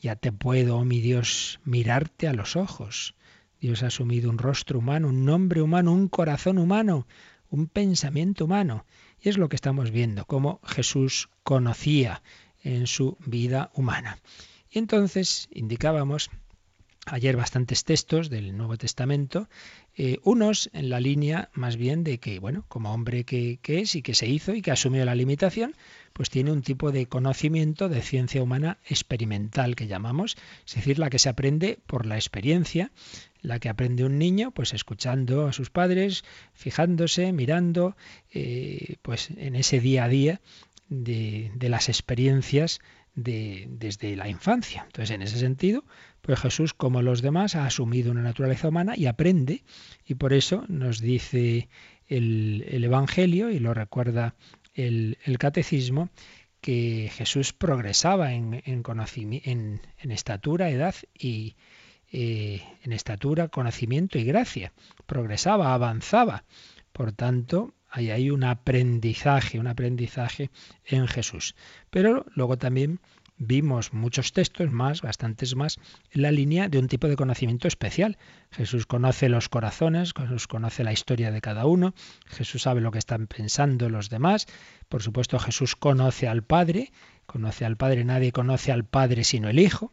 Ya 0.00 0.16
te 0.16 0.32
puedo, 0.32 0.78
oh 0.78 0.86
mi 0.86 1.02
Dios, 1.02 1.60
mirarte 1.66 2.26
a 2.26 2.32
los 2.32 2.56
ojos. 2.56 3.14
Dios 3.60 3.82
ha 3.82 3.88
asumido 3.88 4.30
un 4.30 4.38
rostro 4.38 4.78
humano, 4.78 5.08
un 5.08 5.26
nombre 5.26 5.60
humano, 5.60 5.92
un 5.92 6.08
corazón 6.08 6.56
humano, 6.56 7.06
un 7.50 7.66
pensamiento 7.66 8.46
humano. 8.46 8.86
Y 9.20 9.28
es 9.28 9.36
lo 9.36 9.50
que 9.50 9.56
estamos 9.56 9.90
viendo, 9.90 10.24
cómo 10.24 10.62
Jesús 10.64 11.28
conocía 11.42 12.22
en 12.62 12.86
su 12.86 13.18
vida 13.26 13.70
humana. 13.74 14.16
Y 14.70 14.78
entonces 14.78 15.48
indicábamos 15.52 16.30
ayer 17.06 17.36
bastantes 17.36 17.84
textos 17.84 18.30
del 18.30 18.56
Nuevo 18.56 18.76
Testamento, 18.76 19.48
eh, 19.96 20.18
unos 20.22 20.70
en 20.72 20.90
la 20.90 21.00
línea 21.00 21.50
más 21.54 21.76
bien 21.76 22.04
de 22.04 22.18
que, 22.18 22.38
bueno, 22.38 22.64
como 22.68 22.92
hombre 22.92 23.24
que, 23.24 23.58
que, 23.62 23.80
es 23.80 23.94
y 23.94 24.02
que 24.02 24.14
se 24.14 24.28
hizo 24.28 24.54
y 24.54 24.62
que 24.62 24.70
asumió 24.70 25.04
la 25.04 25.14
limitación, 25.14 25.74
pues 26.12 26.30
tiene 26.30 26.52
un 26.52 26.62
tipo 26.62 26.92
de 26.92 27.06
conocimiento 27.06 27.88
de 27.88 28.02
ciencia 28.02 28.42
humana 28.42 28.78
experimental 28.86 29.76
que 29.76 29.86
llamamos, 29.86 30.36
es 30.66 30.74
decir, 30.74 30.98
la 30.98 31.10
que 31.10 31.18
se 31.18 31.28
aprende 31.28 31.78
por 31.86 32.06
la 32.06 32.16
experiencia, 32.16 32.92
la 33.42 33.58
que 33.58 33.70
aprende 33.70 34.04
un 34.04 34.18
niño, 34.18 34.50
pues 34.50 34.74
escuchando 34.74 35.46
a 35.46 35.52
sus 35.52 35.70
padres, 35.70 36.22
fijándose, 36.52 37.32
mirando, 37.32 37.96
eh, 38.32 38.96
pues 39.02 39.30
en 39.30 39.56
ese 39.56 39.80
día 39.80 40.04
a 40.04 40.08
día 40.08 40.40
de, 40.88 41.50
de 41.54 41.68
las 41.68 41.88
experiencias 41.88 42.80
de, 43.14 43.66
desde 43.70 44.16
la 44.16 44.28
infancia. 44.28 44.82
Entonces, 44.86 45.14
en 45.14 45.22
ese 45.22 45.38
sentido, 45.38 45.84
pues 46.20 46.40
Jesús, 46.40 46.74
como 46.74 47.02
los 47.02 47.22
demás, 47.22 47.56
ha 47.56 47.66
asumido 47.66 48.10
una 48.10 48.22
naturaleza 48.22 48.68
humana 48.68 48.94
y 48.96 49.06
aprende, 49.06 49.64
y 50.06 50.14
por 50.14 50.32
eso 50.32 50.64
nos 50.68 51.00
dice 51.00 51.68
el, 52.08 52.64
el 52.68 52.84
Evangelio, 52.84 53.50
y 53.50 53.58
lo 53.58 53.74
recuerda 53.74 54.34
el, 54.74 55.16
catecismo, 55.38 56.10
que 56.60 57.10
Jesús 57.12 57.52
progresaba 57.52 58.34
en, 58.34 58.62
en, 58.66 58.82
en, 59.98 60.10
estatura, 60.10 60.70
edad 60.70 60.94
y, 61.18 61.56
eh, 62.12 62.62
en 62.82 62.92
estatura, 62.92 63.48
conocimiento 63.48 64.18
y 64.18 64.24
gracia. 64.24 64.72
Progresaba, 65.06 65.74
avanzaba. 65.74 66.44
Por 66.92 67.12
tanto, 67.12 67.72
ahí 67.90 68.10
hay 68.10 68.30
un 68.30 68.44
aprendizaje, 68.44 69.58
un 69.58 69.66
aprendizaje 69.66 70.50
en 70.84 71.06
Jesús. 71.08 71.54
Pero 71.90 72.24
luego 72.34 72.56
también 72.58 73.00
vimos 73.40 73.94
muchos 73.94 74.32
textos 74.32 74.70
más, 74.70 75.00
bastantes 75.00 75.56
más, 75.56 75.78
en 76.12 76.22
la 76.22 76.30
línea 76.30 76.68
de 76.68 76.78
un 76.78 76.88
tipo 76.88 77.08
de 77.08 77.16
conocimiento 77.16 77.66
especial. 77.66 78.18
Jesús 78.50 78.86
conoce 78.86 79.28
los 79.28 79.48
corazones, 79.48 80.12
Jesús 80.12 80.46
conoce 80.46 80.84
la 80.84 80.92
historia 80.92 81.30
de 81.30 81.40
cada 81.40 81.66
uno, 81.66 81.94
Jesús 82.26 82.62
sabe 82.62 82.82
lo 82.82 82.92
que 82.92 82.98
están 82.98 83.26
pensando 83.26 83.88
los 83.88 84.10
demás, 84.10 84.46
por 84.88 85.02
supuesto 85.02 85.38
Jesús 85.38 85.74
conoce 85.74 86.28
al 86.28 86.42
Padre, 86.42 86.92
conoce 87.26 87.64
al 87.64 87.76
Padre, 87.76 88.04
nadie 88.04 88.30
conoce 88.30 88.72
al 88.72 88.84
Padre 88.84 89.24
sino 89.24 89.48
el 89.48 89.58
Hijo, 89.58 89.92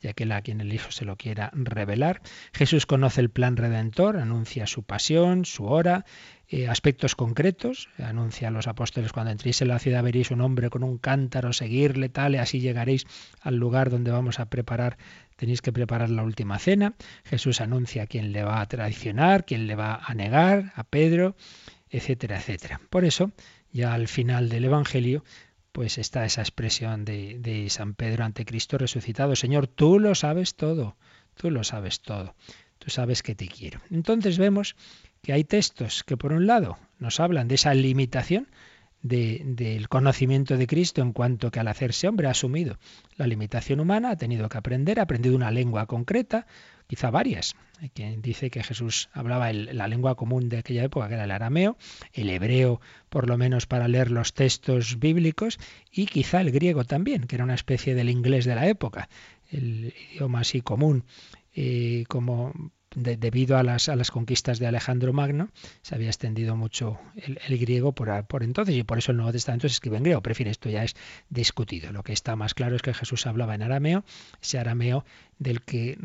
ya 0.00 0.12
que 0.12 0.32
a 0.32 0.42
quien 0.42 0.60
el 0.60 0.72
Hijo 0.72 0.90
se 0.90 1.04
lo 1.04 1.16
quiera 1.16 1.50
revelar. 1.54 2.20
Jesús 2.52 2.86
conoce 2.86 3.20
el 3.20 3.30
plan 3.30 3.56
redentor, 3.56 4.16
anuncia 4.16 4.66
su 4.66 4.82
pasión, 4.82 5.44
su 5.44 5.66
hora, 5.66 6.04
eh, 6.50 6.66
aspectos 6.68 7.14
concretos, 7.14 7.90
anuncia 7.98 8.48
a 8.48 8.50
los 8.50 8.66
apóstoles 8.66 9.12
cuando 9.12 9.30
entréis 9.30 9.60
en 9.60 9.68
la 9.68 9.78
ciudad 9.78 10.02
veréis 10.02 10.30
un 10.30 10.40
hombre 10.40 10.70
con 10.70 10.82
un 10.82 10.96
cántaro, 10.96 11.52
seguirle, 11.52 12.08
tal, 12.08 12.34
y 12.34 12.38
así 12.38 12.60
llegaréis 12.60 13.06
al 13.40 13.56
lugar 13.56 13.90
donde 13.90 14.10
vamos 14.10 14.40
a 14.40 14.46
preparar, 14.46 14.96
tenéis 15.36 15.60
que 15.60 15.72
preparar 15.72 16.08
la 16.08 16.22
última 16.22 16.58
cena. 16.58 16.94
Jesús 17.24 17.60
anuncia 17.60 18.06
quién 18.06 18.32
le 18.32 18.44
va 18.44 18.60
a 18.60 18.66
traicionar, 18.66 19.44
quién 19.44 19.66
le 19.66 19.74
va 19.74 20.00
a 20.02 20.14
negar, 20.14 20.72
a 20.74 20.84
Pedro, 20.84 21.36
etcétera, 21.90 22.38
etcétera. 22.38 22.80
Por 22.88 23.04
eso, 23.04 23.30
ya 23.72 23.92
al 23.92 24.08
final 24.08 24.48
del 24.48 24.64
Evangelio, 24.64 25.24
pues 25.72 25.98
está 25.98 26.24
esa 26.24 26.40
expresión 26.40 27.04
de, 27.04 27.66
San 27.68 27.94
Pedro 27.94 28.24
ante 28.24 28.44
Cristo 28.44 28.78
resucitado. 28.78 29.36
Señor, 29.36 29.66
tú 29.66 29.98
lo 29.98 30.14
sabes 30.14 30.56
todo, 30.56 30.96
tú 31.34 31.50
lo 31.50 31.62
sabes 31.62 32.00
todo, 32.00 32.34
tú 32.78 32.90
sabes 32.90 33.22
que 33.22 33.34
te 33.34 33.48
quiero. 33.48 33.80
Entonces 33.90 34.38
vemos 34.38 34.76
que 35.22 35.32
hay 35.32 35.44
textos 35.44 36.04
que 36.04 36.16
por 36.16 36.32
un 36.32 36.46
lado 36.46 36.78
nos 36.98 37.20
hablan 37.20 37.48
de 37.48 37.56
esa 37.56 37.74
limitación 37.74 38.48
del 39.02 39.88
conocimiento 39.88 40.56
de 40.56 40.66
Cristo 40.66 41.02
en 41.02 41.12
cuanto 41.12 41.50
que 41.50 41.60
al 41.60 41.68
hacerse 41.68 42.08
hombre 42.08 42.26
ha 42.26 42.32
asumido 42.32 42.78
la 43.16 43.26
limitación 43.26 43.78
humana, 43.80 44.10
ha 44.10 44.16
tenido 44.16 44.48
que 44.48 44.58
aprender, 44.58 44.98
ha 44.98 45.04
aprendido 45.04 45.36
una 45.36 45.52
lengua 45.52 45.86
concreta, 45.86 46.46
quizá 46.88 47.10
varias. 47.10 47.54
Hay 47.80 47.90
quien 47.90 48.20
dice 48.22 48.50
que 48.50 48.64
Jesús 48.64 49.08
hablaba 49.12 49.52
la 49.52 49.86
lengua 49.86 50.16
común 50.16 50.48
de 50.48 50.58
aquella 50.58 50.82
época, 50.82 51.06
que 51.06 51.14
era 51.14 51.24
el 51.24 51.30
arameo, 51.30 51.76
el 52.12 52.28
hebreo, 52.28 52.80
por 53.08 53.28
lo 53.28 53.38
menos 53.38 53.66
para 53.66 53.86
leer 53.86 54.10
los 54.10 54.34
textos 54.34 54.98
bíblicos, 54.98 55.58
y 55.92 56.06
quizá 56.06 56.40
el 56.40 56.50
griego 56.50 56.84
también, 56.84 57.28
que 57.28 57.36
era 57.36 57.44
una 57.44 57.54
especie 57.54 57.94
del 57.94 58.10
inglés 58.10 58.46
de 58.46 58.56
la 58.56 58.66
época, 58.66 59.08
el 59.50 59.94
idioma 60.12 60.40
así 60.40 60.60
común, 60.60 61.04
eh, 61.54 62.04
como 62.08 62.52
debido 62.94 63.58
a 63.58 63.62
las, 63.62 63.88
a 63.88 63.96
las, 63.96 64.10
conquistas 64.10 64.58
de 64.58 64.66
Alejandro 64.66 65.12
Magno, 65.12 65.50
se 65.82 65.94
había 65.94 66.08
extendido 66.08 66.56
mucho 66.56 66.98
el, 67.16 67.58
griego 67.58 67.92
por, 67.92 68.24
por, 68.26 68.42
entonces 68.42 68.74
y 68.74 68.82
por 68.82 68.98
eso 68.98 69.12
el 69.12 69.18
Nuevo 69.18 69.32
Testamento 69.32 69.68
se 69.68 69.74
escribe 69.74 69.98
en 69.98 70.04
griego. 70.04 70.22
Prefiere, 70.22 70.50
esto 70.50 70.68
ya 70.70 70.84
es 70.84 70.96
discutido. 71.28 71.92
Lo 71.92 72.02
que 72.02 72.12
está 72.12 72.36
más 72.36 72.54
claro 72.54 72.76
es 72.76 72.82
que 72.82 72.94
Jesús 72.94 73.26
hablaba 73.26 73.54
en 73.54 73.62
arameo, 73.62 74.04
ese 74.40 74.58
arameo 74.58 75.04
del 75.38 75.62
que 75.62 75.98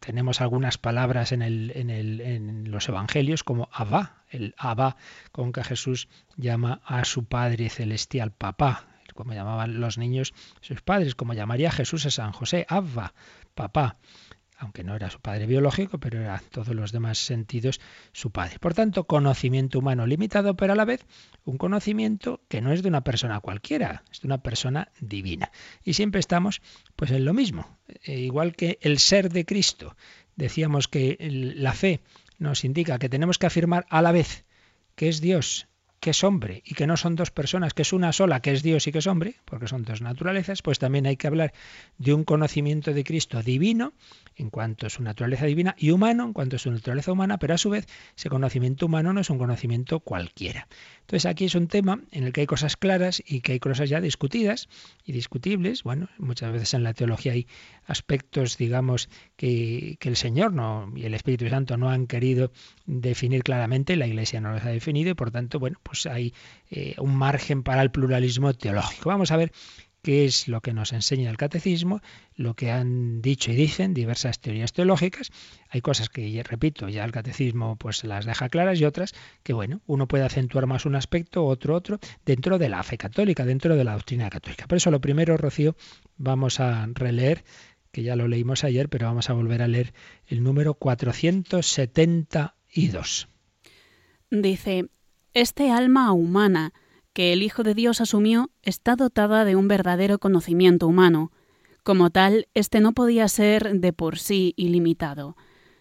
tenemos 0.00 0.40
algunas 0.40 0.78
palabras 0.78 1.32
en, 1.32 1.42
el, 1.42 1.72
en, 1.74 1.90
el, 1.90 2.20
en 2.20 2.70
los 2.70 2.88
evangelios 2.88 3.42
como 3.42 3.68
Abba, 3.72 4.24
el 4.30 4.54
Abba 4.58 4.96
con 5.32 5.52
que 5.52 5.64
Jesús 5.64 6.08
llama 6.36 6.80
a 6.84 7.04
su 7.04 7.24
Padre 7.24 7.68
celestial 7.70 8.30
papá, 8.30 8.86
como 9.14 9.32
llamaban 9.32 9.80
los 9.80 9.96
niños 9.96 10.34
sus 10.60 10.82
padres, 10.82 11.14
como 11.14 11.34
llamaría 11.34 11.70
Jesús 11.70 12.04
a 12.06 12.10
San 12.10 12.32
José, 12.32 12.66
Abba, 12.68 13.14
papá 13.54 13.96
aunque 14.64 14.82
no 14.82 14.96
era 14.96 15.10
su 15.10 15.20
padre 15.20 15.46
biológico, 15.46 15.98
pero 15.98 16.20
era 16.20 16.42
todos 16.50 16.74
los 16.74 16.90
demás 16.90 17.18
sentidos 17.18 17.80
su 18.12 18.30
padre. 18.30 18.58
Por 18.58 18.74
tanto, 18.74 19.04
conocimiento 19.04 19.78
humano 19.78 20.06
limitado, 20.06 20.56
pero 20.56 20.72
a 20.72 20.76
la 20.76 20.84
vez 20.84 21.04
un 21.44 21.58
conocimiento 21.58 22.40
que 22.48 22.60
no 22.60 22.72
es 22.72 22.82
de 22.82 22.88
una 22.88 23.04
persona 23.04 23.40
cualquiera, 23.40 24.02
es 24.10 24.22
de 24.22 24.28
una 24.28 24.42
persona 24.42 24.90
divina. 25.00 25.52
Y 25.84 25.94
siempre 25.94 26.18
estamos 26.18 26.62
pues 26.96 27.10
en 27.10 27.24
lo 27.24 27.34
mismo, 27.34 27.78
e 28.02 28.18
igual 28.18 28.56
que 28.56 28.78
el 28.80 28.98
ser 28.98 29.30
de 29.30 29.44
Cristo. 29.44 29.96
Decíamos 30.34 30.88
que 30.88 31.16
la 31.20 31.72
fe 31.72 32.00
nos 32.38 32.64
indica 32.64 32.98
que 32.98 33.08
tenemos 33.08 33.38
que 33.38 33.46
afirmar 33.46 33.86
a 33.90 34.02
la 34.02 34.12
vez 34.12 34.44
que 34.96 35.08
es 35.08 35.20
Dios 35.20 35.68
que 36.04 36.10
es 36.10 36.22
hombre 36.22 36.62
y 36.66 36.74
que 36.74 36.86
no 36.86 36.98
son 36.98 37.16
dos 37.16 37.30
personas, 37.30 37.72
que 37.72 37.80
es 37.80 37.94
una 37.94 38.12
sola, 38.12 38.40
que 38.40 38.52
es 38.52 38.62
Dios 38.62 38.86
y 38.86 38.92
que 38.92 38.98
es 38.98 39.06
hombre, 39.06 39.36
porque 39.46 39.68
son 39.68 39.84
dos 39.84 40.02
naturalezas, 40.02 40.60
pues 40.60 40.78
también 40.78 41.06
hay 41.06 41.16
que 41.16 41.26
hablar 41.26 41.54
de 41.96 42.12
un 42.12 42.24
conocimiento 42.24 42.92
de 42.92 43.04
Cristo 43.04 43.42
divino 43.42 43.94
en 44.36 44.50
cuanto 44.50 44.86
a 44.86 44.90
su 44.90 45.02
naturaleza 45.02 45.46
divina 45.46 45.74
y 45.78 45.92
humano 45.92 46.24
en 46.24 46.34
cuanto 46.34 46.56
a 46.56 46.58
su 46.58 46.70
naturaleza 46.70 47.10
humana, 47.10 47.38
pero 47.38 47.54
a 47.54 47.58
su 47.58 47.70
vez 47.70 47.86
ese 48.14 48.28
conocimiento 48.28 48.84
humano 48.84 49.14
no 49.14 49.20
es 49.22 49.30
un 49.30 49.38
conocimiento 49.38 50.00
cualquiera. 50.00 50.68
Entonces 51.00 51.24
aquí 51.24 51.46
es 51.46 51.54
un 51.54 51.68
tema 51.68 52.00
en 52.10 52.24
el 52.24 52.32
que 52.32 52.42
hay 52.42 52.46
cosas 52.46 52.76
claras 52.76 53.22
y 53.26 53.40
que 53.40 53.52
hay 53.52 53.60
cosas 53.60 53.88
ya 53.88 54.00
discutidas 54.00 54.68
y 55.04 55.12
discutibles. 55.12 55.84
Bueno, 55.84 56.08
muchas 56.18 56.52
veces 56.52 56.74
en 56.74 56.82
la 56.82 56.94
teología 56.94 57.32
hay 57.32 57.46
aspectos, 57.86 58.56
digamos, 58.56 59.08
que, 59.36 59.98
el 60.00 60.16
Señor 60.16 60.52
no, 60.52 60.92
y 60.94 61.04
el 61.04 61.14
Espíritu 61.14 61.48
Santo 61.48 61.76
no 61.76 61.90
han 61.90 62.06
querido 62.06 62.52
definir 62.86 63.42
claramente, 63.42 63.96
la 63.96 64.06
Iglesia 64.06 64.40
no 64.40 64.52
los 64.52 64.64
ha 64.64 64.68
definido 64.68 65.10
y 65.10 65.14
por 65.14 65.30
tanto, 65.30 65.58
bueno, 65.58 65.78
pues 65.82 65.93
hay 66.06 66.34
eh, 66.70 66.94
un 66.98 67.16
margen 67.16 67.62
para 67.62 67.82
el 67.82 67.90
pluralismo 67.90 68.52
teológico. 68.54 69.08
Vamos 69.08 69.30
a 69.30 69.36
ver 69.36 69.52
qué 70.04 70.24
es 70.26 70.46
lo 70.48 70.60
que 70.60 70.74
nos 70.74 70.92
enseña 70.92 71.30
el 71.30 71.38
catecismo, 71.38 72.02
lo 72.36 72.52
que 72.54 72.70
han 72.70 73.22
dicho 73.22 73.50
y 73.50 73.56
dicen 73.56 73.94
diversas 73.94 74.38
teorías 74.38 74.74
teológicas. 74.74 75.32
Hay 75.70 75.80
cosas 75.80 76.10
que, 76.10 76.42
repito, 76.44 76.90
ya 76.90 77.04
el 77.04 77.10
catecismo 77.10 77.76
pues 77.76 78.04
las 78.04 78.26
deja 78.26 78.50
claras 78.50 78.78
y 78.78 78.84
otras 78.84 79.14
que, 79.42 79.54
bueno, 79.54 79.80
uno 79.86 80.06
puede 80.06 80.24
acentuar 80.24 80.66
más 80.66 80.84
un 80.84 80.94
aspecto, 80.94 81.46
otro, 81.46 81.74
otro, 81.74 82.00
dentro 82.26 82.58
de 82.58 82.68
la 82.68 82.82
fe 82.82 82.98
católica, 82.98 83.46
dentro 83.46 83.76
de 83.76 83.84
la 83.84 83.94
doctrina 83.94 84.28
católica. 84.28 84.66
Por 84.68 84.76
eso 84.76 84.90
lo 84.90 85.00
primero, 85.00 85.38
Rocío, 85.38 85.74
vamos 86.18 86.60
a 86.60 86.86
releer, 86.92 87.42
que 87.90 88.02
ya 88.02 88.14
lo 88.14 88.28
leímos 88.28 88.62
ayer, 88.62 88.90
pero 88.90 89.06
vamos 89.06 89.30
a 89.30 89.32
volver 89.32 89.62
a 89.62 89.68
leer 89.68 89.94
el 90.26 90.42
número 90.42 90.74
472. 90.74 93.28
Dice, 94.30 94.90
este 95.34 95.72
alma 95.72 96.12
humana, 96.12 96.72
que 97.12 97.32
el 97.32 97.42
Hijo 97.42 97.64
de 97.64 97.74
Dios 97.74 98.00
asumió 98.00 98.50
está 98.62 98.94
dotada 98.94 99.44
de 99.44 99.56
un 99.56 99.68
verdadero 99.68 100.18
conocimiento 100.18 100.86
humano. 100.86 101.32
Como 101.82 102.10
tal, 102.10 102.48
éste 102.54 102.80
no 102.80 102.92
podía 102.92 103.28
ser 103.28 103.80
de 103.80 103.92
por 103.92 104.18
sí 104.18 104.54
ilimitado. 104.56 105.36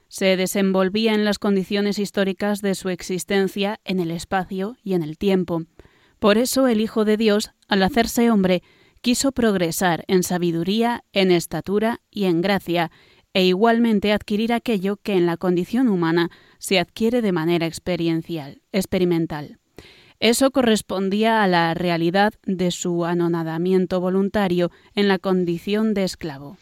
Se 0.10 0.38
desenvolvía 0.38 1.14
en 1.14 1.24
las 1.24 1.40
condiciones 1.40 1.98
históricas 1.98 2.62
de 2.62 2.76
su 2.76 2.90
existencia 2.90 3.80
en 3.84 4.00
el 4.00 4.12
espacio 4.12 4.76
y 4.84 4.94
en 4.94 5.04
el 5.04 5.18
tiempo. 5.18 5.64
Por 6.20 6.38
eso 6.38 6.68
el 6.68 6.82
Hijo 6.82 7.06
de 7.06 7.18
Dios, 7.18 7.52
al 7.68 7.84
hacerse 7.84 8.32
hombre, 8.32 8.64
quiso 9.02 9.32
progresar 9.32 10.04
en 10.08 10.24
sabiduría, 10.24 11.04
en 11.14 11.32
estatura 11.32 12.02
y 12.10 12.26
en 12.26 12.42
gracia, 12.42 12.92
e 13.34 13.46
igualmente 13.46 14.14
adquirir 14.14 14.54
aquello 14.54 14.98
que 14.98 15.14
en 15.14 15.26
la 15.26 15.38
condición 15.38 15.88
humana 15.88 16.30
se 16.64 16.80
adquiere 16.80 17.22
de 17.22 17.34
manera 17.34 17.66
experiencial, 17.66 18.62
experimental. 18.72 19.60
Eso 20.22 20.50
correspondía 20.52 21.44
a 21.44 21.48
la 21.48 21.74
realidad 21.74 22.34
de 22.46 22.72
su 22.72 23.04
anonadamiento 23.04 24.00
voluntario 24.00 24.72
en 24.96 25.10
la 25.10 25.20
condición 25.20 25.94
de 25.94 26.06
esclavo. 26.06 26.58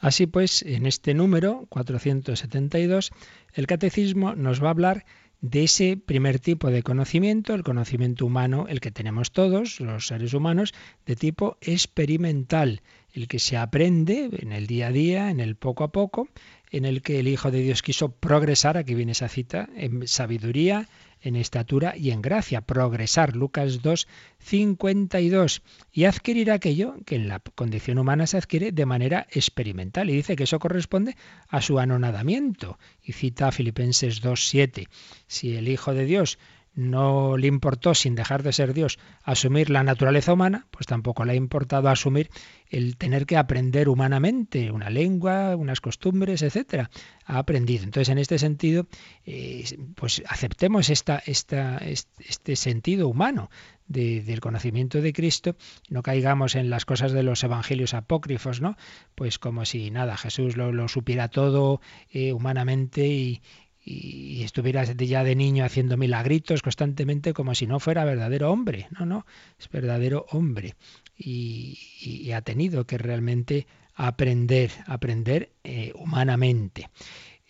Así 0.00 0.26
pues, 0.26 0.62
en 0.62 0.86
este 0.86 1.14
número 1.14 1.66
472, 1.68 3.12
el 3.54 3.68
catecismo 3.68 4.34
nos 4.34 4.60
va 4.60 4.66
a 4.66 4.70
hablar 4.70 5.04
de 5.40 5.64
ese 5.64 5.96
primer 5.96 6.40
tipo 6.40 6.70
de 6.70 6.82
conocimiento, 6.82 7.54
el 7.54 7.62
conocimiento 7.62 8.26
humano, 8.26 8.66
el 8.68 8.80
que 8.80 8.90
tenemos 8.90 9.30
todos, 9.30 9.78
los 9.78 10.08
seres 10.08 10.34
humanos, 10.34 10.74
de 11.06 11.14
tipo 11.14 11.58
experimental, 11.60 12.82
el 13.12 13.28
que 13.28 13.38
se 13.38 13.56
aprende 13.56 14.30
en 14.32 14.50
el 14.50 14.66
día 14.66 14.88
a 14.88 14.92
día, 14.92 15.30
en 15.30 15.38
el 15.38 15.54
poco 15.54 15.84
a 15.84 15.92
poco, 15.92 16.28
en 16.76 16.84
el 16.84 17.02
que 17.02 17.20
el 17.20 17.28
Hijo 17.28 17.52
de 17.52 17.60
Dios 17.60 17.82
quiso 17.82 18.10
progresar, 18.10 18.76
aquí 18.76 18.94
viene 18.94 19.12
esa 19.12 19.28
cita, 19.28 19.68
en 19.76 20.08
sabiduría, 20.08 20.88
en 21.20 21.36
estatura 21.36 21.96
y 21.96 22.10
en 22.10 22.20
gracia, 22.20 22.62
progresar, 22.62 23.36
Lucas 23.36 23.80
2, 23.80 24.08
52, 24.40 25.62
y 25.92 26.04
adquirir 26.04 26.50
aquello 26.50 26.96
que 27.06 27.14
en 27.14 27.28
la 27.28 27.38
condición 27.38 27.98
humana 27.98 28.26
se 28.26 28.38
adquiere 28.38 28.72
de 28.72 28.86
manera 28.86 29.28
experimental. 29.30 30.10
Y 30.10 30.14
dice 30.14 30.34
que 30.34 30.44
eso 30.44 30.58
corresponde 30.58 31.16
a 31.48 31.62
su 31.62 31.78
anonadamiento. 31.78 32.76
Y 33.04 33.12
cita 33.12 33.52
Filipenses 33.52 34.20
2, 34.20 34.48
7. 34.48 34.88
Si 35.28 35.56
el 35.56 35.68
Hijo 35.68 35.94
de 35.94 36.06
Dios 36.06 36.38
no 36.74 37.36
le 37.36 37.46
importó, 37.46 37.94
sin 37.94 38.14
dejar 38.14 38.42
de 38.42 38.52
ser 38.52 38.74
Dios, 38.74 38.98
asumir 39.22 39.70
la 39.70 39.84
naturaleza 39.84 40.32
humana, 40.32 40.66
pues 40.70 40.86
tampoco 40.86 41.24
le 41.24 41.32
ha 41.32 41.36
importado 41.36 41.88
asumir 41.88 42.30
el 42.68 42.96
tener 42.96 43.26
que 43.26 43.36
aprender 43.36 43.88
humanamente 43.88 44.70
una 44.70 44.90
lengua, 44.90 45.54
unas 45.56 45.80
costumbres, 45.80 46.42
etcétera. 46.42 46.90
Ha 47.26 47.38
aprendido. 47.38 47.84
Entonces, 47.84 48.08
en 48.08 48.18
este 48.18 48.38
sentido, 48.38 48.86
eh, 49.24 49.64
pues 49.94 50.22
aceptemos 50.28 50.90
este 50.90 52.56
sentido 52.56 53.08
humano 53.08 53.50
del 53.86 54.40
conocimiento 54.40 55.00
de 55.02 55.12
Cristo, 55.12 55.56
no 55.90 56.02
caigamos 56.02 56.54
en 56.54 56.70
las 56.70 56.86
cosas 56.86 57.12
de 57.12 57.22
los 57.22 57.44
evangelios 57.44 57.92
apócrifos, 57.92 58.60
¿no? 58.60 58.76
Pues 59.14 59.38
como 59.38 59.64
si 59.66 59.90
nada, 59.90 60.16
Jesús 60.16 60.56
lo, 60.56 60.88
supiera 60.88 61.28
todo 61.28 61.80
eh, 62.10 62.32
humanamente 62.32 63.06
y, 63.06 63.42
y 63.84 64.42
estuviera 64.42 64.84
ya 64.84 65.24
de 65.24 65.36
niño 65.36 65.64
haciendo 65.64 65.96
milagritos 65.96 66.62
constantemente 66.62 67.34
como 67.34 67.54
si 67.54 67.66
no 67.66 67.80
fuera 67.80 68.04
verdadero 68.04 68.50
hombre. 68.50 68.88
No, 68.98 69.04
no, 69.04 69.26
es 69.58 69.68
verdadero 69.68 70.26
hombre. 70.30 70.74
Y, 71.16 72.30
ha 72.32 72.40
tenido 72.40 72.86
que 72.86 72.98
realmente 72.98 73.66
aprender, 73.94 74.70
aprender 74.86 75.50
eh, 75.62 75.92
humanamente. 75.94 76.90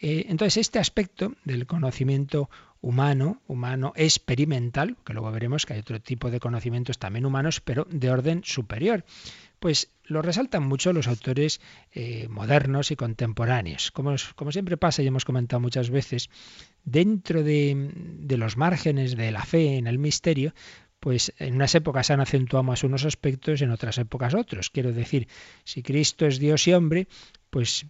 Eh, 0.00 0.26
entonces, 0.28 0.58
este 0.58 0.78
aspecto 0.78 1.34
del 1.44 1.66
conocimiento 1.66 2.50
humano, 2.82 3.40
humano 3.46 3.94
experimental, 3.96 4.96
que 5.06 5.14
luego 5.14 5.32
veremos 5.32 5.64
que 5.64 5.72
hay 5.72 5.80
otro 5.80 6.00
tipo 6.00 6.30
de 6.30 6.40
conocimientos 6.40 6.98
también 6.98 7.24
humanos, 7.24 7.62
pero 7.62 7.86
de 7.90 8.10
orden 8.10 8.42
superior 8.44 9.04
pues 9.64 9.88
lo 10.02 10.20
resaltan 10.20 10.62
mucho 10.62 10.92
los 10.92 11.08
autores 11.08 11.58
eh, 11.94 12.28
modernos 12.28 12.90
y 12.90 12.96
contemporáneos. 12.96 13.92
Como, 13.92 14.18
siempre 14.52 14.76
pasa 14.76 15.02
y 15.02 15.06
hemos 15.06 15.24
comentado 15.24 15.58
muchas 15.58 15.88
veces, 15.88 16.28
dentro 16.84 17.42
de, 17.42 17.90
de, 17.94 18.36
los 18.36 18.58
márgenes 18.58 19.16
de 19.16 19.32
la 19.32 19.42
fe 19.42 19.78
en 19.78 19.86
el 19.86 19.98
misterio, 19.98 20.52
pues 21.00 21.32
en 21.38 21.54
unas 21.54 21.74
épocas 21.74 22.10
han 22.10 22.20
acentuado 22.20 22.62
más 22.62 22.84
unos 22.84 23.06
aspectos, 23.06 23.62
en 23.62 23.70
otras 23.70 23.96
épocas 23.96 24.34
otros. 24.34 24.68
Quiero 24.68 24.92
decir, 24.92 25.28
si 25.64 25.82
Cristo 25.82 26.26
es 26.26 26.38
Dios 26.38 26.68
y 26.68 26.74
hombre, 26.74 27.08
pues 27.48 27.86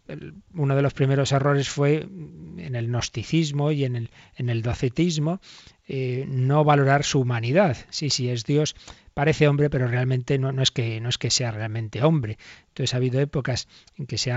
uno 0.52 0.76
de 0.76 0.82
los 0.82 0.94
primeros 0.94 1.32
errores 1.32 1.68
fue 1.68 2.02
en 2.02 2.76
el 2.76 2.86
gnosticismo 2.86 3.72
y 3.72 3.84
en 3.84 3.96
el, 3.96 4.10
en 4.36 4.50
el 4.50 4.62
docetismo, 4.62 5.40
eh, 5.88 6.24
no 6.28 6.64
valorar 6.64 7.02
su 7.02 7.20
humanidad. 7.20 7.76
Sí, 7.90 8.10
sí, 8.10 8.28
es 8.28 8.44
Dios, 8.44 8.76
parece 9.14 9.48
hombre, 9.48 9.70
pero 9.70 9.86
realmente 9.86 10.38
no, 10.38 10.52
no, 10.52 10.62
es 10.62 10.70
que, 10.70 11.00
no 11.00 11.08
es 11.08 11.18
que 11.18 11.30
sea 11.30 11.52
realmente 11.52 12.02
hombre. 12.02 12.36
Entonces 12.68 12.94
ha 12.94 12.98
habido 12.98 13.20
épocas 13.20 13.68
en 13.96 14.06
que 14.06 14.18
se 14.18 14.32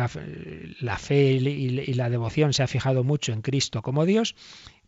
la 0.79 0.97
fe 0.97 1.31
y, 1.31 1.93
la 1.93 2.09
devoción 2.09 2.53
se 2.53 2.63
ha 2.63 2.67
fijado 2.67 3.03
mucho 3.03 3.33
en 3.33 3.41
Cristo 3.41 3.81
como 3.81 4.05
Dios 4.05 4.35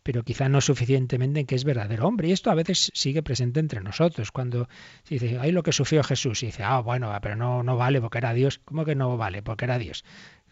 pero 0.01 0.23
quizá 0.23 0.47
no 0.47 0.61
suficientemente 0.61 1.41
en 1.41 1.45
que 1.45 1.55
es 1.55 1.65
verdadero 1.65 2.07
hombre. 2.07 2.29
Y 2.29 2.31
esto 2.31 2.49
a 2.49 2.55
veces 2.55 2.89
sigue 2.95 3.21
presente 3.21 3.59
entre 3.59 3.81
nosotros. 3.81 4.31
Cuando 4.31 4.67
se 5.03 5.15
dice, 5.15 5.37
hay 5.39 5.51
lo 5.51 5.61
que 5.61 5.73
sufrió 5.73 6.03
Jesús, 6.03 6.41
y 6.41 6.47
dice, 6.47 6.63
ah, 6.63 6.79
bueno, 6.79 7.15
pero 7.21 7.35
no, 7.35 7.63
no 7.63 7.75
vale 7.75 7.99
porque 7.99 8.17
era 8.17 8.33
Dios. 8.33 8.59
¿Cómo 8.63 8.85
que 8.85 8.95
no 8.95 9.17
vale? 9.17 9.43
Porque 9.43 9.65
era 9.65 9.77
Dios 9.77 10.05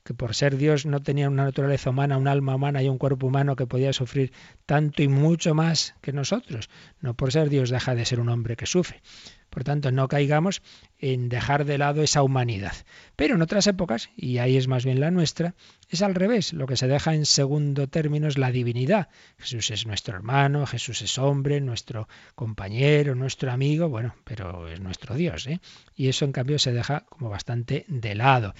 que 0.08 0.14
por 0.14 0.36
ser 0.36 0.56
Dios 0.56 0.86
no 0.86 1.02
tenía 1.02 1.28
una 1.28 1.44
naturaleza 1.44 1.90
humana, 1.90 2.18
un 2.18 2.30
alma 2.30 2.56
humana 2.56 2.82
y 2.82 2.88
un 2.88 2.98
cuerpo 2.98 3.28
humano 3.28 3.58
que 3.58 3.68
podía 3.68 3.92
sufrir 3.92 4.32
tanto 4.66 5.04
y 5.04 5.10
mucho 5.10 5.54
más 5.54 5.96
que 6.02 6.14
nosotros. 6.14 6.70
No 7.02 7.14
por 7.14 7.34
ser 7.34 7.50
Dios 7.50 7.70
deja 7.70 7.94
de 7.94 8.06
ser 8.06 8.22
un 8.22 8.30
hombre 8.30 8.56
que 8.56 8.66
sufre. 8.66 9.02
Por 9.50 9.66
tanto, 9.66 9.92
no 9.92 10.08
caigamos 10.08 10.62
en 10.98 11.28
dejar 11.28 11.66
de 11.66 11.78
lado 11.78 12.04
esa 12.04 12.24
humanidad. 12.24 12.72
Pero 13.18 13.36
en 13.36 13.42
otras 13.42 13.68
épocas, 13.68 14.10
y 14.16 14.38
ahí 14.38 14.56
es 14.56 14.70
más 14.70 14.86
bien 14.86 15.02
la 15.02 15.12
nuestra, 15.12 15.56
es 15.90 16.02
al 16.02 16.16
revés. 16.16 16.54
Lo 16.54 16.68
que 16.68 16.78
se 16.78 16.88
deja 16.88 17.14
en 17.14 17.26
segundo 17.26 17.88
término 17.88 18.30
es 18.30 18.38
la 18.38 18.52
divinidad. 18.52 19.10
Jesús 19.38 19.72
es 19.72 19.86
nuestro 19.86 20.16
hermano, 20.16 20.66
Jesús 20.68 21.02
es 21.02 21.18
hombre, 21.18 21.60
nuestro 21.60 22.08
compañero, 22.34 23.14
nuestro 23.14 23.52
amigo, 23.52 23.90
bueno, 23.90 24.16
pero 24.24 24.70
es 24.70 24.80
nuestro 24.80 25.16
Dios. 25.16 25.48
¿eh? 25.48 25.60
Y 25.96 26.08
eso 26.08 26.24
en 26.24 26.32
cambio 26.32 26.60
se 26.60 26.72
deja 26.72 27.02
como 27.10 27.30
bastante 27.30 27.84
de 27.90 28.16
lado. 28.16 28.54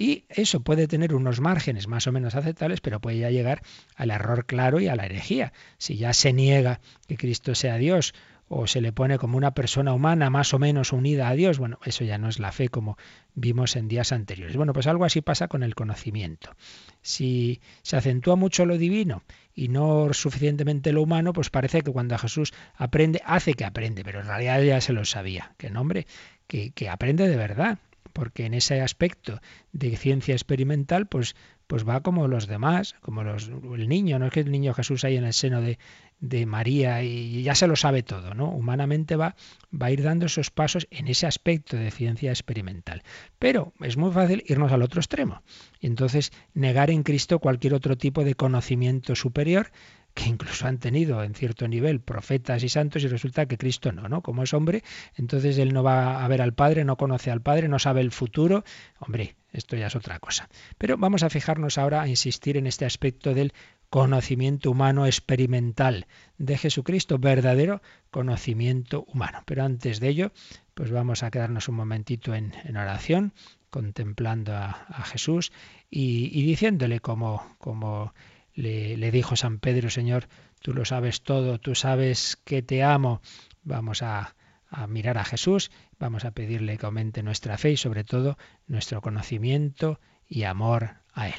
Y 0.00 0.24
eso 0.30 0.60
puede 0.60 0.88
tener 0.88 1.14
unos 1.14 1.40
márgenes 1.40 1.86
más 1.86 2.06
o 2.06 2.12
menos 2.12 2.34
aceptables, 2.34 2.80
pero 2.80 3.02
puede 3.02 3.18
ya 3.18 3.28
llegar 3.28 3.60
al 3.96 4.10
error 4.10 4.46
claro 4.46 4.80
y 4.80 4.88
a 4.88 4.96
la 4.96 5.04
herejía. 5.04 5.52
Si 5.76 5.98
ya 5.98 6.14
se 6.14 6.32
niega 6.32 6.80
que 7.06 7.18
Cristo 7.18 7.54
sea 7.54 7.76
Dios 7.76 8.14
o 8.48 8.66
se 8.66 8.80
le 8.80 8.92
pone 8.92 9.18
como 9.18 9.36
una 9.36 9.52
persona 9.52 9.92
humana 9.92 10.30
más 10.30 10.54
o 10.54 10.58
menos 10.58 10.94
unida 10.94 11.28
a 11.28 11.34
Dios, 11.34 11.58
bueno, 11.58 11.78
eso 11.84 12.02
ya 12.02 12.16
no 12.16 12.30
es 12.30 12.38
la 12.38 12.50
fe 12.50 12.70
como 12.70 12.96
vimos 13.34 13.76
en 13.76 13.88
días 13.88 14.12
anteriores. 14.12 14.56
Bueno, 14.56 14.72
pues 14.72 14.86
algo 14.86 15.04
así 15.04 15.20
pasa 15.20 15.48
con 15.48 15.62
el 15.62 15.74
conocimiento. 15.74 16.56
Si 17.02 17.60
se 17.82 17.98
acentúa 17.98 18.36
mucho 18.36 18.64
lo 18.64 18.78
divino 18.78 19.22
y 19.54 19.68
no 19.68 20.14
suficientemente 20.14 20.94
lo 20.94 21.02
humano, 21.02 21.34
pues 21.34 21.50
parece 21.50 21.82
que 21.82 21.92
cuando 21.92 22.16
Jesús 22.16 22.54
aprende, 22.74 23.20
hace 23.26 23.52
que 23.52 23.66
aprende, 23.66 24.02
pero 24.02 24.20
en 24.20 24.28
realidad 24.28 24.62
ya 24.62 24.80
se 24.80 24.94
lo 24.94 25.04
sabía. 25.04 25.52
Que 25.58 25.68
nombre, 25.68 26.06
que, 26.46 26.70
que 26.70 26.88
aprende 26.88 27.28
de 27.28 27.36
verdad 27.36 27.78
porque 28.12 28.46
en 28.46 28.54
ese 28.54 28.80
aspecto 28.80 29.40
de 29.72 29.96
ciencia 29.96 30.34
experimental, 30.34 31.06
pues, 31.06 31.36
pues 31.66 31.88
va 31.88 32.02
como 32.02 32.28
los 32.28 32.46
demás, 32.46 32.96
como 33.00 33.22
los, 33.22 33.48
el 33.48 33.88
niño, 33.88 34.18
no 34.18 34.26
es 34.26 34.32
que 34.32 34.40
el 34.40 34.50
niño 34.50 34.74
Jesús 34.74 35.04
ahí 35.04 35.16
en 35.16 35.24
el 35.24 35.32
seno 35.32 35.60
de, 35.60 35.78
de 36.20 36.44
María 36.44 37.02
y 37.02 37.42
ya 37.42 37.54
se 37.54 37.66
lo 37.66 37.76
sabe 37.76 38.02
todo, 38.02 38.34
¿no? 38.34 38.50
Humanamente 38.50 39.16
va, 39.16 39.36
va 39.72 39.86
a 39.86 39.90
ir 39.90 40.02
dando 40.02 40.26
esos 40.26 40.50
pasos 40.50 40.86
en 40.90 41.08
ese 41.08 41.26
aspecto 41.26 41.76
de 41.76 41.90
ciencia 41.90 42.30
experimental. 42.30 43.02
Pero 43.38 43.72
es 43.80 43.96
muy 43.96 44.12
fácil 44.12 44.44
irnos 44.46 44.72
al 44.72 44.82
otro 44.82 45.00
extremo 45.00 45.42
y 45.80 45.86
entonces 45.86 46.32
negar 46.52 46.90
en 46.90 47.02
Cristo 47.02 47.38
cualquier 47.38 47.74
otro 47.74 47.96
tipo 47.96 48.22
de 48.24 48.34
conocimiento 48.34 49.14
superior 49.14 49.70
que 50.14 50.28
incluso 50.28 50.66
han 50.66 50.78
tenido 50.78 51.22
en 51.22 51.34
cierto 51.34 51.68
nivel 51.68 52.00
profetas 52.00 52.62
y 52.62 52.68
santos 52.68 53.02
y 53.04 53.08
resulta 53.08 53.46
que 53.46 53.58
Cristo 53.58 53.92
no, 53.92 54.08
¿no? 54.08 54.22
Como 54.22 54.42
es 54.42 54.52
hombre, 54.54 54.82
entonces 55.14 55.58
él 55.58 55.72
no 55.72 55.82
va 55.82 56.24
a 56.24 56.28
ver 56.28 56.42
al 56.42 56.54
Padre, 56.54 56.84
no 56.84 56.96
conoce 56.96 57.30
al 57.30 57.40
Padre, 57.40 57.68
no 57.68 57.78
sabe 57.78 58.00
el 58.00 58.10
futuro. 58.10 58.64
Hombre, 58.98 59.36
esto 59.52 59.76
ya 59.76 59.86
es 59.86 59.96
otra 59.96 60.18
cosa. 60.18 60.48
Pero 60.78 60.96
vamos 60.96 61.22
a 61.22 61.30
fijarnos 61.30 61.78
ahora 61.78 62.02
a 62.02 62.08
insistir 62.08 62.56
en 62.56 62.66
este 62.66 62.84
aspecto 62.84 63.34
del 63.34 63.52
conocimiento 63.88 64.70
humano 64.70 65.06
experimental 65.06 66.06
de 66.38 66.56
Jesucristo, 66.56 67.18
verdadero 67.18 67.82
conocimiento 68.10 69.04
humano. 69.08 69.42
Pero 69.46 69.64
antes 69.64 69.98
de 70.00 70.08
ello, 70.08 70.32
pues 70.74 70.90
vamos 70.90 71.22
a 71.22 71.30
quedarnos 71.30 71.68
un 71.68 71.74
momentito 71.74 72.34
en, 72.34 72.52
oración, 72.76 73.32
contemplando 73.70 74.54
a, 74.54 75.02
Jesús 75.04 75.52
y, 75.90 76.30
y, 76.32 76.44
diciéndole 76.44 77.00
como, 77.00 77.56
como 77.58 78.14
le, 78.54 79.10
dijo 79.10 79.36
San 79.36 79.58
Pedro, 79.58 79.90
Señor, 79.90 80.28
tú 80.60 80.74
lo 80.74 80.84
sabes 80.84 81.22
todo, 81.22 81.58
tú 81.58 81.74
sabes 81.74 82.38
que 82.44 82.62
te 82.62 82.82
amo. 82.82 83.20
Vamos 83.62 84.02
a, 84.02 84.34
a 84.68 84.86
mirar 84.86 85.18
a 85.18 85.24
Jesús, 85.24 85.70
vamos 85.98 86.24
a 86.24 86.30
pedirle 86.32 86.78
que 86.78 86.86
aumente 86.86 87.22
nuestra 87.22 87.58
fe 87.58 87.72
y 87.72 87.76
sobre 87.76 88.04
todo 88.04 88.38
nuestro 88.66 89.00
conocimiento 89.00 90.00
y 90.28 90.44
amor 90.44 90.96
a 91.12 91.28
Él. 91.28 91.34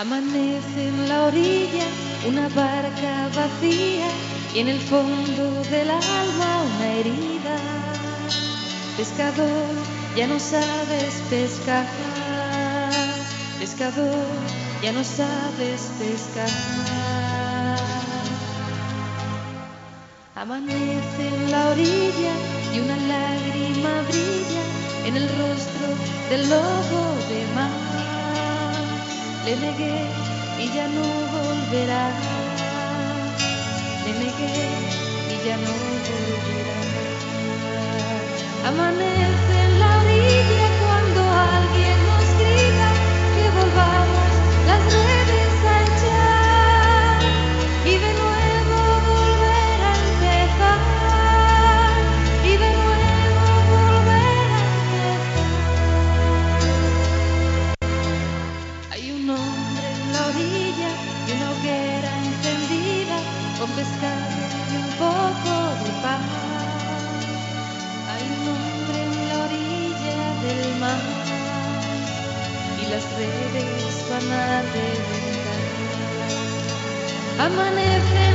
Amanece 0.00 0.88
en 0.88 1.08
la 1.10 1.24
orilla 1.24 1.84
una 2.26 2.48
barca 2.48 3.28
vacía 3.36 4.08
y 4.54 4.60
en 4.60 4.68
el 4.68 4.80
fondo 4.80 5.62
del 5.64 5.90
alma 5.90 6.62
una 6.74 6.86
herida. 6.86 7.56
Pescador, 8.96 9.74
ya 10.16 10.26
no 10.26 10.40
sabes 10.40 11.12
pescar. 11.28 11.84
Pescador, 13.58 14.24
ya 14.82 14.92
no 14.92 15.04
sabes 15.04 15.90
pescar. 15.98 16.48
Amanece 20.34 21.28
en 21.28 21.50
la 21.50 21.68
orilla 21.72 22.34
y 22.74 22.80
una 22.80 22.96
lágrima 22.96 24.00
brilla 24.08 24.64
en 25.04 25.16
el 25.18 25.28
rostro 25.28 25.88
del 26.30 26.48
lobo 26.48 27.02
de 27.28 27.54
mar 27.54 27.79
le 29.44 29.56
negué 29.56 30.06
y 30.58 30.66
ya 30.74 30.86
no 30.88 31.02
volverá. 31.34 32.10
Le 34.04 34.12
negué 34.12 34.58
y 35.32 35.36
ya 35.46 35.56
no 35.56 35.72
volverá. 36.08 36.80
Amanece 38.68 39.54
en 39.64 39.80
la 39.80 39.90
orilla 39.98 40.69
van 74.28 74.66
a 77.38 77.44
Amanece 77.44 78.29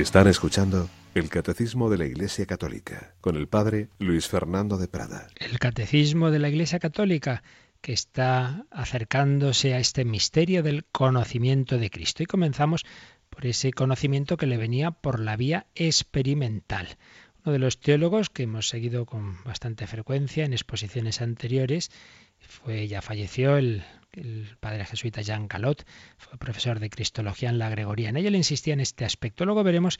Están 0.00 0.28
escuchando 0.28 0.90
el 1.14 1.30
Catecismo 1.30 1.88
de 1.88 1.96
la 1.96 2.04
Iglesia 2.04 2.44
Católica 2.44 3.14
con 3.22 3.34
el 3.34 3.48
Padre 3.48 3.88
Luis 3.98 4.28
Fernando 4.28 4.76
de 4.76 4.88
Prada. 4.88 5.28
El 5.36 5.58
Catecismo 5.58 6.30
de 6.30 6.38
la 6.38 6.50
Iglesia 6.50 6.78
Católica 6.78 7.42
que 7.80 7.94
está 7.94 8.66
acercándose 8.70 9.72
a 9.72 9.78
este 9.78 10.04
misterio 10.04 10.62
del 10.62 10.84
conocimiento 10.84 11.78
de 11.78 11.88
Cristo. 11.88 12.22
Y 12.22 12.26
comenzamos 12.26 12.84
por 13.30 13.46
ese 13.46 13.72
conocimiento 13.72 14.36
que 14.36 14.46
le 14.46 14.58
venía 14.58 14.90
por 14.90 15.18
la 15.18 15.34
vía 15.34 15.66
experimental. 15.74 16.98
Uno 17.46 17.54
de 17.54 17.58
los 17.58 17.80
teólogos 17.80 18.28
que 18.28 18.42
hemos 18.42 18.68
seguido 18.68 19.06
con 19.06 19.42
bastante 19.44 19.86
frecuencia 19.86 20.44
en 20.44 20.52
exposiciones 20.52 21.22
anteriores 21.22 21.90
fue 22.38 22.86
ya 22.86 23.00
falleció 23.00 23.56
el 23.56 23.82
el 24.16 24.56
padre 24.60 24.84
jesuita 24.84 25.20
Jean 25.22 25.46
Calot, 25.46 25.86
fue 26.16 26.38
profesor 26.38 26.80
de 26.80 26.90
Cristología 26.90 27.50
en 27.50 27.58
la 27.58 27.68
Gregoriana, 27.68 28.20
y 28.20 28.26
él 28.26 28.34
insistía 28.34 28.74
en 28.74 28.80
este 28.80 29.04
aspecto. 29.04 29.44
Luego 29.44 29.62
veremos, 29.62 29.98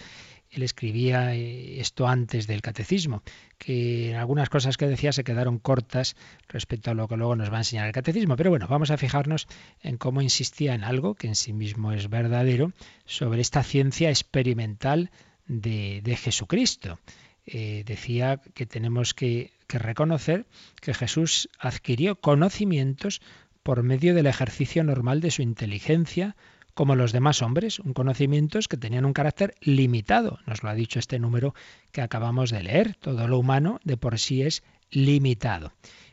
él 0.50 0.62
escribía 0.62 1.34
eh, 1.34 1.80
esto 1.80 2.08
antes 2.08 2.46
del 2.46 2.62
catecismo, 2.62 3.22
que 3.58 4.14
algunas 4.16 4.48
cosas 4.48 4.76
que 4.76 4.86
decía 4.86 5.12
se 5.12 5.24
quedaron 5.24 5.58
cortas 5.58 6.16
respecto 6.48 6.90
a 6.90 6.94
lo 6.94 7.08
que 7.08 7.16
luego 7.16 7.36
nos 7.36 7.50
va 7.50 7.56
a 7.56 7.60
enseñar 7.60 7.86
el 7.86 7.92
catecismo. 7.92 8.36
Pero 8.36 8.50
bueno, 8.50 8.66
vamos 8.68 8.90
a 8.90 8.96
fijarnos 8.96 9.46
en 9.82 9.98
cómo 9.98 10.22
insistía 10.22 10.74
en 10.74 10.84
algo 10.84 11.14
que 11.14 11.28
en 11.28 11.36
sí 11.36 11.52
mismo 11.52 11.92
es 11.92 12.08
verdadero 12.08 12.72
sobre 13.04 13.40
esta 13.40 13.62
ciencia 13.62 14.08
experimental 14.08 15.10
de, 15.46 16.18
Jesucristo. 16.20 16.98
Eh, 17.46 17.84
decía 17.86 18.40
que 18.54 18.66
tenemos 18.66 19.14
que, 19.14 19.52
que 19.66 19.78
reconocer 19.78 20.46
que 20.80 20.94
Jesús 20.94 21.48
adquirió 21.58 22.16
conocimientos 22.20 23.20
por 23.66 23.82
medio 23.82 24.14
del 24.14 24.28
ejercicio 24.28 24.84
normal 24.84 25.20
de 25.20 25.32
su 25.32 25.42
inteligencia, 25.42 26.36
como 26.72 26.94
los 26.94 27.10
demás 27.10 27.42
hombres, 27.42 27.80
un 27.80 27.94
conocimientos 27.94 28.68
que 28.68 28.76
tenían 28.76 29.04
un 29.04 29.12
carácter 29.12 29.56
limitado. 29.60 30.38
Nos 30.46 30.62
lo 30.62 30.68
ha 30.68 30.74
dicho 30.74 31.00
este 31.00 31.18
número 31.18 31.52
que 31.90 32.00
acabamos 32.00 32.50
de 32.52 32.62
leer. 32.62 32.94
Todo 32.94 33.26
lo 33.26 33.40
humano 33.40 33.80
de 33.82 33.96
por 33.96 34.20
sí 34.20 34.42
es 34.42 34.62
limitado. 34.88 35.72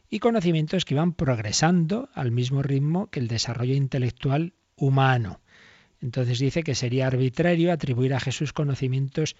Y 0.09 0.17
conocimientos 0.17 0.83
que 0.83 0.95
iban 0.95 1.13
progresando 1.13 2.09
al 2.15 2.31
mismo 2.31 2.63
ritmo 2.63 3.11
que 3.11 3.19
el 3.19 3.27
desarrollo 3.27 3.75
intelectual 3.75 4.53
humano. 4.75 5.39
Entonces 6.01 6.39
dice 6.39 6.63
que 6.63 6.73
sería 6.73 7.05
arbitrario 7.05 7.71
atribuir 7.71 8.15
a 8.15 8.19
Jesús 8.19 8.51
conocimientos 8.51 9.35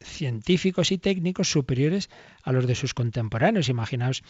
científicos 0.00 0.90
y 0.90 0.96
técnicos 0.96 1.50
superiores 1.50 2.08
a 2.42 2.52
los 2.52 2.66
de 2.66 2.74
sus 2.74 2.94
contemporáneos. 2.94 3.68
Imaginaos 3.68 4.22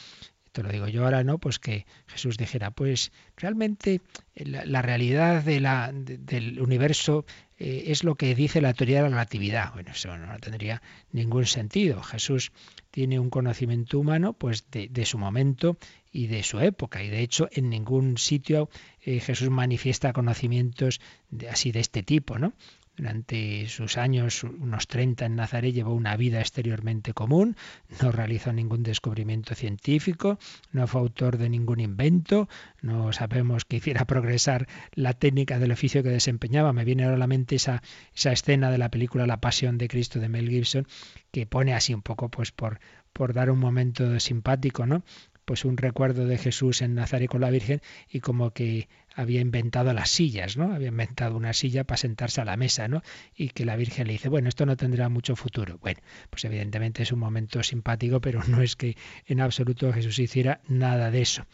te 0.56 0.62
lo 0.62 0.72
digo 0.72 0.88
yo 0.88 1.04
ahora, 1.04 1.22
¿no? 1.22 1.36
Pues 1.36 1.58
que 1.58 1.84
Jesús 2.06 2.38
dijera, 2.38 2.70
pues 2.70 3.12
realmente 3.36 4.00
la, 4.34 4.80
realidad 4.80 5.42
de 5.42 5.60
la, 5.60 5.92
del 5.92 6.62
universo 6.62 7.26
eh, 7.58 7.84
es 7.88 8.04
lo 8.04 8.14
que 8.14 8.34
dice 8.34 8.62
la 8.62 8.72
teoría 8.72 8.96
de 8.96 9.02
la 9.02 9.08
relatividad. 9.10 9.74
Bueno, 9.74 9.90
eso 9.90 10.16
no 10.16 10.38
tendría 10.38 10.80
ningún 11.12 11.44
sentido. 11.44 12.02
Jesús 12.02 12.52
tiene 12.90 13.20
un 13.20 13.28
conocimiento 13.28 13.98
humano 13.98 14.32
pues 14.32 14.64
de, 14.70 15.04
su 15.04 15.18
momento 15.18 15.76
y 16.10 16.28
de 16.28 16.42
su 16.42 16.58
época. 16.60 17.02
Y 17.02 17.10
de 17.10 17.20
hecho, 17.20 17.50
en 17.52 17.68
ningún 17.68 18.16
sitio 18.16 18.70
eh, 19.02 19.20
Jesús 19.20 19.50
manifiesta 19.50 20.14
conocimientos 20.14 21.02
así 21.50 21.70
de 21.70 21.80
este 21.80 22.02
tipo, 22.02 22.38
¿no? 22.38 22.54
Durante 22.96 23.68
sus 23.68 23.98
años, 23.98 24.42
unos 24.42 24.88
30 24.88 25.26
en 25.26 25.36
Nazaret, 25.36 25.74
llevó 25.74 25.92
una 25.92 26.16
vida 26.16 26.40
exteriormente 26.40 27.12
común, 27.12 27.54
no 28.00 28.10
realizó 28.10 28.54
ningún 28.54 28.82
descubrimiento 28.82 29.54
científico, 29.54 30.38
no 30.72 30.86
fue 30.86 31.02
autor 31.02 31.36
de 31.36 31.50
ningún 31.50 31.80
invento, 31.80 32.48
no 32.80 33.12
sabemos 33.12 33.66
que 33.66 33.76
hiciera 33.76 34.06
progresar 34.06 34.66
la 34.94 35.12
técnica 35.12 35.58
del 35.58 35.72
oficio 35.72 36.02
que 36.02 36.08
desempeñaba. 36.08 36.72
Me 36.72 36.86
viene 36.86 37.04
ahora 37.04 37.16
a 37.16 37.18
la 37.18 37.26
mente 37.26 37.56
esa, 37.56 37.82
esa 38.14 38.32
escena 38.32 38.70
de 38.70 38.78
la 38.78 38.90
película 38.90 39.26
La 39.26 39.42
Pasión 39.42 39.76
de 39.76 39.88
Cristo 39.88 40.18
de 40.18 40.30
Mel 40.30 40.48
Gibson, 40.48 40.86
que 41.32 41.46
pone 41.46 41.74
así 41.74 41.92
un 41.92 42.00
poco 42.00 42.30
pues 42.30 42.50
por, 42.50 42.80
por 43.12 43.34
dar 43.34 43.50
un 43.50 43.58
momento 43.58 44.18
simpático, 44.20 44.86
¿no? 44.86 45.02
Pues 45.46 45.64
un 45.64 45.78
recuerdo 45.78 46.26
de 46.26 46.36
Jesús 46.36 46.82
en 46.82 46.94
Nazaret 46.94 47.30
con 47.30 47.40
la 47.40 47.50
Virgen 47.50 47.80
y 48.10 48.20
como 48.20 48.50
que 48.50 48.88
había 49.14 49.40
inventado 49.40 49.94
las 49.94 50.10
sillas, 50.10 50.58
¿no? 50.58 50.74
Había 50.74 50.88
inventado 50.88 51.36
una 51.36 51.54
silla 51.54 51.84
para 51.84 51.96
sentarse 51.96 52.42
a 52.42 52.44
la 52.44 52.58
mesa, 52.58 52.88
¿no? 52.88 53.02
Y 53.34 53.48
que 53.48 53.64
la 53.64 53.76
Virgen 53.76 54.08
le 54.08 54.14
dice, 54.14 54.28
bueno, 54.28 54.48
esto 54.48 54.66
no 54.66 54.76
tendrá 54.76 55.08
mucho 55.08 55.36
futuro. 55.36 55.78
Bueno, 55.78 56.00
pues 56.28 56.44
evidentemente 56.44 57.04
es 57.04 57.12
un 57.12 57.20
momento 57.20 57.62
simpático, 57.62 58.20
pero 58.20 58.42
no 58.44 58.60
es 58.60 58.76
que 58.76 58.96
en 59.26 59.40
absoluto 59.40 59.90
Jesús 59.92 60.18
hiciera 60.18 60.60
nada 60.68 61.10
de 61.10 61.22
eso. 61.22 61.46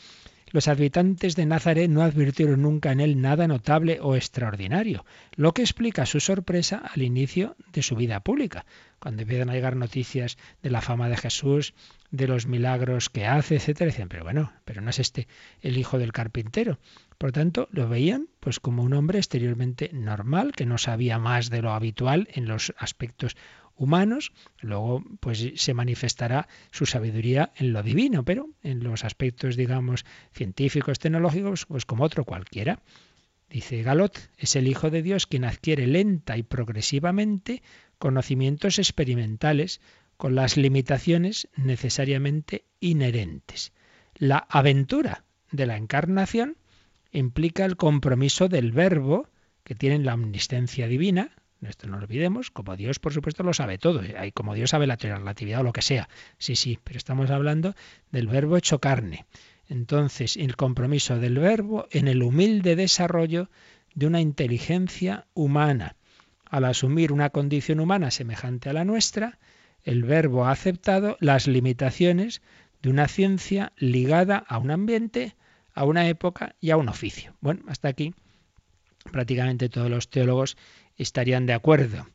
Los 0.51 0.69
habitantes 0.69 1.37
de 1.37 1.47
Nazaret 1.47 1.89
no 1.89 2.03
advirtieron 2.03 2.61
nunca 2.61 2.93
en 2.93 3.01
él 3.01 3.21
nada 3.21 3.47
notable 3.47 4.01
o 4.03 4.17
extraordinario, 4.17 5.07
lo 5.35 5.55
que 5.55 5.63
explica 5.63 6.05
su 6.05 6.21
sorpresa 6.21 6.83
al 6.95 7.03
inicio 7.03 7.57
de 7.73 7.83
su 7.83 7.97
vida 7.97 8.21
pública, 8.21 8.67
cuando 8.99 9.23
empiezan 9.23 9.49
a 9.49 9.55
llegar 9.55 9.77
noticias 9.77 10.37
de 10.63 10.71
la 10.71 10.83
fama 10.83 11.09
de 11.09 11.17
Jesús, 11.17 11.73
de 12.13 12.29
los 12.29 12.47
milagros 12.47 13.09
que 13.09 13.27
hace, 13.27 13.57
etcétera, 13.57 13.91
dicen, 13.91 14.09
pero 14.09 14.23
bueno, 14.23 14.53
pero 14.65 14.81
no 14.83 14.91
es 14.91 15.01
este 15.01 15.27
el 15.63 15.79
hijo 15.79 15.99
del 15.99 16.13
carpintero. 16.13 16.79
Por 17.19 17.33
tanto, 17.33 17.69
lo 17.73 17.89
veían 17.89 18.29
pues 18.39 18.61
como 18.61 18.83
un 18.83 18.93
hombre 18.93 19.19
exteriormente 19.19 19.91
normal, 19.93 20.53
que 20.53 20.67
no 20.67 20.79
sabía 20.79 21.19
más 21.19 21.51
de 21.51 21.63
lo 21.63 21.73
habitual 21.73 22.29
en 22.35 22.47
los 22.47 22.75
aspectos 22.77 23.37
humanos, 23.77 24.33
luego 24.61 25.03
pues 25.21 25.53
se 25.57 25.75
manifestará 25.75 26.49
su 26.71 26.85
sabiduría 26.85 27.51
en 27.57 27.73
lo 27.73 27.83
divino, 27.83 28.25
pero 28.25 28.51
en 28.63 28.85
los 28.85 29.05
aspectos, 29.05 29.57
digamos, 29.57 30.05
científicos, 30.33 30.99
tecnológicos, 30.99 31.65
pues 31.67 31.87
como 31.87 32.05
otro 32.05 32.25
cualquiera. 32.25 32.81
Dice 33.49 33.83
Galot, 33.83 34.31
es 34.37 34.55
el 34.57 34.69
Hijo 34.69 34.91
de 34.91 35.03
Dios 35.03 35.27
quien 35.27 35.45
adquiere 35.45 35.87
lenta 35.87 36.37
y 36.37 36.43
progresivamente 36.43 37.63
conocimientos 37.99 38.79
experimentales 38.79 39.81
con 40.23 40.37
las 40.37 40.57
limitaciones 40.57 41.49
necesariamente 41.57 42.65
inherentes. 42.79 43.73
La 44.15 44.47
aventura 44.49 45.25
de 45.51 45.67
la 45.67 45.77
encarnación 45.77 46.59
implica 47.11 47.65
el 47.65 47.77
compromiso 47.77 48.47
del 48.47 48.71
verbo 48.71 49.29
que 49.65 49.75
tiene 49.75 49.99
la 49.99 50.15
omnisciencia 50.15 50.87
divina, 50.87 51.33
esto 51.61 51.89
no 51.89 51.97
lo 51.97 52.05
olvidemos, 52.05 52.53
como 52.53 52.77
Dios 52.77 53.01
por 53.01 53.13
supuesto 53.13 53.43
lo 53.43 53.53
sabe 53.53 53.79
todo, 53.79 54.01
y 54.05 54.31
como 54.31 54.55
Dios 54.55 54.71
sabe 54.71 54.87
la 54.87 54.95
relatividad 54.95 55.63
o 55.63 55.65
lo 55.65 55.73
que 55.73 55.83
sea, 55.83 56.09
sí, 56.39 56.55
sí, 56.55 56.79
pero 56.85 56.99
estamos 56.99 57.29
hablando 57.33 57.75
del 58.13 58.29
verbo 58.29 58.57
hecho 58.57 58.79
carne. 58.79 59.27
Entonces, 59.69 60.37
el 60.37 60.55
compromiso 60.55 61.19
del 61.19 61.37
verbo 61.37 61.89
en 61.91 62.07
el 62.07 62.23
humilde 62.23 62.77
desarrollo 62.77 63.51
de 63.97 64.07
una 64.07 64.21
inteligencia 64.21 65.27
humana. 65.35 65.97
Al 66.45 66.65
asumir 66.65 67.11
una 67.11 67.31
condición 67.31 67.81
humana 67.81 68.13
semejante 68.13 68.71
a 68.71 68.73
la 68.73 68.85
nuestra, 68.85 69.41
el 69.85 70.05
verbo 70.05 70.45
ha 70.45 70.53
aceptado 70.53 71.17
las 71.21 71.47
limitaciones 71.47 72.43
de 72.83 72.91
una 72.91 73.09
ciencia 73.09 73.73
ligada 73.77 74.39
a 74.39 74.59
un 74.59 74.71
ambiente, 74.71 75.35
a 75.73 75.85
una 75.85 76.09
época 76.09 76.57
y 76.61 76.71
a 76.71 76.77
un 76.77 76.89
oficio. 76.89 77.35
Bueno, 77.41 77.63
hasta 77.69 77.89
aquí 77.89 78.15
prácticamente 79.11 79.69
todos 79.69 79.91
los 79.91 80.11
teólogos 80.11 80.57
estarían 80.97 81.47
de 81.47 81.55
acuerdo. 81.55 82.07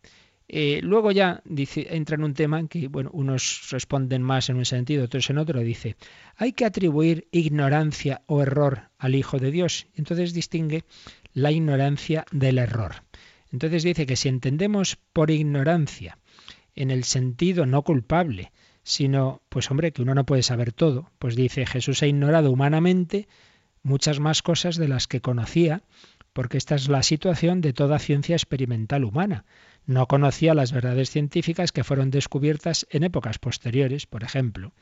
Eh, 0.49 0.79
luego 0.81 1.11
ya 1.11 1.41
dice, 1.43 1.87
entra 1.91 2.15
en 2.15 2.23
un 2.23 2.33
tema 2.33 2.59
en 2.59 2.69
que 2.69 2.87
bueno, 2.87 3.09
unos 3.11 3.67
responden 3.71 4.21
más 4.21 4.49
en 4.49 4.55
un 4.55 4.65
sentido, 4.65 5.03
otros 5.03 5.29
en 5.29 5.39
otro. 5.39 5.59
Dice, 5.59 5.97
hay 6.37 6.53
que 6.53 6.65
atribuir 6.65 7.27
ignorancia 7.31 8.21
o 8.27 8.41
error 8.41 8.89
al 8.97 9.15
Hijo 9.15 9.39
de 9.39 9.51
Dios. 9.51 9.87
Entonces 9.95 10.33
distingue 10.33 10.85
la 11.33 11.51
ignorancia 11.51 12.25
del 12.31 12.59
error. 12.59 13.03
Entonces 13.51 13.83
dice 13.83 14.05
que 14.05 14.15
si 14.15 14.29
entendemos 14.29 14.97
por 15.13 15.31
ignorancia 15.31 16.17
en 16.77 16.91
el 16.91 17.03
sentido 17.03 17.65
no 17.65 17.83
culpable, 17.83 18.51
sino, 18.83 19.41
pues 19.49 19.69
hombre, 19.69 19.91
que 19.91 20.01
uno 20.01 20.15
no 20.15 20.25
puede 20.25 20.43
saber 20.43 20.71
todo. 20.71 21.11
Pues 21.19 21.35
dice, 21.35 21.65
Jesús 21.65 22.01
ha 22.03 22.07
ignorado 22.07 22.51
humanamente 22.51 23.27
muchas 23.83 24.19
más 24.19 24.41
cosas 24.41 24.77
de 24.77 24.87
las 24.87 25.07
que 25.07 25.21
conocía, 25.21 25.81
porque 26.33 26.57
esta 26.57 26.75
es 26.75 26.87
la 26.87 27.03
situación 27.03 27.61
de 27.61 27.73
toda 27.73 27.99
ciencia 27.99 28.35
experimental 28.35 29.03
humana. 29.03 29.45
No 29.85 30.07
conocía 30.07 30.53
las 30.53 30.71
verdades 30.71 31.09
científicas 31.09 31.71
que 31.71 31.83
fueron 31.83 32.11
descubiertas 32.11 32.85
en 32.89 33.03
épocas 33.03 33.39
posteriores, 33.39 34.05
por 34.05 34.23
ejemplo. 34.23 34.73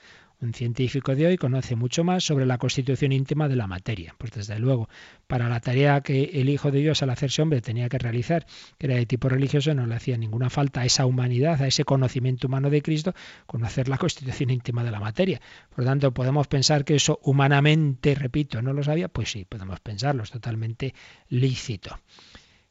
Un 0.42 0.54
científico 0.54 1.16
de 1.16 1.28
hoy 1.28 1.38
conoce 1.38 1.78
mucho 1.78 2.04
más 2.04 2.26
sobre 2.26 2.46
la 2.46 2.58
constitución 2.58 3.14
íntima 3.14 3.48
de 3.48 3.56
la 3.56 3.68
materia. 3.68 4.16
Pues 4.18 4.32
desde 4.34 4.60
luego, 4.60 4.90
para 5.28 5.48
la 5.48 5.62
tarea 5.62 6.02
que 6.02 6.24
el 6.34 6.50
Hijo 6.50 6.72
de 6.72 6.80
Dios 6.80 7.02
al 7.02 7.10
hacerse 7.10 7.42
hombre 7.42 7.62
tenía 7.62 7.88
que 7.88 7.98
realizar, 7.98 8.46
que 8.78 8.88
era 8.88 8.96
de 8.96 9.06
tipo 9.06 9.30
religioso, 9.30 9.74
no 9.74 9.86
le 9.86 9.96
hacía 9.96 10.18
ninguna 10.18 10.50
falta 10.50 10.82
a 10.82 10.86
esa 10.86 11.06
humanidad, 11.06 11.62
a 11.62 11.68
ese 11.68 11.86
conocimiento 11.86 12.48
humano 12.48 12.70
de 12.70 12.82
Cristo, 12.82 13.16
conocer 13.46 13.88
la 13.88 13.98
constitución 13.98 14.50
íntima 14.50 14.84
de 14.84 14.92
la 14.92 15.00
materia. 15.00 15.40
Por 15.70 15.80
lo 15.80 15.86
tanto, 15.86 16.14
podemos 16.14 16.48
pensar 16.48 16.84
que 16.84 16.96
eso 16.96 17.20
humanamente, 17.24 18.14
repito, 18.14 18.62
no 18.62 18.74
lo 18.74 18.84
sabía, 18.84 19.08
pues 19.08 19.32
sí, 19.32 19.46
podemos 19.46 19.80
pensarlo, 19.80 20.24
es 20.24 20.32
totalmente 20.32 20.94
lícito. 21.30 21.98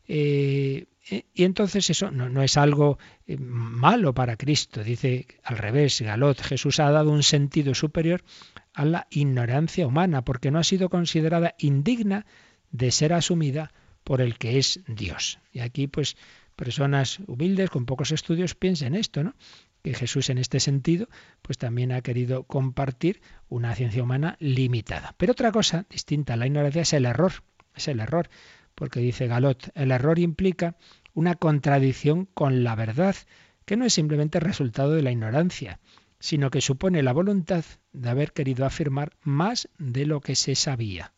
Eh, 0.06 0.86
y 1.34 1.44
entonces 1.44 1.90
eso 1.90 2.10
no, 2.10 2.42
es 2.42 2.56
algo 2.56 2.98
eh, 3.26 3.36
malo 3.36 4.14
para 4.14 4.36
Cristo. 4.36 4.82
Dice 4.82 5.26
al 5.42 5.58
revés, 5.58 6.00
Galot, 6.00 6.40
Jesús 6.40 6.80
ha 6.80 6.90
dado 6.90 7.10
un 7.10 7.22
sentido 7.22 7.74
superior 7.74 8.24
a 8.72 8.84
la 8.84 9.06
ignorancia 9.10 9.86
humana, 9.86 10.24
porque 10.24 10.50
no 10.50 10.58
ha 10.58 10.64
sido 10.64 10.88
considerada 10.88 11.54
indigna 11.58 12.26
de 12.70 12.90
ser 12.90 13.12
asumida 13.12 13.72
por 14.02 14.20
el 14.20 14.38
que 14.38 14.58
es 14.58 14.80
Dios. 14.86 15.38
Y 15.52 15.60
aquí, 15.60 15.86
pues, 15.86 16.16
personas 16.56 17.18
humildes 17.26 17.70
con 17.70 17.86
pocos 17.86 18.10
estudios 18.10 18.54
piensen 18.54 18.94
esto, 18.94 19.22
¿no? 19.22 19.34
Que 19.82 19.92
Jesús 19.92 20.30
en 20.30 20.38
este 20.38 20.60
sentido, 20.60 21.08
pues 21.42 21.58
también 21.58 21.92
ha 21.92 22.00
querido 22.00 22.44
compartir 22.44 23.20
una 23.48 23.74
ciencia 23.74 24.02
humana 24.02 24.36
limitada. 24.40 25.14
Pero 25.18 25.32
otra 25.32 25.52
cosa 25.52 25.84
distinta 25.90 26.34
a 26.34 26.36
la 26.36 26.46
ignorancia 26.46 26.82
es 26.82 26.92
el 26.94 27.04
error. 27.04 27.32
Es 27.74 27.88
el 27.88 28.00
error 28.00 28.30
porque 28.74 29.00
dice 29.00 29.26
Galot, 29.26 29.70
el 29.74 29.90
error 29.90 30.18
implica 30.18 30.76
una 31.12 31.34
contradicción 31.34 32.26
con 32.26 32.64
la 32.64 32.74
verdad, 32.74 33.16
que 33.64 33.76
no 33.76 33.84
es 33.84 33.94
simplemente 33.94 34.40
resultado 34.40 34.92
de 34.92 35.02
la 35.02 35.12
ignorancia, 35.12 35.80
sino 36.18 36.50
que 36.50 36.60
supone 36.60 37.02
la 37.02 37.12
voluntad 37.12 37.64
de 37.92 38.10
haber 38.10 38.32
querido 38.32 38.64
afirmar 38.64 39.12
más 39.22 39.68
de 39.78 40.06
lo 40.06 40.20
que 40.20 40.34
se 40.34 40.54
sabía. 40.54 41.12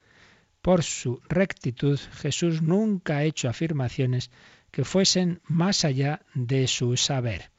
Por 0.63 0.83
su 0.83 1.21
rectitud, 1.29 1.99
Jesús 2.13 2.61
nunca 2.61 3.19
ha 3.19 3.25
hecho 3.25 3.49
afirmaciones 3.49 4.31
que 4.73 4.85
fuesen 4.85 5.41
más 5.45 5.85
allá 5.85 6.23
de 6.35 6.67
su 6.67 6.97
saber. 6.97 7.51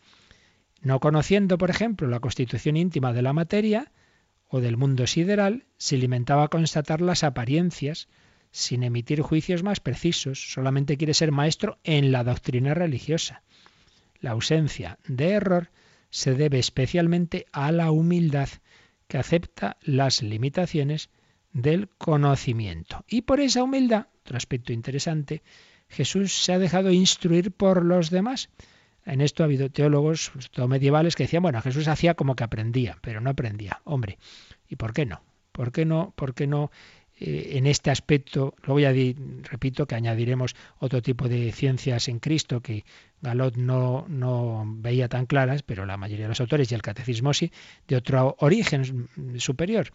No 0.82 1.00
conociendo, 1.00 1.58
por 1.58 1.70
ejemplo, 1.70 2.08
la 2.08 2.20
constitución 2.20 2.78
íntima 2.78 3.14
de 3.14 3.22
la 3.22 3.34
materia 3.34 3.91
o 4.50 4.60
del 4.60 4.78
mundo 4.78 5.08
sideral, 5.08 5.66
se 5.78 5.98
limitaba 5.98 6.43
a 6.43 6.48
constatar 6.50 7.02
las 7.02 7.24
apariencias, 7.24 8.08
sin 8.52 8.84
emitir 8.84 9.22
juicios 9.22 9.64
más 9.64 9.80
precisos, 9.80 10.52
solamente 10.52 10.98
quiere 10.98 11.14
ser 11.14 11.32
maestro 11.32 11.80
en 11.84 12.12
la 12.12 12.24
doctrina 12.24 12.74
religiosa. 12.74 13.43
La 14.20 14.32
ausencia 14.32 15.00
de 15.08 15.30
error 15.30 15.70
se 16.10 16.34
debe 16.34 16.60
especialmente 16.60 17.45
a 17.52 17.72
la 17.72 17.91
humildad 17.91 18.50
que 19.08 19.18
acepta 19.18 19.78
las 19.82 20.22
limitaciones 20.22 21.10
del 21.54 21.89
conocimiento. 21.89 23.04
Y 23.08 23.22
por 23.22 23.39
esa 23.39 23.64
humildad, 23.64 24.08
otro 24.22 24.38
aspecto 24.38 24.74
interesante, 24.74 25.43
Jesús 25.89 26.34
se 26.34 26.54
ha 26.54 26.60
dejado 26.60 26.91
instruir 26.91 27.52
por 27.52 27.84
los 27.84 28.10
demás. 28.10 28.50
En 29.06 29.22
esto 29.22 29.43
ha 29.43 29.45
habido 29.45 29.70
teólogos, 29.70 30.32
todo 30.52 30.68
medievales, 30.68 31.16
que 31.16 31.24
decían, 31.24 31.43
bueno, 31.43 31.62
Jesús 31.62 31.88
hacía 31.88 32.16
como 32.16 32.36
que 32.36 32.43
aprendía, 32.43 32.98
pero 33.02 33.22
no 33.22 33.30
aprendía. 33.30 33.82
Hombre, 33.86 34.20
¿y 34.68 34.76
por 34.76 34.93
qué 34.93 35.06
no? 35.06 35.22
¿Por 35.54 35.72
qué 35.72 35.86
no? 35.86 36.14
¿Por 36.16 36.34
qué 36.34 36.45
no 36.45 36.72
eh, 37.20 37.57
en 37.57 37.65
este 37.65 37.89
aspecto, 37.89 38.53
luego 38.63 38.80
ya 38.80 38.93
repito 39.43 39.88
que 39.88 39.95
añadiremos 39.95 40.55
otro 40.80 41.01
tipo 41.01 41.28
de 41.28 41.51
ciencias 41.51 42.07
en 42.07 42.20
Cristo 42.20 42.61
que 42.61 42.86
Galot 43.22 43.55
no, 43.55 44.05
no 44.07 44.63
veía 44.68 45.07
tan 45.09 45.26
claras, 45.26 45.63
pero 45.63 45.86
la 45.86 45.97
mayoría 45.97 46.26
de 46.26 46.30
los 46.30 46.41
autores 46.41 46.72
y 46.72 46.76
el 46.76 46.82
catecismo 46.82 47.34
sí, 47.34 47.51
de 47.88 47.95
otro 47.95 48.36
origen 48.39 49.09
superior. 49.38 49.91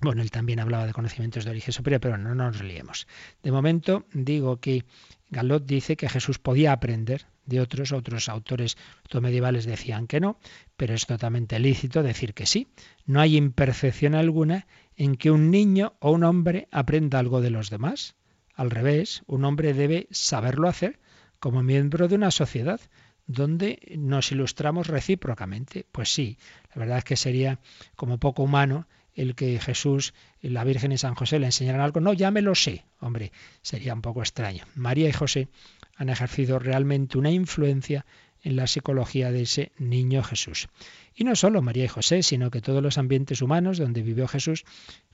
Bueno, 0.00 0.22
él 0.22 0.30
también 0.30 0.58
hablaba 0.58 0.86
de 0.86 0.92
conocimientos 0.92 1.44
de 1.44 1.50
origen 1.50 1.72
superior, 1.72 2.00
pero 2.00 2.16
no 2.16 2.34
nos 2.34 2.62
liemos. 2.62 3.06
De 3.42 3.52
momento 3.52 4.06
digo 4.12 4.58
que 4.58 4.84
Galot 5.32 5.64
dice 5.64 5.96
que 5.96 6.10
Jesús 6.10 6.38
podía 6.38 6.72
aprender 6.72 7.24
de 7.46 7.60
otros, 7.60 7.90
otros 7.92 8.28
autores 8.28 8.76
medievales 9.20 9.64
decían 9.64 10.06
que 10.06 10.20
no, 10.20 10.38
pero 10.76 10.94
es 10.94 11.06
totalmente 11.06 11.58
lícito 11.58 12.02
decir 12.02 12.34
que 12.34 12.44
sí. 12.44 12.68
No 13.06 13.18
hay 13.18 13.38
imperfección 13.38 14.14
alguna 14.14 14.66
en 14.94 15.16
que 15.16 15.30
un 15.30 15.50
niño 15.50 15.94
o 16.00 16.12
un 16.12 16.22
hombre 16.24 16.68
aprenda 16.70 17.18
algo 17.18 17.40
de 17.40 17.48
los 17.48 17.70
demás. 17.70 18.14
Al 18.54 18.70
revés, 18.70 19.22
un 19.26 19.46
hombre 19.46 19.72
debe 19.72 20.06
saberlo 20.10 20.68
hacer 20.68 21.00
como 21.40 21.62
miembro 21.62 22.08
de 22.08 22.14
una 22.16 22.30
sociedad 22.30 22.80
donde 23.26 23.96
nos 23.96 24.32
ilustramos 24.32 24.88
recíprocamente. 24.88 25.86
Pues 25.90 26.12
sí, 26.12 26.36
la 26.74 26.80
verdad 26.80 26.98
es 26.98 27.04
que 27.04 27.16
sería 27.16 27.58
como 27.96 28.18
poco 28.18 28.42
humano 28.42 28.86
el 29.14 29.34
que 29.34 29.58
Jesús, 29.58 30.14
la 30.40 30.64
Virgen 30.64 30.92
y 30.92 30.98
San 30.98 31.14
José 31.14 31.38
le 31.38 31.46
enseñaran 31.46 31.80
algo. 31.80 32.00
No, 32.00 32.12
ya 32.12 32.30
me 32.30 32.42
lo 32.42 32.54
sé. 32.54 32.84
Hombre, 33.00 33.32
sería 33.62 33.94
un 33.94 34.02
poco 34.02 34.20
extraño. 34.20 34.64
María 34.74 35.08
y 35.08 35.12
José 35.12 35.48
han 35.96 36.08
ejercido 36.08 36.58
realmente 36.58 37.18
una 37.18 37.30
influencia 37.30 38.06
en 38.42 38.56
la 38.56 38.66
psicología 38.66 39.30
de 39.30 39.42
ese 39.42 39.72
niño 39.78 40.22
Jesús. 40.22 40.68
Y 41.14 41.24
no 41.24 41.36
solo 41.36 41.62
María 41.62 41.84
y 41.84 41.88
José, 41.88 42.22
sino 42.22 42.50
que 42.50 42.60
todos 42.60 42.82
los 42.82 42.98
ambientes 42.98 43.42
humanos 43.42 43.78
donde 43.78 44.02
vivió 44.02 44.28
Jesús 44.28 44.64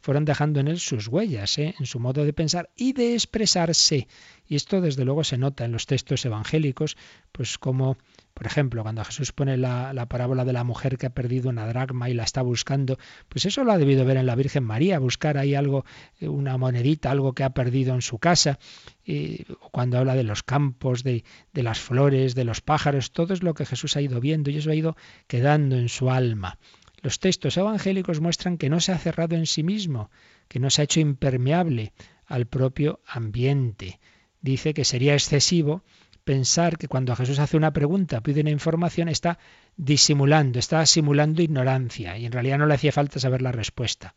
fueron 0.01 0.25
dejando 0.25 0.61
en 0.61 0.69
él 0.69 0.79
sus 0.79 1.09
huellas, 1.09 1.59
¿eh? 1.59 1.75
en 1.79 1.87
su 1.87 1.99
modo 1.99 2.25
de 2.25 2.33
pensar 2.33 2.71
y 2.77 2.93
de 2.93 3.15
expresarse. 3.15 4.09
Y 4.47 4.57
esto 4.57 4.81
desde 4.81 5.05
luego 5.05 5.25
se 5.25 5.39
nota 5.39 5.65
en 5.65 5.73
los 5.73 5.87
textos 5.87 6.25
evangélicos, 6.25 6.97
pues 7.33 7.59
como 7.59 7.97
por 8.39 8.47
ejemplo, 8.47 8.85
cuando 8.85 9.05
Jesús 9.05 9.33
pone 9.33 9.57
la, 9.57 10.07
parábola 10.09 10.45
de 10.45 10.53
la 10.53 10.63
mujer 10.63 10.97
que 10.97 11.07
ha 11.07 11.11
perdido 11.11 11.49
una 11.49 11.67
dracma 11.67 12.09
y 12.09 12.15
la 12.15 12.23
está 12.23 12.41
buscando, 12.41 12.97
pues 13.29 13.47
eso 13.47 13.65
lo 13.65 13.73
ha 13.73 13.79
debido 13.79 14.05
ver 14.05 14.17
en 14.17 14.27
la 14.27 14.37
Virgen 14.37 14.63
María, 14.63 15.01
buscar 15.01 15.39
ahí 15.39 15.57
algo, 15.57 15.85
eh, 16.21 16.29
una 16.29 16.57
monedita, 16.57 17.11
algo 17.11 17.33
que 17.33 17.43
ha 17.43 17.51
perdido 17.51 17.97
en 17.97 18.01
su 18.01 18.21
casa. 18.21 18.61
Y 19.05 19.43
cuando 19.73 19.99
habla 19.99 20.15
de 20.15 20.23
los 20.23 20.45
campos, 20.45 21.03
de, 21.03 21.25
de 21.53 21.63
las 21.65 21.81
flores, 21.81 22.37
de 22.37 22.45
los 22.45 22.61
pájaros, 22.61 23.11
todo 23.11 23.35
es 23.35 23.43
lo 23.43 23.55
que 23.55 23.67
Jesús 23.67 23.97
ha 23.97 24.03
ido 24.03 24.21
viendo 24.21 24.51
y 24.51 24.59
eso 24.59 24.71
ha 24.71 24.77
ido 24.77 24.97
quedando 25.27 25.75
en 25.75 25.88
su 25.89 26.11
alma. 26.11 26.59
Los 27.01 27.21
textos 27.21 27.57
evangélicos 27.57 28.21
muestran 28.21 28.59
que 28.59 28.71
no 28.71 28.81
se 28.81 28.93
ha 28.93 28.99
cerrado 28.99 29.37
en 29.37 29.47
sí 29.47 29.63
mismo, 29.63 30.11
que 30.49 30.59
no 30.59 30.71
se 30.71 30.83
ha 30.83 30.85
hecho 30.85 31.01
impermeable 31.01 31.93
al 32.27 32.47
propio 32.47 33.01
ambiente. 33.07 34.01
Dice 34.41 34.75
que 34.75 34.85
sería 34.85 35.15
excesivo 35.15 35.85
pensar 36.25 36.77
que 36.77 36.89
cuando 36.89 37.17
Jesús 37.17 37.39
hace 37.39 37.57
una 37.57 37.73
pregunta, 37.73 38.21
pide 38.21 38.43
una 38.43 38.51
información, 38.51 39.09
está 39.09 39.39
disimulando, 39.77 40.59
está 40.59 40.85
simulando 40.85 41.41
ignorancia 41.41 42.19
y 42.19 42.27
en 42.27 42.33
realidad 42.33 42.59
no 42.59 42.67
le 42.67 42.75
hacía 42.75 42.93
falta 42.93 43.19
saber 43.19 43.41
la 43.41 43.53
respuesta. 43.53 44.15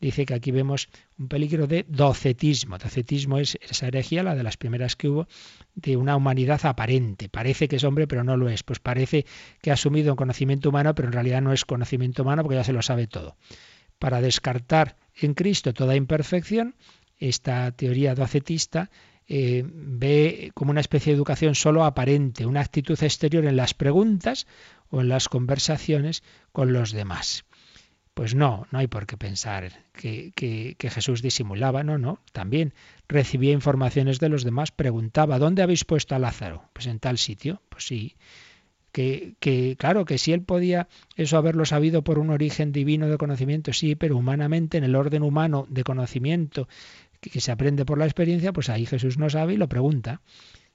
Dice 0.00 0.24
que 0.24 0.32
aquí 0.32 0.50
vemos 0.50 0.88
un 1.18 1.28
peligro 1.28 1.66
de 1.66 1.84
docetismo. 1.86 2.78
Docetismo 2.78 3.38
es 3.38 3.58
esa 3.60 3.86
herejía, 3.86 4.22
la 4.22 4.34
de 4.34 4.42
las 4.42 4.56
primeras 4.56 4.96
que 4.96 5.08
hubo, 5.08 5.28
de 5.74 5.98
una 5.98 6.16
humanidad 6.16 6.64
aparente. 6.64 7.28
Parece 7.28 7.68
que 7.68 7.76
es 7.76 7.84
hombre, 7.84 8.06
pero 8.06 8.24
no 8.24 8.38
lo 8.38 8.48
es. 8.48 8.62
Pues 8.62 8.78
parece 8.78 9.26
que 9.60 9.70
ha 9.70 9.74
asumido 9.74 10.12
un 10.12 10.16
conocimiento 10.16 10.70
humano, 10.70 10.94
pero 10.94 11.08
en 11.08 11.12
realidad 11.12 11.42
no 11.42 11.52
es 11.52 11.66
conocimiento 11.66 12.22
humano 12.22 12.42
porque 12.42 12.56
ya 12.56 12.64
se 12.64 12.72
lo 12.72 12.80
sabe 12.80 13.06
todo. 13.06 13.36
Para 13.98 14.22
descartar 14.22 14.96
en 15.20 15.34
Cristo 15.34 15.74
toda 15.74 15.96
imperfección, 15.96 16.74
esta 17.18 17.70
teoría 17.72 18.14
docetista 18.14 18.90
eh, 19.28 19.62
ve 19.66 20.50
como 20.54 20.70
una 20.70 20.80
especie 20.80 21.12
de 21.12 21.16
educación 21.16 21.54
solo 21.54 21.84
aparente, 21.84 22.46
una 22.46 22.62
actitud 22.62 23.00
exterior 23.02 23.44
en 23.44 23.56
las 23.56 23.74
preguntas 23.74 24.46
o 24.88 25.02
en 25.02 25.08
las 25.08 25.28
conversaciones 25.28 26.22
con 26.52 26.72
los 26.72 26.92
demás. 26.92 27.44
Pues 28.14 28.34
no, 28.34 28.66
no 28.70 28.78
hay 28.78 28.86
por 28.86 29.06
qué 29.06 29.16
pensar 29.16 29.72
que, 29.92 30.32
que, 30.34 30.90
Jesús 30.90 31.22
disimulaba, 31.22 31.84
no, 31.84 31.96
no, 31.96 32.20
también 32.32 32.74
recibía 33.08 33.52
informaciones 33.52 34.18
de 34.18 34.28
los 34.28 34.44
demás, 34.44 34.72
preguntaba, 34.72 35.38
¿dónde 35.38 35.62
habéis 35.62 35.84
puesto 35.84 36.14
a 36.14 36.18
Lázaro? 36.18 36.64
Pues 36.72 36.86
en 36.86 36.98
tal 36.98 37.18
sitio, 37.18 37.62
pues 37.68 37.86
sí, 37.86 38.16
que, 38.92 39.34
que, 39.38 39.76
claro, 39.78 40.04
que 40.04 40.18
si 40.18 40.32
él 40.32 40.42
podía 40.42 40.88
eso 41.16 41.38
haberlo 41.38 41.64
sabido 41.64 42.02
por 42.02 42.18
un 42.18 42.30
origen 42.30 42.72
divino 42.72 43.08
de 43.08 43.16
conocimiento, 43.16 43.72
sí, 43.72 43.94
pero 43.94 44.16
humanamente, 44.16 44.76
en 44.78 44.84
el 44.84 44.96
orden 44.96 45.22
humano 45.22 45.66
de 45.70 45.84
conocimiento 45.84 46.68
que 47.20 47.40
se 47.40 47.52
aprende 47.52 47.84
por 47.84 47.98
la 47.98 48.06
experiencia, 48.06 48.52
pues 48.52 48.68
ahí 48.68 48.86
Jesús 48.86 49.18
no 49.18 49.30
sabe 49.30 49.54
y 49.54 49.56
lo 49.56 49.68
pregunta. 49.68 50.20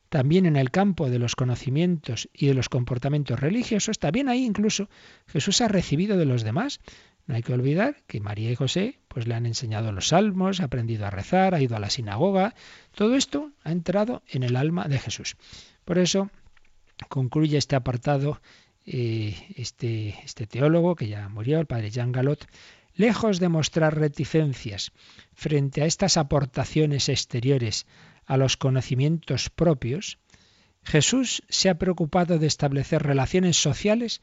También 0.10 0.46
en 0.46 0.56
el 0.56 0.70
campo 0.72 1.10
de 1.10 1.20
los 1.20 1.36
conocimientos 1.36 2.30
y 2.32 2.48
de 2.48 2.54
los 2.54 2.70
comportamientos 2.70 3.40
religiosos, 3.40 4.00
también 4.00 4.30
ahí 4.30 4.46
incluso 4.46 4.88
Jesús 5.28 5.62
ha 5.62 5.68
recibido 5.68 6.18
de 6.18 6.26
los 6.26 6.44
demás. 6.44 6.80
No 7.26 7.36
hay 7.36 7.42
que 7.42 7.54
olvidar 7.54 8.04
que 8.08 8.20
María 8.20 8.52
y 8.52 8.56
José 8.56 9.00
pues 9.08 9.28
le 9.28 9.36
han 9.36 9.46
enseñado 9.46 9.92
los 9.92 10.10
salmos, 10.10 10.60
ha 10.60 10.66
aprendido 10.66 11.06
a 11.06 11.10
rezar, 11.10 11.56
ha 11.56 11.62
ido 11.62 11.76
a 11.76 11.80
la 11.80 11.90
sinagoga. 11.90 12.54
Todo 12.94 13.16
esto 13.16 13.52
ha 13.64 13.72
entrado 13.72 14.22
en 14.28 14.44
el 14.44 14.56
alma 14.56 14.88
de 14.88 15.00
Jesús. 15.00 15.38
Por 15.86 15.98
eso 15.98 16.30
concluye 17.10 17.58
este 17.58 17.76
apartado 17.76 18.42
eh, 18.86 19.36
este, 19.56 20.16
este 20.24 20.46
teólogo 20.46 20.96
que 20.96 21.08
ya 21.08 21.28
murió, 21.28 21.60
el 21.60 21.66
padre 21.66 21.90
Jean 21.90 22.12
Galot, 22.12 22.48
lejos 22.94 23.40
de 23.40 23.50
mostrar 23.50 23.98
reticencias 23.98 24.92
frente 25.34 25.82
a 25.82 25.86
estas 25.86 26.18
aportaciones 26.18 27.10
exteriores 27.10 27.88
a 28.26 28.38
los 28.38 28.58
conocimientos 28.58 29.50
propios, 29.50 30.20
Jesús 30.84 31.44
se 31.50 31.70
ha 31.70 31.80
preocupado 31.80 32.38
de 32.38 32.46
establecer 32.46 33.02
relaciones 33.02 33.58
sociales 33.58 34.22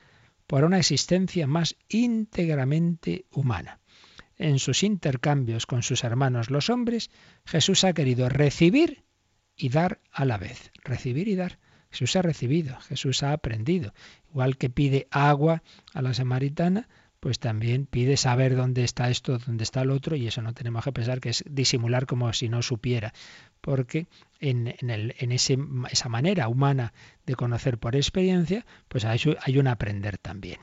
por 0.52 0.64
una 0.64 0.76
existencia 0.76 1.46
más 1.46 1.76
íntegramente 1.88 3.24
humana. 3.30 3.80
En 4.36 4.58
sus 4.58 4.82
intercambios 4.82 5.64
con 5.64 5.82
sus 5.82 6.04
hermanos 6.04 6.50
los 6.50 6.68
hombres, 6.68 7.10
Jesús 7.46 7.84
ha 7.84 7.94
querido 7.94 8.28
recibir 8.28 9.02
y 9.56 9.70
dar 9.70 10.02
a 10.10 10.26
la 10.26 10.36
vez. 10.36 10.70
Recibir 10.84 11.28
y 11.28 11.36
dar. 11.36 11.58
Jesús 11.88 12.16
ha 12.16 12.20
recibido, 12.20 12.78
Jesús 12.80 13.22
ha 13.22 13.32
aprendido. 13.32 13.94
Igual 14.28 14.58
que 14.58 14.68
pide 14.68 15.08
agua 15.10 15.62
a 15.94 16.02
la 16.02 16.12
samaritana, 16.12 16.86
pues 17.18 17.38
también 17.38 17.86
pide 17.86 18.18
saber 18.18 18.54
dónde 18.54 18.84
está 18.84 19.08
esto, 19.08 19.38
dónde 19.38 19.64
está 19.64 19.80
el 19.80 19.90
otro, 19.90 20.16
y 20.16 20.26
eso 20.26 20.42
no 20.42 20.52
tenemos 20.52 20.84
que 20.84 20.92
pensar 20.92 21.20
que 21.20 21.30
es 21.30 21.44
disimular 21.48 22.04
como 22.04 22.30
si 22.34 22.50
no 22.50 22.60
supiera, 22.60 23.14
porque 23.62 24.06
en, 24.40 24.74
en, 24.80 25.32
esa 25.32 26.08
manera 26.10 26.48
humana 26.48 26.92
de 27.24 27.36
conocer 27.36 27.78
por 27.78 27.96
experiencia, 27.96 28.66
pues 28.88 29.06
hay, 29.06 29.18
hay 29.40 29.58
un 29.58 29.68
aprender 29.68 30.18
también. 30.18 30.60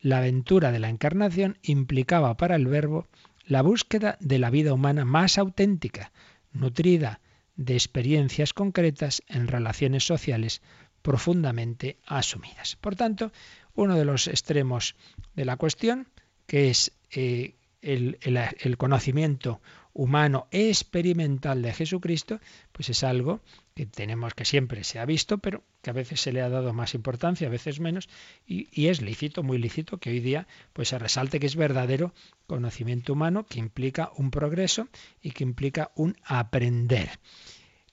La 0.00 0.18
aventura 0.18 0.72
de 0.72 0.78
la 0.78 0.88
encarnación 0.88 1.58
implicaba 1.62 2.36
para 2.36 2.56
el 2.56 2.66
verbo 2.66 3.06
la 3.44 3.62
búsqueda 3.62 4.16
de 4.20 4.38
la 4.38 4.50
vida 4.50 4.72
humana 4.72 5.04
más 5.04 5.38
auténtica, 5.38 6.12
nutrida 6.52 7.20
de 7.56 7.74
experiencias 7.74 8.52
concretas 8.52 9.22
en 9.28 9.48
relaciones 9.48 10.06
sociales 10.06 10.62
profundamente 11.02 11.98
asumidas. 12.06 12.76
Por 12.76 12.96
tanto, 12.96 13.32
uno 13.74 13.96
de 13.96 14.04
los 14.04 14.28
extremos 14.28 14.96
de 15.34 15.44
la 15.44 15.56
cuestión, 15.56 16.08
que 16.46 16.70
es 16.70 16.92
eh, 17.10 17.54
el, 17.82 18.18
el, 18.22 18.76
conocimiento 18.76 19.60
humano 19.96 20.46
experimental 20.50 21.62
de 21.62 21.72
Jesucristo, 21.72 22.38
pues 22.72 22.90
es 22.90 23.02
algo 23.02 23.40
que 23.74 23.86
tenemos 23.86 24.34
que 24.34 24.44
siempre 24.44 24.84
se 24.84 24.98
ha 24.98 25.06
visto, 25.06 25.38
pero 25.38 25.64
que 25.80 25.88
a 25.88 25.94
veces 25.94 26.20
se 26.20 26.32
le 26.32 26.42
ha 26.42 26.50
dado 26.50 26.74
más 26.74 26.94
importancia, 26.94 27.48
a 27.48 27.50
veces 27.50 27.80
menos, 27.80 28.10
y, 28.46 28.88
es 28.88 29.00
lícito, 29.00 29.42
muy 29.42 29.56
lícito, 29.56 29.96
que 29.96 30.10
hoy 30.10 30.20
día 30.20 30.46
pues 30.74 30.88
se 30.88 30.98
resalte 30.98 31.40
que 31.40 31.46
es 31.46 31.56
verdadero 31.56 32.12
conocimiento 32.46 33.14
humano, 33.14 33.46
que 33.46 33.58
implica 33.58 34.10
un 34.16 34.30
progreso 34.30 34.88
y 35.22 35.30
que 35.30 35.44
implica 35.44 35.90
un 35.94 36.14
aprender. 36.24 37.18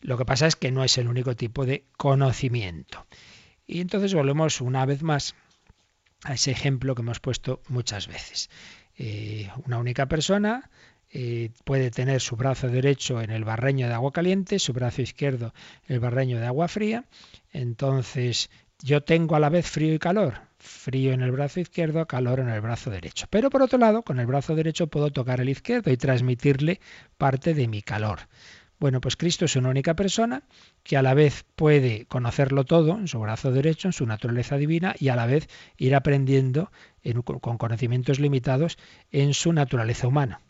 Lo 0.01 0.17
que 0.17 0.25
pasa 0.25 0.45
es 0.45 0.57
que 0.57 0.71
no 0.71 0.83
es 0.83 0.97
el 0.97 1.07
único 1.07 1.37
tipo 1.37 1.65
de 1.65 1.85
conocimiento. 1.95 3.07
Y 3.65 3.79
entonces 3.79 4.13
volvemos 4.13 4.59
una 4.59 4.85
vez 4.85 5.03
más 5.03 5.35
a 6.25 6.33
ese 6.33 6.51
ejemplo 6.51 6.95
que 6.95 7.01
hemos 7.01 7.21
puesto 7.21 7.61
muchas 7.69 8.07
veces. 8.09 8.49
Eh, 8.97 9.49
una 9.65 9.77
única 9.77 10.07
persona 10.07 10.69
eh, 11.15 11.51
puede 11.63 11.91
tener 11.91 12.21
su 12.21 12.35
brazo 12.35 12.69
derecho 12.69 13.21
en 13.21 13.29
el 13.29 13.45
barreño 13.45 13.87
de 13.87 13.93
agua 13.93 14.11
caliente, 14.11 14.57
su 14.57 14.73
brazo 14.73 15.03
izquierdo 15.03 15.53
el 15.85 15.99
barreño 15.99 16.39
de 16.39 16.47
agua 16.47 16.67
fría. 16.67 17.05
Entonces 17.51 18.49
yo 18.81 19.03
tengo 19.03 19.35
a 19.35 19.39
la 19.39 19.49
vez 19.49 19.69
frío 19.69 19.93
y 19.93 19.99
calor. 19.99 20.41
Frío 20.57 21.13
en 21.13 21.21
el 21.21 21.31
brazo 21.31 21.59
izquierdo, 21.59 22.07
calor 22.07 22.39
en 22.39 22.49
el 22.49 22.61
brazo 22.61 22.89
derecho. 22.89 23.27
Pero 23.29 23.51
por 23.51 23.61
otro 23.61 23.77
lado, 23.77 24.01
con 24.01 24.19
el 24.19 24.25
brazo 24.25 24.55
derecho 24.55 24.87
puedo 24.87 25.11
tocar 25.11 25.39
el 25.39 25.49
izquierdo 25.49 25.91
y 25.91 25.97
transmitirle 25.97 26.79
parte 27.17 27.53
de 27.53 27.67
mi 27.67 27.83
calor. 27.83 28.21
Bueno, 28.79 28.99
pues 28.99 29.15
Cristo 29.15 29.45
es 29.45 29.55
una 29.55 29.69
única 29.69 29.95
persona 29.95 30.43
que 30.81 30.97
a 30.97 31.03
la 31.03 31.13
vez 31.13 31.45
puede 31.55 32.05
conocerlo 32.07 32.65
todo 32.65 32.97
en 32.97 33.07
su 33.07 33.19
brazo 33.19 33.51
derecho, 33.51 33.87
en 33.87 33.93
su 33.93 34.07
naturaleza 34.07 34.57
divina, 34.57 34.95
y 34.97 35.09
a 35.09 35.15
la 35.15 35.27
vez 35.27 35.47
ir 35.77 35.93
aprendiendo 35.93 36.71
con 37.23 37.57
conocimientos 37.59 38.19
limitados 38.19 38.77
en 39.11 39.35
su 39.35 39.53
naturaleza 39.53 40.07
humana. 40.07 40.41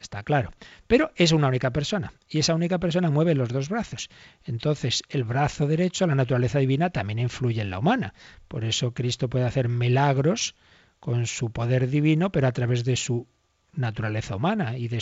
Está 0.00 0.22
claro. 0.22 0.52
Pero 0.86 1.10
es 1.16 1.32
una 1.32 1.48
única 1.48 1.72
persona 1.72 2.12
y 2.28 2.38
esa 2.38 2.54
única 2.54 2.78
persona 2.78 3.10
mueve 3.10 3.34
los 3.34 3.48
dos 3.48 3.68
brazos. 3.68 4.08
Entonces, 4.44 5.02
el 5.08 5.24
brazo 5.24 5.66
derecho, 5.66 6.06
la 6.06 6.14
naturaleza 6.14 6.60
divina, 6.60 6.90
también 6.90 7.18
influye 7.18 7.60
en 7.60 7.70
la 7.70 7.80
humana. 7.80 8.14
Por 8.46 8.64
eso 8.64 8.94
Cristo 8.94 9.28
puede 9.28 9.44
hacer 9.44 9.68
milagros 9.68 10.54
con 11.00 11.26
su 11.26 11.50
poder 11.50 11.88
divino, 11.88 12.30
pero 12.30 12.46
a 12.46 12.52
través 12.52 12.84
de 12.84 12.96
su 12.96 13.26
naturaleza 13.74 14.36
humana 14.36 14.76
y 14.76 14.88
de, 14.88 14.98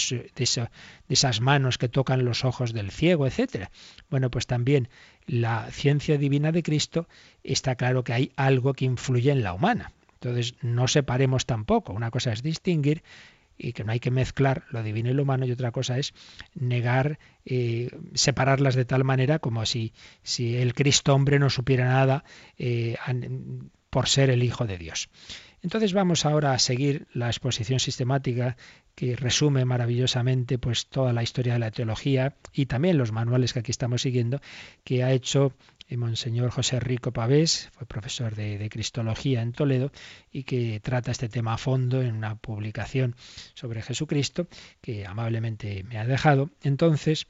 esas 1.08 1.40
manos 1.40 1.78
que 1.78 1.88
tocan 1.88 2.24
los 2.24 2.44
ojos 2.44 2.72
del 2.72 2.90
ciego, 2.90 3.26
etcétera. 3.26 3.70
Bueno, 4.10 4.30
pues 4.30 4.46
también 4.46 4.88
la 5.26 5.70
ciencia 5.70 6.18
divina 6.18 6.52
de 6.52 6.62
Cristo 6.62 7.08
está 7.42 7.76
claro 7.76 8.04
que 8.04 8.12
hay 8.12 8.32
algo 8.36 8.74
que 8.74 8.84
influye 8.84 9.30
en 9.30 9.42
la 9.42 9.52
humana. 9.52 9.92
Entonces, 10.14 10.54
no 10.62 10.88
separemos 10.88 11.46
tampoco. 11.46 11.92
Una 11.92 12.10
cosa 12.10 12.32
es 12.32 12.42
distinguir 12.42 13.02
y 13.58 13.72
que 13.72 13.84
no 13.84 13.92
hay 13.92 14.00
que 14.00 14.10
mezclar 14.10 14.64
lo 14.70 14.82
divino 14.82 15.10
y 15.10 15.14
lo 15.14 15.22
humano 15.22 15.46
y 15.46 15.52
otra 15.52 15.72
cosa 15.72 15.98
es 15.98 16.14
negar, 16.54 17.18
eh, 17.44 17.90
separarlas 18.14 18.74
de 18.74 18.84
tal 18.84 19.04
manera 19.04 19.38
como 19.38 19.64
si, 19.66 19.92
si 20.22 20.56
el 20.56 20.74
Cristo 20.74 21.14
hombre 21.14 21.38
no 21.38 21.50
supiera 21.50 21.86
nada 21.86 22.24
eh, 22.58 22.96
por 23.90 24.08
ser 24.08 24.30
el 24.30 24.42
Hijo 24.42 24.66
de 24.66 24.78
Dios. 24.78 25.08
Entonces 25.62 25.92
vamos 25.92 26.26
ahora 26.26 26.52
a 26.52 26.58
seguir 26.58 27.08
la 27.12 27.28
exposición 27.28 27.80
sistemática 27.80 28.56
que 28.96 29.14
resume 29.14 29.64
maravillosamente 29.64 30.58
pues 30.58 30.86
toda 30.86 31.12
la 31.12 31.22
historia 31.22 31.52
de 31.52 31.58
la 31.60 31.70
teología 31.70 32.34
y 32.52 32.66
también 32.66 32.98
los 32.98 33.12
manuales 33.12 33.52
que 33.52 33.60
aquí 33.60 33.70
estamos 33.70 34.02
siguiendo 34.02 34.40
que 34.82 35.04
ha 35.04 35.12
hecho 35.12 35.52
el 35.88 35.98
Monseñor 35.98 36.50
José 36.50 36.80
Rico 36.80 37.12
Pavés, 37.12 37.68
fue 37.72 37.86
profesor 37.86 38.34
de, 38.34 38.58
de, 38.58 38.68
Cristología 38.68 39.42
en 39.42 39.52
Toledo 39.52 39.92
y 40.32 40.42
que 40.42 40.80
trata 40.80 41.12
este 41.12 41.28
tema 41.28 41.54
a 41.54 41.58
fondo 41.58 42.02
en 42.02 42.16
una 42.16 42.34
publicación 42.34 43.14
sobre 43.54 43.82
Jesucristo 43.82 44.48
que 44.80 45.06
amablemente 45.06 45.84
me 45.84 45.98
ha 45.98 46.04
dejado. 46.04 46.50
Entonces, 46.62 47.28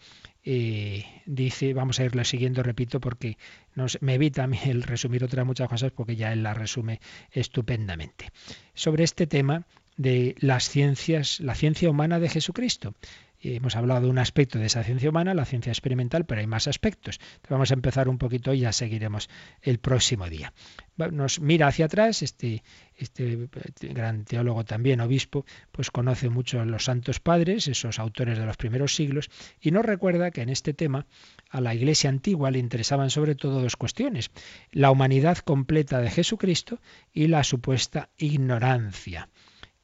eh, 0.48 1.04
dice, 1.26 1.74
vamos 1.74 1.98
a 1.98 2.04
irle 2.04 2.24
siguiendo, 2.24 2.62
repito, 2.62 3.00
porque 3.00 3.36
nos, 3.74 4.00
me 4.00 4.14
evita 4.14 4.44
a 4.44 4.46
mí 4.46 4.58
el 4.64 4.84
resumir 4.84 5.24
otras 5.24 5.44
muchas 5.44 5.68
cosas 5.68 5.90
porque 5.90 6.14
ya 6.14 6.32
él 6.32 6.44
la 6.44 6.54
resume 6.54 7.00
estupendamente. 7.32 8.30
Sobre 8.72 9.02
este 9.02 9.26
tema 9.26 9.66
de 9.96 10.34
las 10.38 10.68
ciencias, 10.68 11.40
la 11.40 11.54
ciencia 11.54 11.90
humana 11.90 12.20
de 12.20 12.28
Jesucristo. 12.28 12.94
Hemos 13.38 13.76
hablado 13.76 14.00
de 14.00 14.08
un 14.08 14.18
aspecto 14.18 14.58
de 14.58 14.66
esa 14.66 14.82
ciencia 14.82 15.10
humana, 15.10 15.34
la 15.34 15.44
ciencia 15.44 15.70
experimental, 15.70 16.24
pero 16.24 16.40
hay 16.40 16.46
más 16.46 16.66
aspectos. 16.66 17.20
vamos 17.48 17.70
a 17.70 17.74
empezar 17.74 18.08
un 18.08 18.18
poquito 18.18 18.54
y 18.54 18.60
ya 18.60 18.72
seguiremos 18.72 19.28
el 19.60 19.78
próximo 19.78 20.28
día. 20.28 20.52
Nos 20.96 21.38
mira 21.40 21.68
hacia 21.68 21.84
atrás, 21.84 22.22
este, 22.22 22.64
este 22.96 23.48
gran 23.82 24.24
teólogo 24.24 24.64
también, 24.64 25.00
obispo, 25.00 25.44
pues 25.70 25.90
conoce 25.90 26.30
mucho 26.30 26.60
a 26.60 26.64
los 26.64 26.84
santos 26.84 27.20
padres, 27.20 27.68
esos 27.68 27.98
autores 27.98 28.38
de 28.38 28.46
los 28.46 28.56
primeros 28.56 28.96
siglos, 28.96 29.28
y 29.60 29.70
nos 29.70 29.84
recuerda 29.84 30.30
que 30.30 30.40
en 30.40 30.48
este 30.48 30.72
tema 30.72 31.06
a 31.50 31.60
la 31.60 31.74
Iglesia 31.74 32.08
antigua 32.08 32.50
le 32.50 32.58
interesaban 32.58 33.10
sobre 33.10 33.34
todo 33.34 33.60
dos 33.60 33.76
cuestiones, 33.76 34.30
la 34.72 34.90
humanidad 34.90 35.38
completa 35.38 36.00
de 36.00 36.10
Jesucristo 36.10 36.80
y 37.12 37.28
la 37.28 37.44
supuesta 37.44 38.08
ignorancia. 38.16 39.28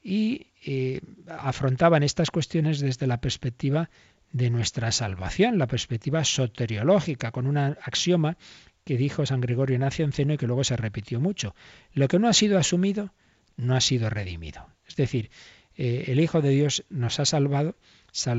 Y 0.02 0.48
eh, 0.64 1.00
afrontaban 1.28 2.02
estas 2.02 2.30
cuestiones 2.30 2.80
desde 2.80 3.06
la 3.06 3.20
perspectiva 3.20 3.90
de 4.32 4.50
nuestra 4.50 4.90
salvación, 4.92 5.58
la 5.58 5.66
perspectiva 5.66 6.24
soteriológica, 6.24 7.30
con 7.30 7.46
un 7.46 7.58
axioma 7.58 8.36
que 8.84 8.96
dijo 8.96 9.26
San 9.26 9.40
Gregorio 9.40 9.78
Nacianceno 9.78 10.34
y 10.34 10.38
que 10.38 10.46
luego 10.46 10.64
se 10.64 10.76
repitió 10.76 11.20
mucho. 11.20 11.54
Lo 11.92 12.08
que 12.08 12.18
no 12.18 12.28
ha 12.28 12.32
sido 12.32 12.58
asumido 12.58 13.12
no 13.56 13.76
ha 13.76 13.80
sido 13.80 14.10
redimido. 14.10 14.66
Es 14.88 14.96
decir, 14.96 15.30
eh, 15.76 16.04
el 16.08 16.20
Hijo 16.20 16.40
de 16.40 16.50
Dios 16.50 16.84
nos 16.90 17.20
ha 17.20 17.24
salvado, 17.24 17.76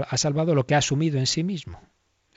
ha 0.10 0.18
salvado 0.18 0.56
lo 0.56 0.66
que 0.66 0.76
ha 0.76 0.80
asumido 0.80 1.20
en 1.20 1.28
sí 1.28 1.44
mismo. 1.44 1.82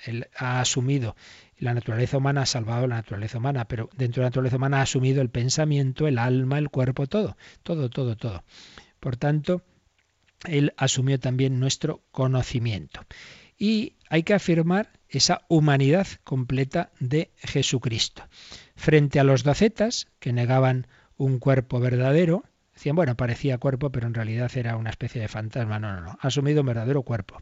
Él 0.05 0.29
ha 0.37 0.61
asumido, 0.61 1.17
la 1.59 1.73
naturaleza 1.73 2.19
humana 2.19 2.43
ha 2.43 2.47
salvado 2.47 2.87
la 2.87 2.97
naturaleza 2.97 3.39
humana, 3.39 3.67
pero 3.67 3.89
dentro 3.97 4.21
de 4.21 4.25
la 4.25 4.29
naturaleza 4.29 4.57
humana 4.57 4.79
ha 4.79 4.83
asumido 4.83 5.23
el 5.23 5.31
pensamiento, 5.31 6.07
el 6.07 6.19
alma, 6.19 6.59
el 6.59 6.69
cuerpo, 6.69 7.07
todo, 7.07 7.37
todo, 7.63 7.89
todo, 7.89 8.17
todo. 8.17 8.45
Por 9.07 9.17
tanto, 9.17 9.63
él 10.49 10.75
asumió 10.77 11.21
también 11.21 11.61
nuestro 11.61 12.03
conocimiento. 12.11 13.07
Y 13.57 13.95
hay 14.11 14.25
que 14.25 14.35
afirmar 14.35 14.99
esa 15.09 15.43
humanidad 15.47 16.09
completa 16.25 16.91
de 16.99 17.31
Jesucristo. 17.37 18.25
Frente 18.75 19.21
a 19.21 19.23
los 19.23 19.45
docetas, 19.45 20.09
que 20.19 20.33
negaban 20.33 20.89
un 21.17 21.39
cuerpo 21.39 21.79
verdadero, 21.79 22.43
decían, 22.75 22.97
bueno, 22.97 23.17
parecía 23.17 23.59
cuerpo, 23.59 23.93
pero 23.93 24.09
en 24.09 24.15
realidad 24.15 24.51
era 24.57 24.77
una 24.77 24.91
especie 24.91 25.21
de 25.21 25.29
fantasma. 25.29 25.79
No, 25.79 25.95
no, 25.95 26.01
no, 26.01 26.19
ha 26.21 26.27
asumido 26.27 26.63
un 26.63 26.67
verdadero 26.67 27.03
cuerpo. 27.03 27.41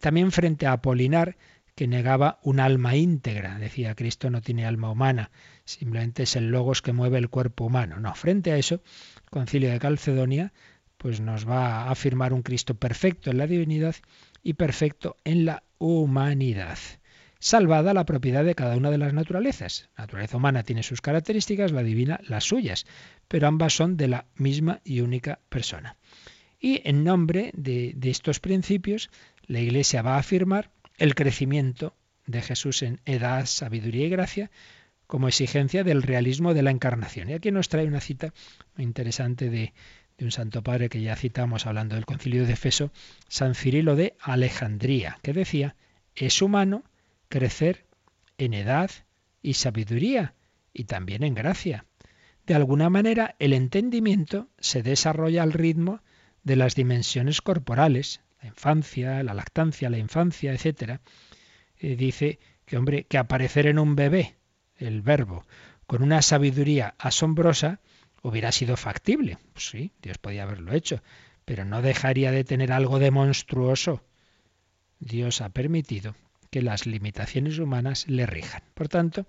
También 0.00 0.32
frente 0.32 0.66
a 0.66 0.72
Apolinar, 0.72 1.36
que 1.74 1.86
negaba 1.86 2.38
un 2.42 2.60
alma 2.60 2.96
íntegra. 2.96 3.58
Decía, 3.58 3.94
Cristo 3.94 4.30
no 4.30 4.42
tiene 4.42 4.66
alma 4.66 4.90
humana, 4.90 5.30
simplemente 5.64 6.24
es 6.24 6.36
el 6.36 6.48
logos 6.48 6.82
que 6.82 6.92
mueve 6.92 7.18
el 7.18 7.30
cuerpo 7.30 7.64
humano. 7.64 7.98
No, 7.98 8.14
frente 8.14 8.52
a 8.52 8.56
eso, 8.56 8.82
el 9.16 9.30
concilio 9.30 9.70
de 9.70 9.78
Calcedonia 9.78 10.52
pues 11.02 11.20
nos 11.20 11.48
va 11.48 11.82
a 11.82 11.90
afirmar 11.90 12.32
un 12.32 12.42
Cristo 12.42 12.74
perfecto 12.74 13.30
en 13.30 13.38
la 13.38 13.48
divinidad 13.48 13.96
y 14.44 14.54
perfecto 14.54 15.16
en 15.24 15.44
la 15.44 15.64
humanidad. 15.78 16.78
salvada 17.40 17.92
la 17.92 18.06
propiedad 18.06 18.44
de 18.44 18.54
cada 18.54 18.76
una 18.76 18.92
de 18.92 18.98
las 18.98 19.12
naturalezas. 19.12 19.90
La 19.98 20.04
naturaleza 20.04 20.36
humana 20.36 20.62
tiene 20.62 20.84
sus 20.84 21.00
características, 21.00 21.72
la 21.72 21.82
divina 21.82 22.20
las 22.28 22.44
suyas, 22.44 22.86
pero 23.26 23.48
ambas 23.48 23.74
son 23.74 23.96
de 23.96 24.06
la 24.06 24.26
misma 24.36 24.80
y 24.84 25.00
única 25.00 25.40
persona. 25.48 25.96
Y 26.60 26.82
en 26.84 27.02
nombre 27.02 27.50
de, 27.54 27.96
estos 28.04 28.38
principios, 28.38 29.10
la 29.48 29.58
Iglesia 29.58 30.02
va 30.02 30.14
a 30.14 30.20
afirmar 30.20 30.70
el 30.98 31.16
crecimiento 31.16 31.96
de 32.26 32.42
Jesús 32.42 32.84
en 32.84 33.00
edad, 33.06 33.46
sabiduría 33.46 34.06
y 34.06 34.10
gracia, 34.10 34.52
como 35.08 35.26
exigencia 35.26 35.82
del 35.82 36.04
realismo 36.04 36.54
de 36.54 36.62
la 36.62 36.70
encarnación. 36.70 37.28
Y 37.28 37.32
aquí 37.32 37.50
nos 37.50 37.68
trae 37.68 37.86
una 37.86 38.00
cita 38.00 38.32
muy 38.76 38.84
interesante 38.84 39.50
de, 39.50 39.72
un 40.20 40.30
santo 40.30 40.62
padre 40.62 40.88
que 40.88 41.00
ya 41.00 41.16
citamos 41.16 41.66
hablando 41.66 41.94
del 41.94 42.06
concilio 42.06 42.46
de 42.46 42.52
Efeso, 42.52 42.92
San 43.28 43.54
Cirilo 43.54 43.96
de 43.96 44.16
Alejandría, 44.20 45.18
que 45.22 45.32
decía, 45.32 45.76
es 46.14 46.42
humano 46.42 46.84
crecer 47.28 47.86
en 48.38 48.54
edad 48.54 48.90
y 49.42 49.54
sabiduría 49.54 50.34
y 50.72 50.84
también 50.84 51.22
en 51.22 51.34
gracia. 51.34 51.86
De 52.46 52.54
alguna 52.54 52.90
manera 52.90 53.36
el 53.38 53.52
entendimiento 53.52 54.48
se 54.58 54.82
desarrolla 54.82 55.42
al 55.42 55.52
ritmo 55.52 56.02
de 56.42 56.56
las 56.56 56.74
dimensiones 56.74 57.40
corporales, 57.40 58.20
la 58.40 58.48
infancia, 58.48 59.22
la 59.22 59.34
lactancia, 59.34 59.90
la 59.90 59.98
infancia, 59.98 60.52
etc. 60.52 61.00
Dice 61.80 62.38
que, 62.64 62.76
hombre, 62.76 63.04
que 63.04 63.18
aparecer 63.18 63.66
en 63.66 63.78
un 63.78 63.96
bebé 63.96 64.36
el 64.76 65.02
verbo 65.02 65.44
con 65.86 66.02
una 66.02 66.22
sabiduría 66.22 66.94
asombrosa, 66.98 67.80
hubiera 68.22 68.52
sido 68.52 68.76
factible. 68.76 69.38
Pues 69.52 69.68
sí, 69.68 69.92
Dios 70.00 70.18
podía 70.18 70.44
haberlo 70.44 70.72
hecho, 70.72 71.02
pero 71.44 71.64
no 71.64 71.82
dejaría 71.82 72.30
de 72.30 72.44
tener 72.44 72.72
algo 72.72 72.98
de 72.98 73.10
monstruoso. 73.10 74.02
Dios 75.00 75.40
ha 75.40 75.48
permitido 75.50 76.14
que 76.50 76.62
las 76.62 76.86
limitaciones 76.86 77.58
humanas 77.58 78.06
le 78.08 78.26
rijan. 78.26 78.62
Por 78.74 78.88
tanto, 78.88 79.26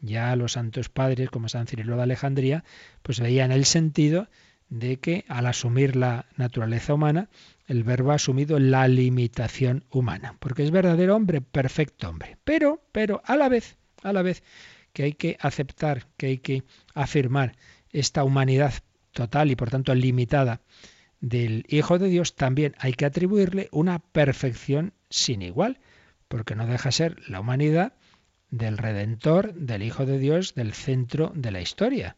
ya 0.00 0.34
los 0.36 0.52
santos 0.52 0.88
padres, 0.88 1.30
como 1.30 1.48
San 1.48 1.66
Cirilo 1.66 1.96
de 1.96 2.02
Alejandría, 2.02 2.64
pues 3.02 3.20
veían 3.20 3.52
el 3.52 3.64
sentido 3.64 4.28
de 4.68 4.98
que 4.98 5.24
al 5.28 5.46
asumir 5.46 5.94
la 5.94 6.26
naturaleza 6.36 6.94
humana, 6.94 7.28
el 7.66 7.84
verbo 7.84 8.12
ha 8.12 8.16
asumido 8.16 8.58
la 8.58 8.88
limitación 8.88 9.84
humana, 9.90 10.36
porque 10.40 10.64
es 10.64 10.70
verdadero 10.70 11.16
hombre, 11.16 11.40
perfecto 11.40 12.08
hombre. 12.08 12.36
Pero, 12.44 12.82
pero, 12.92 13.22
a 13.24 13.36
la 13.36 13.48
vez, 13.48 13.76
a 14.02 14.12
la 14.12 14.22
vez, 14.22 14.42
que 14.92 15.04
hay 15.04 15.12
que 15.12 15.36
aceptar, 15.40 16.06
que 16.16 16.26
hay 16.26 16.38
que 16.38 16.64
afirmar 16.94 17.56
esta 17.94 18.24
humanidad 18.24 18.74
total 19.12 19.50
y 19.50 19.56
por 19.56 19.70
tanto 19.70 19.94
limitada 19.94 20.60
del 21.20 21.64
Hijo 21.68 21.98
de 21.98 22.08
Dios, 22.08 22.34
también 22.34 22.74
hay 22.78 22.92
que 22.92 23.06
atribuirle 23.06 23.68
una 23.72 24.00
perfección 24.00 24.92
sin 25.08 25.40
igual, 25.40 25.78
porque 26.28 26.54
no 26.54 26.66
deja 26.66 26.90
ser 26.90 27.16
la 27.28 27.40
humanidad 27.40 27.94
del 28.50 28.76
Redentor, 28.76 29.54
del 29.54 29.82
Hijo 29.82 30.04
de 30.04 30.18
Dios, 30.18 30.54
del 30.54 30.74
centro 30.74 31.32
de 31.34 31.50
la 31.50 31.62
historia. 31.62 32.16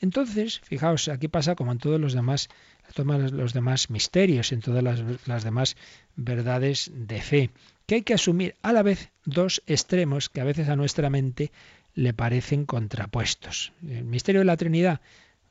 Entonces, 0.00 0.60
fijaos, 0.60 1.08
aquí 1.08 1.28
pasa 1.28 1.54
como 1.54 1.72
en 1.72 1.78
todos 1.78 2.00
los 2.00 2.14
demás, 2.14 2.48
todos 2.94 3.32
los 3.32 3.52
demás 3.52 3.90
misterios, 3.90 4.52
en 4.52 4.60
todas 4.60 4.82
las, 4.82 5.02
las 5.26 5.44
demás 5.44 5.76
verdades 6.16 6.90
de 6.94 7.20
fe, 7.20 7.50
que 7.86 7.96
hay 7.96 8.02
que 8.02 8.14
asumir 8.14 8.54
a 8.62 8.72
la 8.72 8.82
vez 8.82 9.10
dos 9.24 9.62
extremos 9.66 10.28
que 10.28 10.40
a 10.40 10.44
veces 10.44 10.68
a 10.68 10.76
nuestra 10.76 11.10
mente 11.10 11.50
le 11.98 12.14
parecen 12.14 12.64
contrapuestos. 12.64 13.72
El 13.82 14.04
misterio 14.04 14.42
de 14.42 14.44
la 14.44 14.56
Trinidad, 14.56 15.00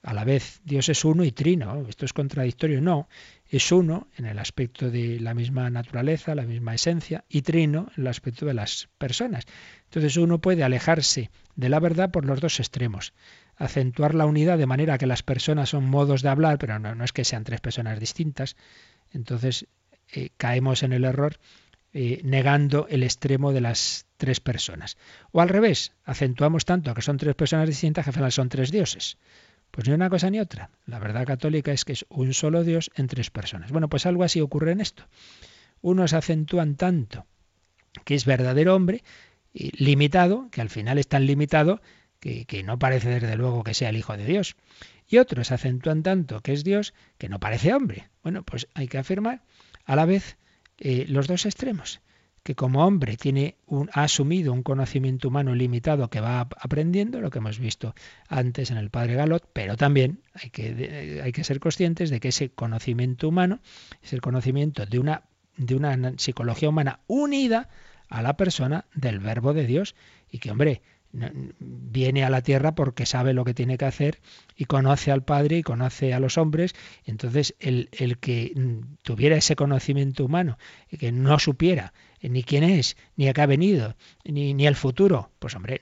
a 0.02 0.14
la 0.14 0.24
vez 0.24 0.62
Dios 0.64 0.88
es 0.88 1.04
uno 1.04 1.26
y 1.26 1.34
trino, 1.34 1.86
esto 1.90 2.06
es 2.06 2.14
contradictorio, 2.14 2.80
no, 2.80 3.10
es 3.50 3.70
uno 3.74 4.08
en 4.16 4.28
el 4.28 4.40
aspecto 4.40 4.90
de 4.90 5.20
la 5.20 5.34
misma 5.34 5.70
naturaleza, 5.70 6.36
la 6.36 6.46
misma 6.46 6.74
esencia, 6.74 7.26
y 7.28 7.42
trino 7.42 7.92
en 7.98 8.04
el 8.04 8.08
aspecto 8.08 8.46
de 8.46 8.54
las 8.54 8.88
personas. 8.98 9.44
Entonces 9.84 10.16
uno 10.16 10.40
puede 10.40 10.64
alejarse 10.64 11.32
de 11.58 11.68
la 11.68 11.82
verdad 11.82 12.12
por 12.12 12.24
los 12.24 12.40
dos 12.40 12.62
extremos, 12.62 13.12
acentuar 13.58 14.16
la 14.16 14.26
unidad 14.26 14.58
de 14.58 14.68
manera 14.68 14.98
que 14.98 15.06
las 15.06 15.24
personas 15.24 15.68
son 15.68 15.90
modos 15.90 16.22
de 16.22 16.30
hablar, 16.30 16.60
pero 16.60 16.80
no, 16.80 17.04
es 17.04 17.12
que 17.12 17.26
sean 17.26 17.44
tres 17.44 17.60
personas 17.60 18.00
distintas, 18.00 18.56
entonces 19.12 19.68
eh, 20.14 20.30
caemos 20.38 20.84
en 20.84 20.94
el 20.94 21.04
error 21.04 21.40
eh, 21.94 22.22
negando 22.24 22.88
el 22.90 23.04
extremo 23.04 23.54
de 23.54 23.62
las 23.62 24.06
tres 24.18 24.40
personas. 24.40 24.98
O 25.32 25.42
al 25.42 25.50
revés, 25.50 25.94
acentuamos 26.04 26.66
tanto 26.66 26.94
que 26.94 27.02
son 27.02 27.18
tres 27.18 27.36
personas 27.36 27.68
distintas 27.68 28.04
que 28.04 28.10
al 28.10 28.16
final 28.16 28.32
son 28.32 28.50
tres 28.50 28.72
dioses. 28.72 29.18
Pues 29.72 29.88
ni 29.88 29.94
una 29.94 30.10
cosa 30.10 30.30
ni 30.30 30.40
otra. 30.40 30.70
La 30.86 31.00
verdad 31.00 31.26
católica 31.26 31.72
es 31.72 31.86
que 31.86 31.94
es 31.94 32.06
un 32.10 32.34
solo 32.34 32.64
Dios 32.64 32.92
en 32.96 33.08
tres 33.08 33.30
personas. 33.30 33.72
Bueno, 33.72 33.90
pues 33.90 34.06
algo 34.06 34.24
así 34.24 34.42
ocurre 34.42 34.72
en 34.72 34.82
esto. 34.82 35.08
Unos 35.82 36.14
acentúan 36.14 36.76
tanto 36.76 37.26
que 38.06 38.16
es 38.16 38.26
verdadero 38.26 38.76
hombre, 38.76 39.04
y 39.54 39.72
limitado, 39.84 40.50
que 40.52 40.62
al 40.62 40.70
final 40.70 40.98
es 40.98 41.08
tan 41.08 41.26
limitado 41.26 41.82
que, 42.20 42.46
que 42.46 42.64
no 42.64 42.78
parece 42.78 43.10
desde 43.10 43.36
luego 43.36 43.64
que 43.64 43.74
sea 43.74 43.90
el 43.90 43.98
Hijo 43.98 44.16
de 44.16 44.26
Dios. 44.26 44.56
Y 45.08 45.18
otros 45.18 45.52
acentúan 45.52 46.04
tanto 46.04 46.42
que 46.42 46.54
es 46.54 46.64
Dios 46.64 46.94
que 47.18 47.30
no 47.30 47.40
parece 47.40 47.74
hombre. 47.74 48.10
Bueno, 48.24 48.44
pues 48.44 48.68
hay 48.74 48.88
que 48.88 48.98
afirmar 48.98 49.42
a 49.86 49.96
la 49.96 50.06
vez 50.06 50.38
eh, 50.80 51.06
los 51.08 51.28
dos 51.28 51.46
extremos 51.46 52.02
que 52.48 52.56
como 52.56 52.88
hombre 52.88 53.18
tiene 53.18 53.58
un, 53.66 53.90
ha 53.92 54.04
asumido 54.04 54.54
un 54.54 54.64
conocimiento 54.64 55.28
humano 55.28 55.54
limitado 55.54 56.10
que 56.10 56.22
va 56.22 56.40
aprendiendo, 56.40 57.20
lo 57.20 57.30
que 57.30 57.40
hemos 57.40 57.60
visto 57.60 57.94
antes 58.30 58.72
en 58.72 58.78
el 58.78 58.90
padre 58.90 59.16
Galot, 59.16 59.50
pero 59.52 59.76
también 59.76 60.22
hay 60.34 60.50
que, 60.50 61.20
hay 61.22 61.34
que 61.34 61.44
ser 61.44 61.60
conscientes 61.60 62.10
de 62.10 62.22
que 62.22 62.30
ese 62.30 62.50
conocimiento 62.50 63.28
humano 63.28 63.60
es 64.02 64.14
el 64.14 64.22
conocimiento 64.22 64.86
de 64.86 64.98
una, 64.98 65.24
de 65.58 65.76
una 65.76 66.14
psicología 66.16 66.70
humana 66.70 67.02
unida 67.08 67.68
a 68.08 68.22
la 68.22 68.38
persona 68.38 68.86
del 68.96 69.20
verbo 69.20 69.54
de 69.54 69.68
Dios 69.68 69.94
y 70.32 70.40
que, 70.40 70.50
hombre, 70.50 70.82
viene 71.60 72.24
a 72.24 72.30
la 72.30 72.42
tierra 72.42 72.76
porque 72.76 73.06
sabe 73.06 73.34
lo 73.34 73.46
que 73.46 73.54
tiene 73.54 73.78
que 73.78 73.86
hacer 73.86 74.20
y 74.56 74.66
conoce 74.66 75.12
al 75.12 75.24
Padre 75.24 75.58
y 75.58 75.64
conoce 75.64 76.14
a 76.14 76.20
los 76.20 76.38
hombres. 76.38 76.74
Entonces, 77.06 77.56
el, 77.60 77.90
el 77.92 78.18
que 78.18 78.54
tuviera 79.02 79.36
ese 79.36 79.56
conocimiento 79.56 80.26
humano 80.26 80.58
y 80.90 80.98
que 80.98 81.12
no 81.12 81.40
supiera 81.40 81.94
ni 82.22 82.44
quién 82.44 82.64
es, 82.64 82.98
ni 83.16 83.28
a 83.28 83.34
qué 83.34 83.42
ha 83.42 83.46
venido, 83.46 83.96
ni, 84.24 84.54
ni 84.54 84.68
el 84.68 84.76
futuro, 84.76 85.32
pues 85.40 85.56
hombre, 85.56 85.82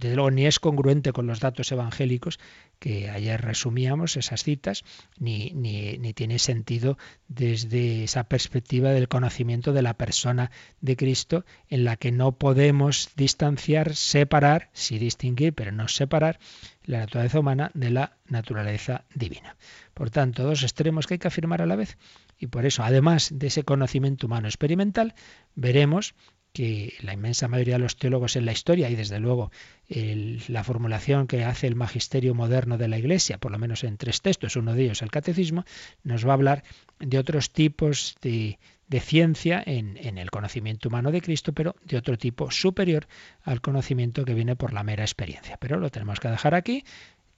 luego 0.00 0.30
ni 0.30 0.46
es 0.46 0.60
congruente 0.60 1.12
con 1.12 1.26
los 1.26 1.40
datos 1.40 1.70
evangélicos 1.72 2.38
que 2.78 3.08
ayer 3.08 3.40
resumíamos, 3.40 4.16
esas 4.16 4.42
citas, 4.42 4.84
ni, 5.18 5.50
ni, 5.54 5.96
ni 5.98 6.12
tiene 6.12 6.38
sentido 6.38 6.98
desde 7.28 8.04
esa 8.04 8.24
perspectiva 8.24 8.90
del 8.90 9.08
conocimiento 9.08 9.72
de 9.72 9.82
la 9.82 9.94
persona 9.94 10.50
de 10.80 10.96
Cristo, 10.96 11.44
en 11.68 11.84
la 11.84 11.96
que 11.96 12.12
no 12.12 12.32
podemos 12.32 13.10
distanciar, 13.16 13.94
separar, 13.94 14.70
sí 14.72 14.98
distinguir, 14.98 15.54
pero 15.54 15.72
no 15.72 15.88
separar 15.88 16.38
la 16.84 16.98
naturaleza 16.98 17.40
humana 17.40 17.70
de 17.74 17.90
la 17.90 18.16
naturaleza 18.28 19.04
divina. 19.14 19.56
Por 19.94 20.10
tanto, 20.10 20.42
dos 20.42 20.62
extremos 20.62 21.06
que 21.06 21.14
hay 21.14 21.18
que 21.18 21.28
afirmar 21.28 21.62
a 21.62 21.66
la 21.66 21.76
vez. 21.76 21.96
Y 22.44 22.46
por 22.46 22.66
eso, 22.66 22.84
además 22.84 23.30
de 23.32 23.46
ese 23.46 23.62
conocimiento 23.62 24.26
humano 24.26 24.48
experimental, 24.48 25.14
veremos 25.54 26.14
que 26.52 26.92
la 27.00 27.14
inmensa 27.14 27.48
mayoría 27.48 27.76
de 27.76 27.78
los 27.78 27.96
teólogos 27.96 28.36
en 28.36 28.44
la 28.44 28.52
historia 28.52 28.90
y 28.90 28.96
desde 28.96 29.18
luego 29.18 29.50
la 29.88 30.62
formulación 30.62 31.26
que 31.26 31.42
hace 31.42 31.66
el 31.66 31.74
magisterio 31.74 32.34
moderno 32.34 32.76
de 32.76 32.88
la 32.88 32.98
Iglesia, 32.98 33.38
por 33.38 33.50
lo 33.50 33.58
menos 33.58 33.82
en 33.82 33.96
tres 33.96 34.20
textos, 34.20 34.56
uno 34.56 34.74
de 34.74 34.84
ellos 34.84 35.00
el 35.00 35.10
catecismo, 35.10 35.64
nos 36.02 36.26
va 36.26 36.32
a 36.32 36.34
hablar 36.34 36.64
de 37.00 37.18
otros 37.18 37.50
tipos 37.50 38.14
de, 38.20 38.58
de 38.88 39.00
ciencia 39.00 39.62
en, 39.64 39.96
en, 39.96 40.18
el 40.18 40.30
conocimiento 40.30 40.90
humano 40.90 41.10
de 41.10 41.22
Cristo, 41.22 41.54
pero 41.54 41.74
de 41.82 41.96
otro 41.96 42.18
tipo 42.18 42.50
superior 42.50 43.08
al 43.42 43.62
conocimiento 43.62 44.26
que 44.26 44.34
viene 44.34 44.54
por 44.54 44.74
la 44.74 44.84
mera 44.84 45.02
experiencia. 45.02 45.56
Pero 45.58 45.78
lo 45.78 45.90
tenemos 45.90 46.20
que 46.20 46.28
dejar 46.28 46.54
aquí 46.54 46.84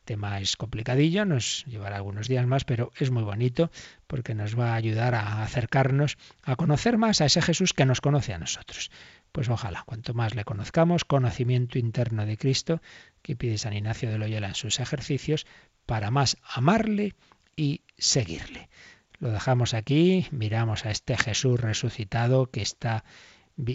tema 0.06 0.40
es 0.40 0.56
complicadillo, 0.56 1.26
nos 1.26 1.66
llevará 1.66 1.96
algunos 1.96 2.28
días 2.28 2.46
más, 2.46 2.64
pero 2.64 2.90
es 2.98 3.10
muy 3.10 3.22
bonito 3.22 3.70
porque 4.06 4.34
nos 4.34 4.58
va 4.58 4.72
a 4.72 4.76
ayudar 4.76 5.14
a 5.14 5.42
acercarnos 5.42 6.16
a 6.42 6.56
conocer 6.56 6.96
más 6.96 7.20
a 7.20 7.26
ese 7.26 7.42
Jesús 7.42 7.74
que 7.74 7.84
nos 7.84 8.00
conoce 8.00 8.32
a 8.32 8.38
nosotros. 8.38 8.90
Pues 9.32 9.50
ojalá, 9.50 9.82
cuanto 9.84 10.14
más 10.14 10.34
le 10.34 10.44
conozcamos, 10.44 11.04
conocimiento 11.04 11.78
interno 11.78 12.24
de 12.24 12.38
Cristo, 12.38 12.80
que 13.20 13.36
pide 13.36 13.58
San 13.58 13.74
Ignacio 13.74 14.10
de 14.10 14.16
Loyola 14.16 14.48
en 14.48 14.54
sus 14.54 14.80
ejercicios, 14.80 15.46
para 15.84 16.10
más 16.10 16.38
amarle 16.42 17.14
y 17.54 17.82
seguirle. 17.98 18.70
Lo 19.18 19.30
dejamos 19.30 19.74
aquí, 19.74 20.26
miramos 20.30 20.86
a 20.86 20.90
este 20.90 21.16
Jesús 21.16 21.60
resucitado 21.60 22.50
que 22.50 22.62
está 22.62 23.04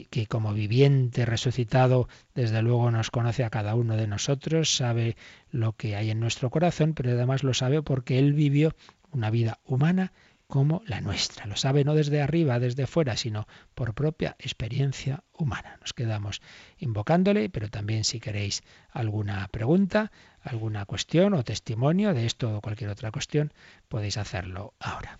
que 0.10 0.28
como 0.28 0.54
viviente 0.54 1.26
resucitado, 1.26 2.08
desde 2.36 2.62
luego 2.62 2.92
nos 2.92 3.10
conoce 3.10 3.44
a 3.44 3.50
cada 3.50 3.76
uno 3.76 3.98
de 3.98 4.08
nosotros, 4.08 4.76
sabe 4.76 5.16
lo 5.50 5.74
que 5.74 5.96
hay 5.96 6.12
en 6.12 6.20
nuestro 6.20 6.50
corazón, 6.50 6.94
pero 6.94 7.12
además 7.12 7.44
lo 7.44 7.54
sabe 7.54 7.82
porque 7.82 8.20
Él 8.20 8.34
vivió 8.34 8.76
una 9.12 9.30
vida 9.30 9.60
humana 9.66 10.14
como 10.52 10.84
la 10.86 11.00
nuestra. 11.00 11.46
Lo 11.46 11.56
sabe 11.56 11.86
no 11.86 11.96
desde 11.96 12.22
arriba, 12.22 12.60
desde 12.60 12.86
fuera, 12.86 13.16
sino 13.16 13.48
por 13.74 13.94
propia 13.94 14.36
experiencia 14.38 15.24
humana. 15.32 15.78
Nos 15.80 15.94
quedamos 15.94 16.42
invocándole, 16.78 17.50
pero 17.50 17.70
también 17.70 18.04
si 18.04 18.20
queréis 18.20 18.62
alguna 18.92 19.48
pregunta, 19.48 20.12
alguna 20.42 20.86
cuestión 20.86 21.34
o 21.34 21.44
testimonio 21.44 22.14
de 22.14 22.26
esto 22.26 22.58
o 22.58 22.62
cualquier 22.62 22.90
otra 22.90 23.12
cuestión, 23.12 23.54
podéis 23.88 24.18
hacerlo 24.18 24.74
ahora. 24.80 25.20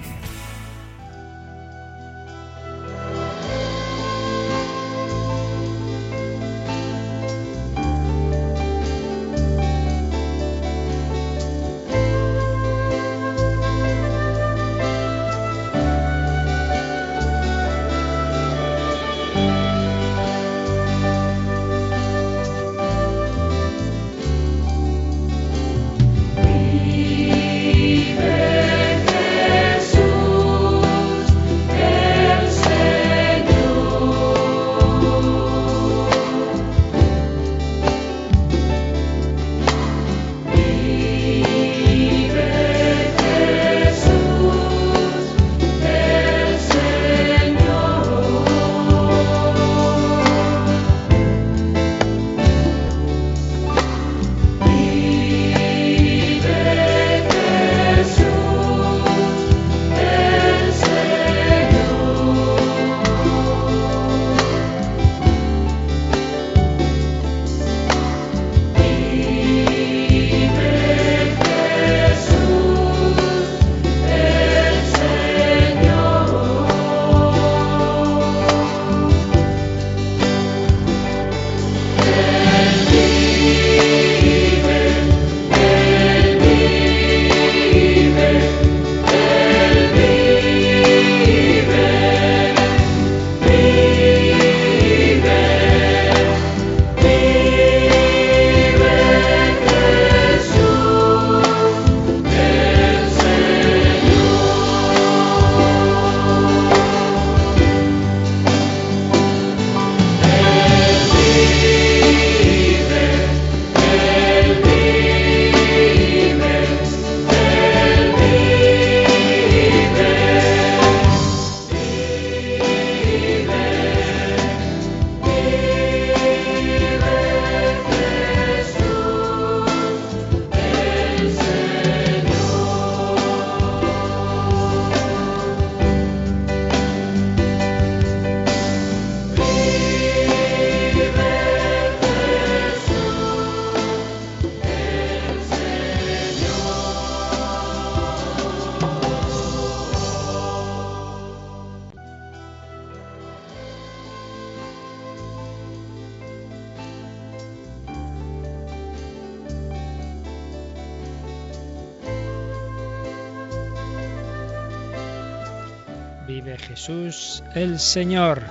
Señor, 167.91 168.41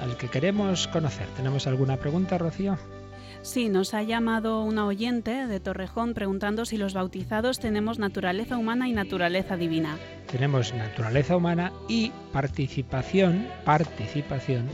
al 0.00 0.16
que 0.16 0.26
queremos 0.26 0.88
conocer. 0.88 1.28
¿Tenemos 1.36 1.68
alguna 1.68 1.98
pregunta, 1.98 2.36
Rocío? 2.36 2.76
Sí, 3.42 3.68
nos 3.68 3.94
ha 3.94 4.02
llamado 4.02 4.64
una 4.64 4.86
oyente 4.86 5.46
de 5.46 5.60
Torrejón 5.60 6.14
preguntando 6.14 6.64
si 6.64 6.78
los 6.78 6.94
bautizados 6.94 7.60
tenemos 7.60 8.00
naturaleza 8.00 8.58
humana 8.58 8.88
y 8.88 8.92
naturaleza 8.92 9.56
divina. 9.56 9.96
Tenemos 10.26 10.74
naturaleza 10.74 11.36
humana 11.36 11.72
y 11.88 12.10
participación, 12.32 13.46
participación 13.64 14.66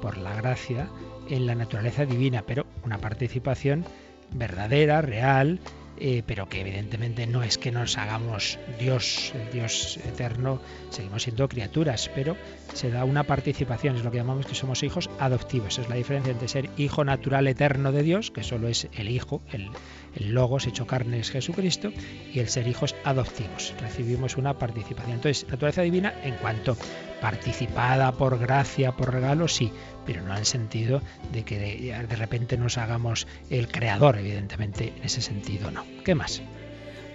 por 0.00 0.16
la 0.16 0.34
gracia 0.36 0.88
en 1.28 1.44
la 1.44 1.54
naturaleza 1.54 2.06
divina, 2.06 2.44
pero 2.46 2.64
una 2.82 2.96
participación 2.96 3.84
verdadera, 4.32 5.02
real, 5.02 5.60
eh, 5.98 6.22
pero 6.26 6.48
que 6.48 6.60
evidentemente 6.60 7.26
no 7.26 7.42
es 7.42 7.58
que 7.58 7.70
nos 7.70 7.98
hagamos 7.98 8.58
Dios, 8.78 9.32
el 9.34 9.52
Dios 9.52 9.98
eterno, 9.98 10.60
seguimos 10.90 11.22
siendo 11.22 11.48
criaturas, 11.48 12.10
pero 12.14 12.36
se 12.74 12.90
da 12.90 13.04
una 13.04 13.24
participación, 13.24 13.96
es 13.96 14.04
lo 14.04 14.10
que 14.10 14.18
llamamos 14.18 14.46
que 14.46 14.54
somos 14.54 14.82
hijos 14.82 15.10
adoptivos. 15.18 15.78
Es 15.78 15.88
la 15.88 15.96
diferencia 15.96 16.32
entre 16.32 16.48
ser 16.48 16.70
hijo 16.76 17.04
natural 17.04 17.46
eterno 17.46 17.92
de 17.92 18.02
Dios, 18.02 18.30
que 18.30 18.42
solo 18.42 18.68
es 18.68 18.88
el 18.96 19.08
hijo, 19.08 19.42
el, 19.52 19.70
el 20.14 20.32
logos 20.32 20.66
hecho 20.66 20.86
carne 20.86 21.20
es 21.20 21.30
Jesucristo, 21.30 21.92
y 22.32 22.40
el 22.40 22.48
ser 22.48 22.68
hijos 22.68 22.94
adoptivos. 23.04 23.74
Recibimos 23.80 24.36
una 24.36 24.58
participación. 24.58 25.16
Entonces, 25.16 25.48
naturaleza 25.48 25.82
divina 25.82 26.14
en 26.22 26.34
cuanto 26.36 26.76
participada 27.20 28.12
por 28.12 28.38
gracia, 28.38 28.92
por 28.92 29.12
regalo, 29.12 29.48
sí, 29.48 29.72
pero 30.04 30.22
no 30.22 30.32
en 30.32 30.38
el 30.38 30.46
sentido 30.46 31.02
de 31.32 31.44
que 31.44 31.58
de, 31.58 32.16
repente 32.16 32.56
nos 32.56 32.78
hagamos 32.78 33.26
el 33.50 33.68
creador, 33.68 34.18
evidentemente, 34.18 34.92
en 34.96 35.04
ese 35.04 35.20
sentido 35.20 35.70
no. 35.70 35.84
¿Qué 36.04 36.14
más? 36.14 36.42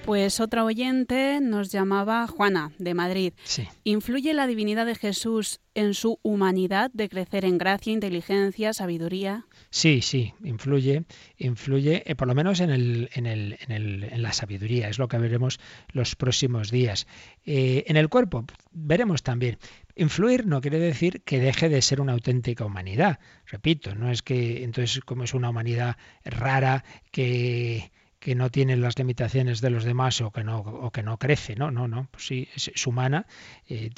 Pues 0.05 0.39
otra 0.39 0.65
oyente 0.65 1.39
nos 1.41 1.71
llamaba 1.71 2.25
Juana, 2.25 2.71
de 2.79 2.95
Madrid. 2.95 3.33
Sí. 3.43 3.67
¿Influye 3.83 4.33
la 4.33 4.47
divinidad 4.47 4.87
de 4.87 4.95
Jesús 4.95 5.59
en 5.75 5.93
su 5.93 6.19
humanidad 6.23 6.91
de 6.91 7.07
crecer 7.07 7.45
en 7.45 7.59
gracia, 7.59 7.93
inteligencia, 7.93 8.73
sabiduría? 8.73 9.45
Sí, 9.69 10.01
sí, 10.01 10.33
influye, 10.43 11.03
influye 11.37 12.03
eh, 12.05 12.15
por 12.15 12.27
lo 12.27 12.35
menos 12.35 12.59
en, 12.59 12.71
el, 12.71 13.09
en, 13.13 13.25
el, 13.27 13.57
en, 13.61 13.71
el, 13.71 14.03
en, 14.05 14.21
la 14.21 14.33
sabiduría, 14.33 14.89
es 14.89 14.97
lo 14.97 15.07
que 15.07 15.19
veremos 15.19 15.59
los 15.93 16.15
próximos 16.15 16.71
días. 16.71 17.07
Eh, 17.45 17.83
en 17.87 17.95
el 17.95 18.09
cuerpo, 18.09 18.43
veremos 18.71 19.21
también. 19.21 19.59
Influir 19.95 20.45
no 20.47 20.61
quiere 20.61 20.79
decir 20.79 21.21
que 21.23 21.39
deje 21.39 21.69
de 21.69 21.81
ser 21.81 22.01
una 22.01 22.13
auténtica 22.13 22.65
humanidad. 22.65 23.19
Repito, 23.45 23.95
no 23.95 24.11
es 24.11 24.21
que 24.21 24.63
entonces 24.63 25.01
como 25.03 25.23
es 25.23 25.33
una 25.33 25.49
humanidad 25.49 25.97
rara 26.23 26.83
que 27.11 27.91
que 28.21 28.35
no 28.35 28.51
tiene 28.51 28.77
las 28.77 28.99
limitaciones 28.99 29.61
de 29.61 29.71
los 29.71 29.83
demás 29.83 30.21
o 30.21 30.29
que 30.29 30.43
no, 30.43 30.59
o 30.59 30.91
que 30.91 31.01
no 31.01 31.17
crece, 31.17 31.55
no, 31.55 31.71
no, 31.71 31.87
no, 31.87 32.07
pues 32.11 32.27
sí, 32.27 32.47
es, 32.55 32.85
humana, 32.85 33.25
eh, 33.67 33.89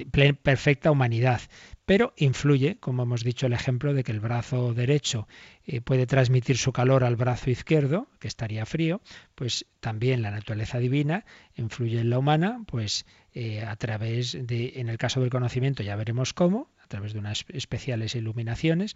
perfecta 0.41 0.91
humanidad, 0.91 1.41
pero 1.86 2.14
influye, 2.16 2.78
como 2.80 3.04
hemos 3.04 3.26
dicho 3.26 3.48
el 3.48 3.54
ejemplo 3.54 3.94
de 3.94 4.06
que 4.06 4.14
el 4.14 4.22
brazo 4.22 4.74
derecho 4.74 5.28
eh, 5.66 5.82
puede 5.82 6.08
transmitir 6.08 6.58
su 6.58 6.72
calor 6.72 7.04
al 7.04 7.18
brazo 7.18 7.50
izquierdo, 7.50 8.08
que 8.20 8.30
estaría 8.30 8.66
frío, 8.66 9.02
pues 9.36 9.66
también 9.82 10.22
la 10.22 10.32
naturaleza 10.32 10.80
divina 10.80 11.26
influye 11.58 12.00
en 12.00 12.10
la 12.10 12.18
humana, 12.18 12.64
pues 12.66 13.06
eh, 13.34 13.62
a 13.62 13.76
través 13.76 14.38
de, 14.40 14.74
en 14.76 14.90
el 14.90 14.98
caso 14.98 15.20
del 15.20 15.30
conocimiento 15.30 15.84
ya 15.84 15.96
veremos 15.96 16.34
cómo, 16.34 16.70
a 16.84 16.88
través 16.88 17.14
de 17.14 17.20
unas 17.20 17.46
especiales 17.50 18.16
iluminaciones 18.16 18.96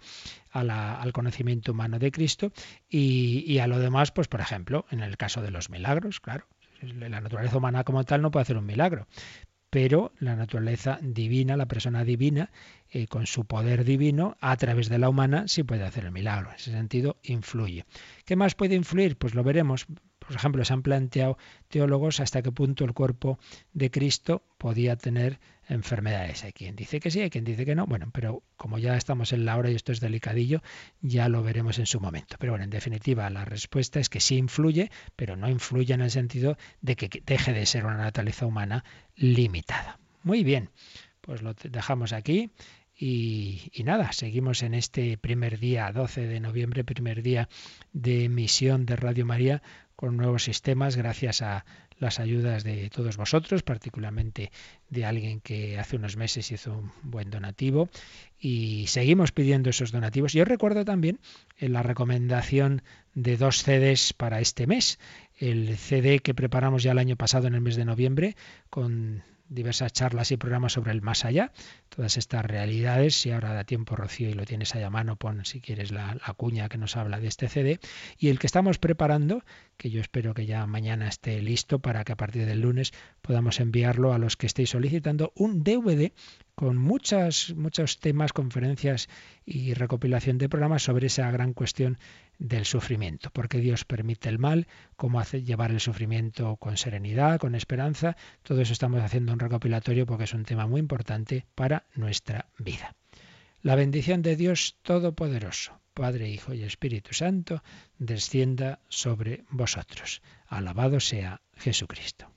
al 0.52 1.12
conocimiento 1.14 1.72
humano 1.72 2.00
de 2.00 2.12
Cristo 2.12 2.52
y, 2.90 3.58
a 3.60 3.68
lo 3.68 3.80
demás, 3.80 4.12
pues 4.12 4.28
por 4.28 4.42
ejemplo, 4.42 4.86
en 4.92 5.02
el 5.02 5.18
caso 5.18 5.42
de 5.42 5.52
los 5.52 5.70
milagros, 5.70 6.20
claro, 6.20 6.46
la 6.82 7.22
naturaleza 7.22 7.58
humana 7.58 7.84
como 7.84 8.04
tal 8.04 8.22
no 8.22 8.30
puede 8.30 8.44
hacer 8.44 8.58
un 8.58 8.66
milagro, 8.66 9.08
pero 9.70 10.14
la 10.20 10.36
naturaleza 10.36 11.00
divina, 11.02 11.58
la 11.58 11.66
persona 11.66 12.04
divina, 12.04 12.52
eh, 12.90 13.08
con 13.08 13.26
su 13.26 13.46
poder 13.46 13.84
divino, 13.84 14.38
a 14.40 14.56
través 14.56 14.88
de 14.90 14.98
la 14.98 15.10
humana, 15.10 15.46
sí 15.48 15.64
puede 15.64 15.84
hacer 15.84 16.06
el 16.06 16.12
milagro. 16.12 16.50
En 16.50 16.56
ese 16.56 16.72
sentido, 16.72 17.18
influye. 17.24 17.86
¿Qué 18.26 18.36
más 18.36 18.56
puede 18.56 18.76
influir? 18.76 19.18
Pues 19.18 19.36
lo 19.36 19.44
veremos. 19.44 19.88
Por 20.28 20.36
ejemplo, 20.36 20.66
se 20.66 20.74
han 20.74 20.84
planteado 20.84 21.38
teólogos 21.70 22.20
hasta 22.20 22.42
qué 22.42 22.52
punto 22.52 22.84
el 22.84 22.94
cuerpo 22.94 23.40
de 23.72 23.90
Cristo 23.90 24.44
podía 24.58 24.98
tener 24.98 25.40
enfermedades. 25.70 26.44
Hay 26.44 26.52
quien 26.52 26.76
dice 26.76 27.00
que 27.00 27.12
sí, 27.12 27.22
hay 27.22 27.30
quien 27.30 27.46
dice 27.46 27.66
que 27.66 27.76
no. 27.76 27.86
Bueno, 27.88 28.10
pero 28.12 28.44
como 28.58 28.78
ya 28.78 28.98
estamos 28.98 29.32
en 29.32 29.46
la 29.46 29.56
hora 29.56 29.72
y 29.72 29.76
esto 29.76 29.94
es 29.94 30.02
delicadillo, 30.02 30.62
ya 31.02 31.30
lo 31.30 31.44
veremos 31.44 31.80
en 31.80 31.86
su 31.86 32.02
momento. 32.02 32.36
Pero 32.40 32.52
bueno, 32.52 32.66
en 32.66 32.70
definitiva, 32.70 33.30
la 33.30 33.46
respuesta 33.46 34.02
es 34.02 34.10
que 34.10 34.20
sí 34.20 34.36
influye, 34.36 34.92
pero 35.16 35.38
no 35.38 35.50
influye 35.50 35.94
en 35.94 36.02
el 36.02 36.12
sentido 36.12 36.58
de 36.82 36.98
que 36.98 37.24
deje 37.26 37.54
de 37.54 37.66
ser 37.66 37.86
una 37.86 37.96
naturaleza 37.96 38.46
humana 38.46 38.84
limitada. 39.16 39.98
Muy 40.24 40.44
bien, 40.44 40.72
pues 41.22 41.42
lo 41.42 41.54
dejamos 41.54 42.12
aquí. 42.12 42.52
Y, 43.00 43.70
y, 43.74 43.84
nada, 43.84 44.12
seguimos 44.12 44.64
en 44.64 44.74
este 44.74 45.20
primer 45.20 45.60
día, 45.60 45.92
12 45.92 46.26
de 46.26 46.40
noviembre, 46.40 46.84
primer 46.84 47.22
día 47.22 47.48
de 47.94 48.24
emisión 48.24 48.88
de 48.88 48.96
Radio 48.96 49.24
María, 49.24 49.62
con 49.98 50.16
nuevos 50.16 50.44
sistemas 50.44 50.96
gracias 50.96 51.42
a 51.42 51.66
las 52.00 52.20
ayudas 52.20 52.64
de 52.64 52.90
todos 52.92 53.18
vosotros, 53.18 53.64
particularmente 53.64 54.52
de 54.90 55.06
alguien 55.06 55.42
que 55.42 55.80
hace 55.80 55.96
unos 55.96 56.18
meses 56.18 56.52
hizo 56.52 56.78
un 56.78 56.92
buen 57.02 57.32
donativo 57.32 57.90
y 58.40 58.86
seguimos 58.88 59.32
pidiendo 59.32 59.72
esos 59.72 59.92
donativos. 59.92 60.34
Yo 60.34 60.46
recuerdo 60.46 60.86
también 60.86 61.20
en 61.58 61.74
la 61.74 61.82
recomendación 61.82 62.84
de 63.16 63.38
dos 63.38 63.64
CDs 63.64 64.14
para 64.14 64.40
este 64.40 64.68
mes, 64.68 65.00
el 65.40 65.76
CD 65.76 66.20
que 66.20 66.36
preparamos 66.36 66.84
ya 66.84 66.92
el 66.92 67.00
año 67.00 67.16
pasado 67.16 67.48
en 67.48 67.56
el 67.56 67.62
mes 67.62 67.76
de 67.76 67.86
noviembre 67.86 68.36
con 68.70 69.24
diversas 69.50 69.94
charlas 69.94 70.32
y 70.32 70.38
programas 70.38 70.74
sobre 70.74 70.92
el 70.92 71.02
más 71.02 71.26
allá, 71.26 71.52
todas 71.90 72.18
estas 72.18 72.46
realidades. 72.46 73.16
Si 73.16 73.32
ahora 73.32 73.54
da 73.54 73.64
tiempo, 73.64 73.96
Rocío, 73.96 74.30
y 74.30 74.34
lo 74.34 74.46
tienes 74.46 74.76
ahí 74.76 74.84
a 74.84 74.90
mano, 74.90 75.16
pon 75.16 75.46
si 75.46 75.62
quieres 75.62 75.92
la, 75.92 76.16
la, 76.16 76.34
cuña 76.34 76.70
que 76.70 76.78
nos 76.78 76.96
habla 76.98 77.20
de 77.20 77.28
este 77.28 77.48
CD. 77.48 77.80
Y 78.18 78.30
el 78.30 78.40
que 78.40 78.48
estamos 78.48 78.78
preparando, 78.78 79.44
que 79.78 79.90
yo 79.90 80.02
espero 80.02 80.34
que 80.34 80.46
ya 80.46 80.66
mañana 80.66 81.08
esté 81.08 81.42
listo 81.42 81.80
para 81.80 82.04
que 82.04 82.14
a 82.14 82.18
partir 82.18 82.46
del 82.46 82.62
lunes 82.62 82.94
podamos 83.22 83.60
enviarlo 83.60 84.14
a 84.14 84.18
los 84.18 84.38
que 84.38 84.48
estéis 84.48 84.72
solicitando, 84.72 85.32
un 85.36 85.64
DVD 85.64 86.12
con 86.56 86.76
muchas, 86.76 87.54
muchos 87.56 88.00
temas, 88.00 88.34
conferencias 88.34 89.10
y 89.46 89.76
recopilación 89.76 90.40
de 90.40 90.50
programas 90.50 90.82
sobre 90.82 91.06
esa 91.06 91.30
gran 91.30 91.54
cuestión 91.54 92.00
del 92.40 92.66
sufrimiento, 92.66 93.30
porque 93.32 93.60
Dios 93.60 93.86
permite 93.86 94.30
el 94.30 94.40
mal, 94.40 94.68
cómo 94.96 95.20
hace 95.20 95.44
llevar 95.44 95.72
el 95.72 95.80
sufrimiento 95.80 96.58
con 96.58 96.78
serenidad, 96.78 97.40
con 97.40 97.56
esperanza, 97.56 98.16
todo 98.44 98.62
eso 98.62 98.74
estamos 98.74 99.02
haciendo 99.02 99.34
un 99.34 99.40
recopilatorio 99.40 100.06
porque 100.06 100.26
es 100.26 100.34
un 100.34 100.46
tema 100.46 100.68
muy 100.68 100.80
importante 100.80 101.46
para 101.56 101.86
nuestra 101.96 102.48
vida. 102.58 102.96
La 103.62 103.76
bendición 103.76 104.22
de 104.22 104.36
Dios 104.36 104.78
Todopoderoso, 104.84 105.80
Padre, 105.94 106.30
Hijo 106.30 106.54
y 106.54 106.64
Espíritu 106.64 107.14
Santo, 107.14 107.64
descienda 107.98 108.80
sobre 108.88 109.44
vosotros. 109.50 110.22
Alabado 110.48 111.00
sea 111.00 111.42
Jesucristo. 111.56 112.37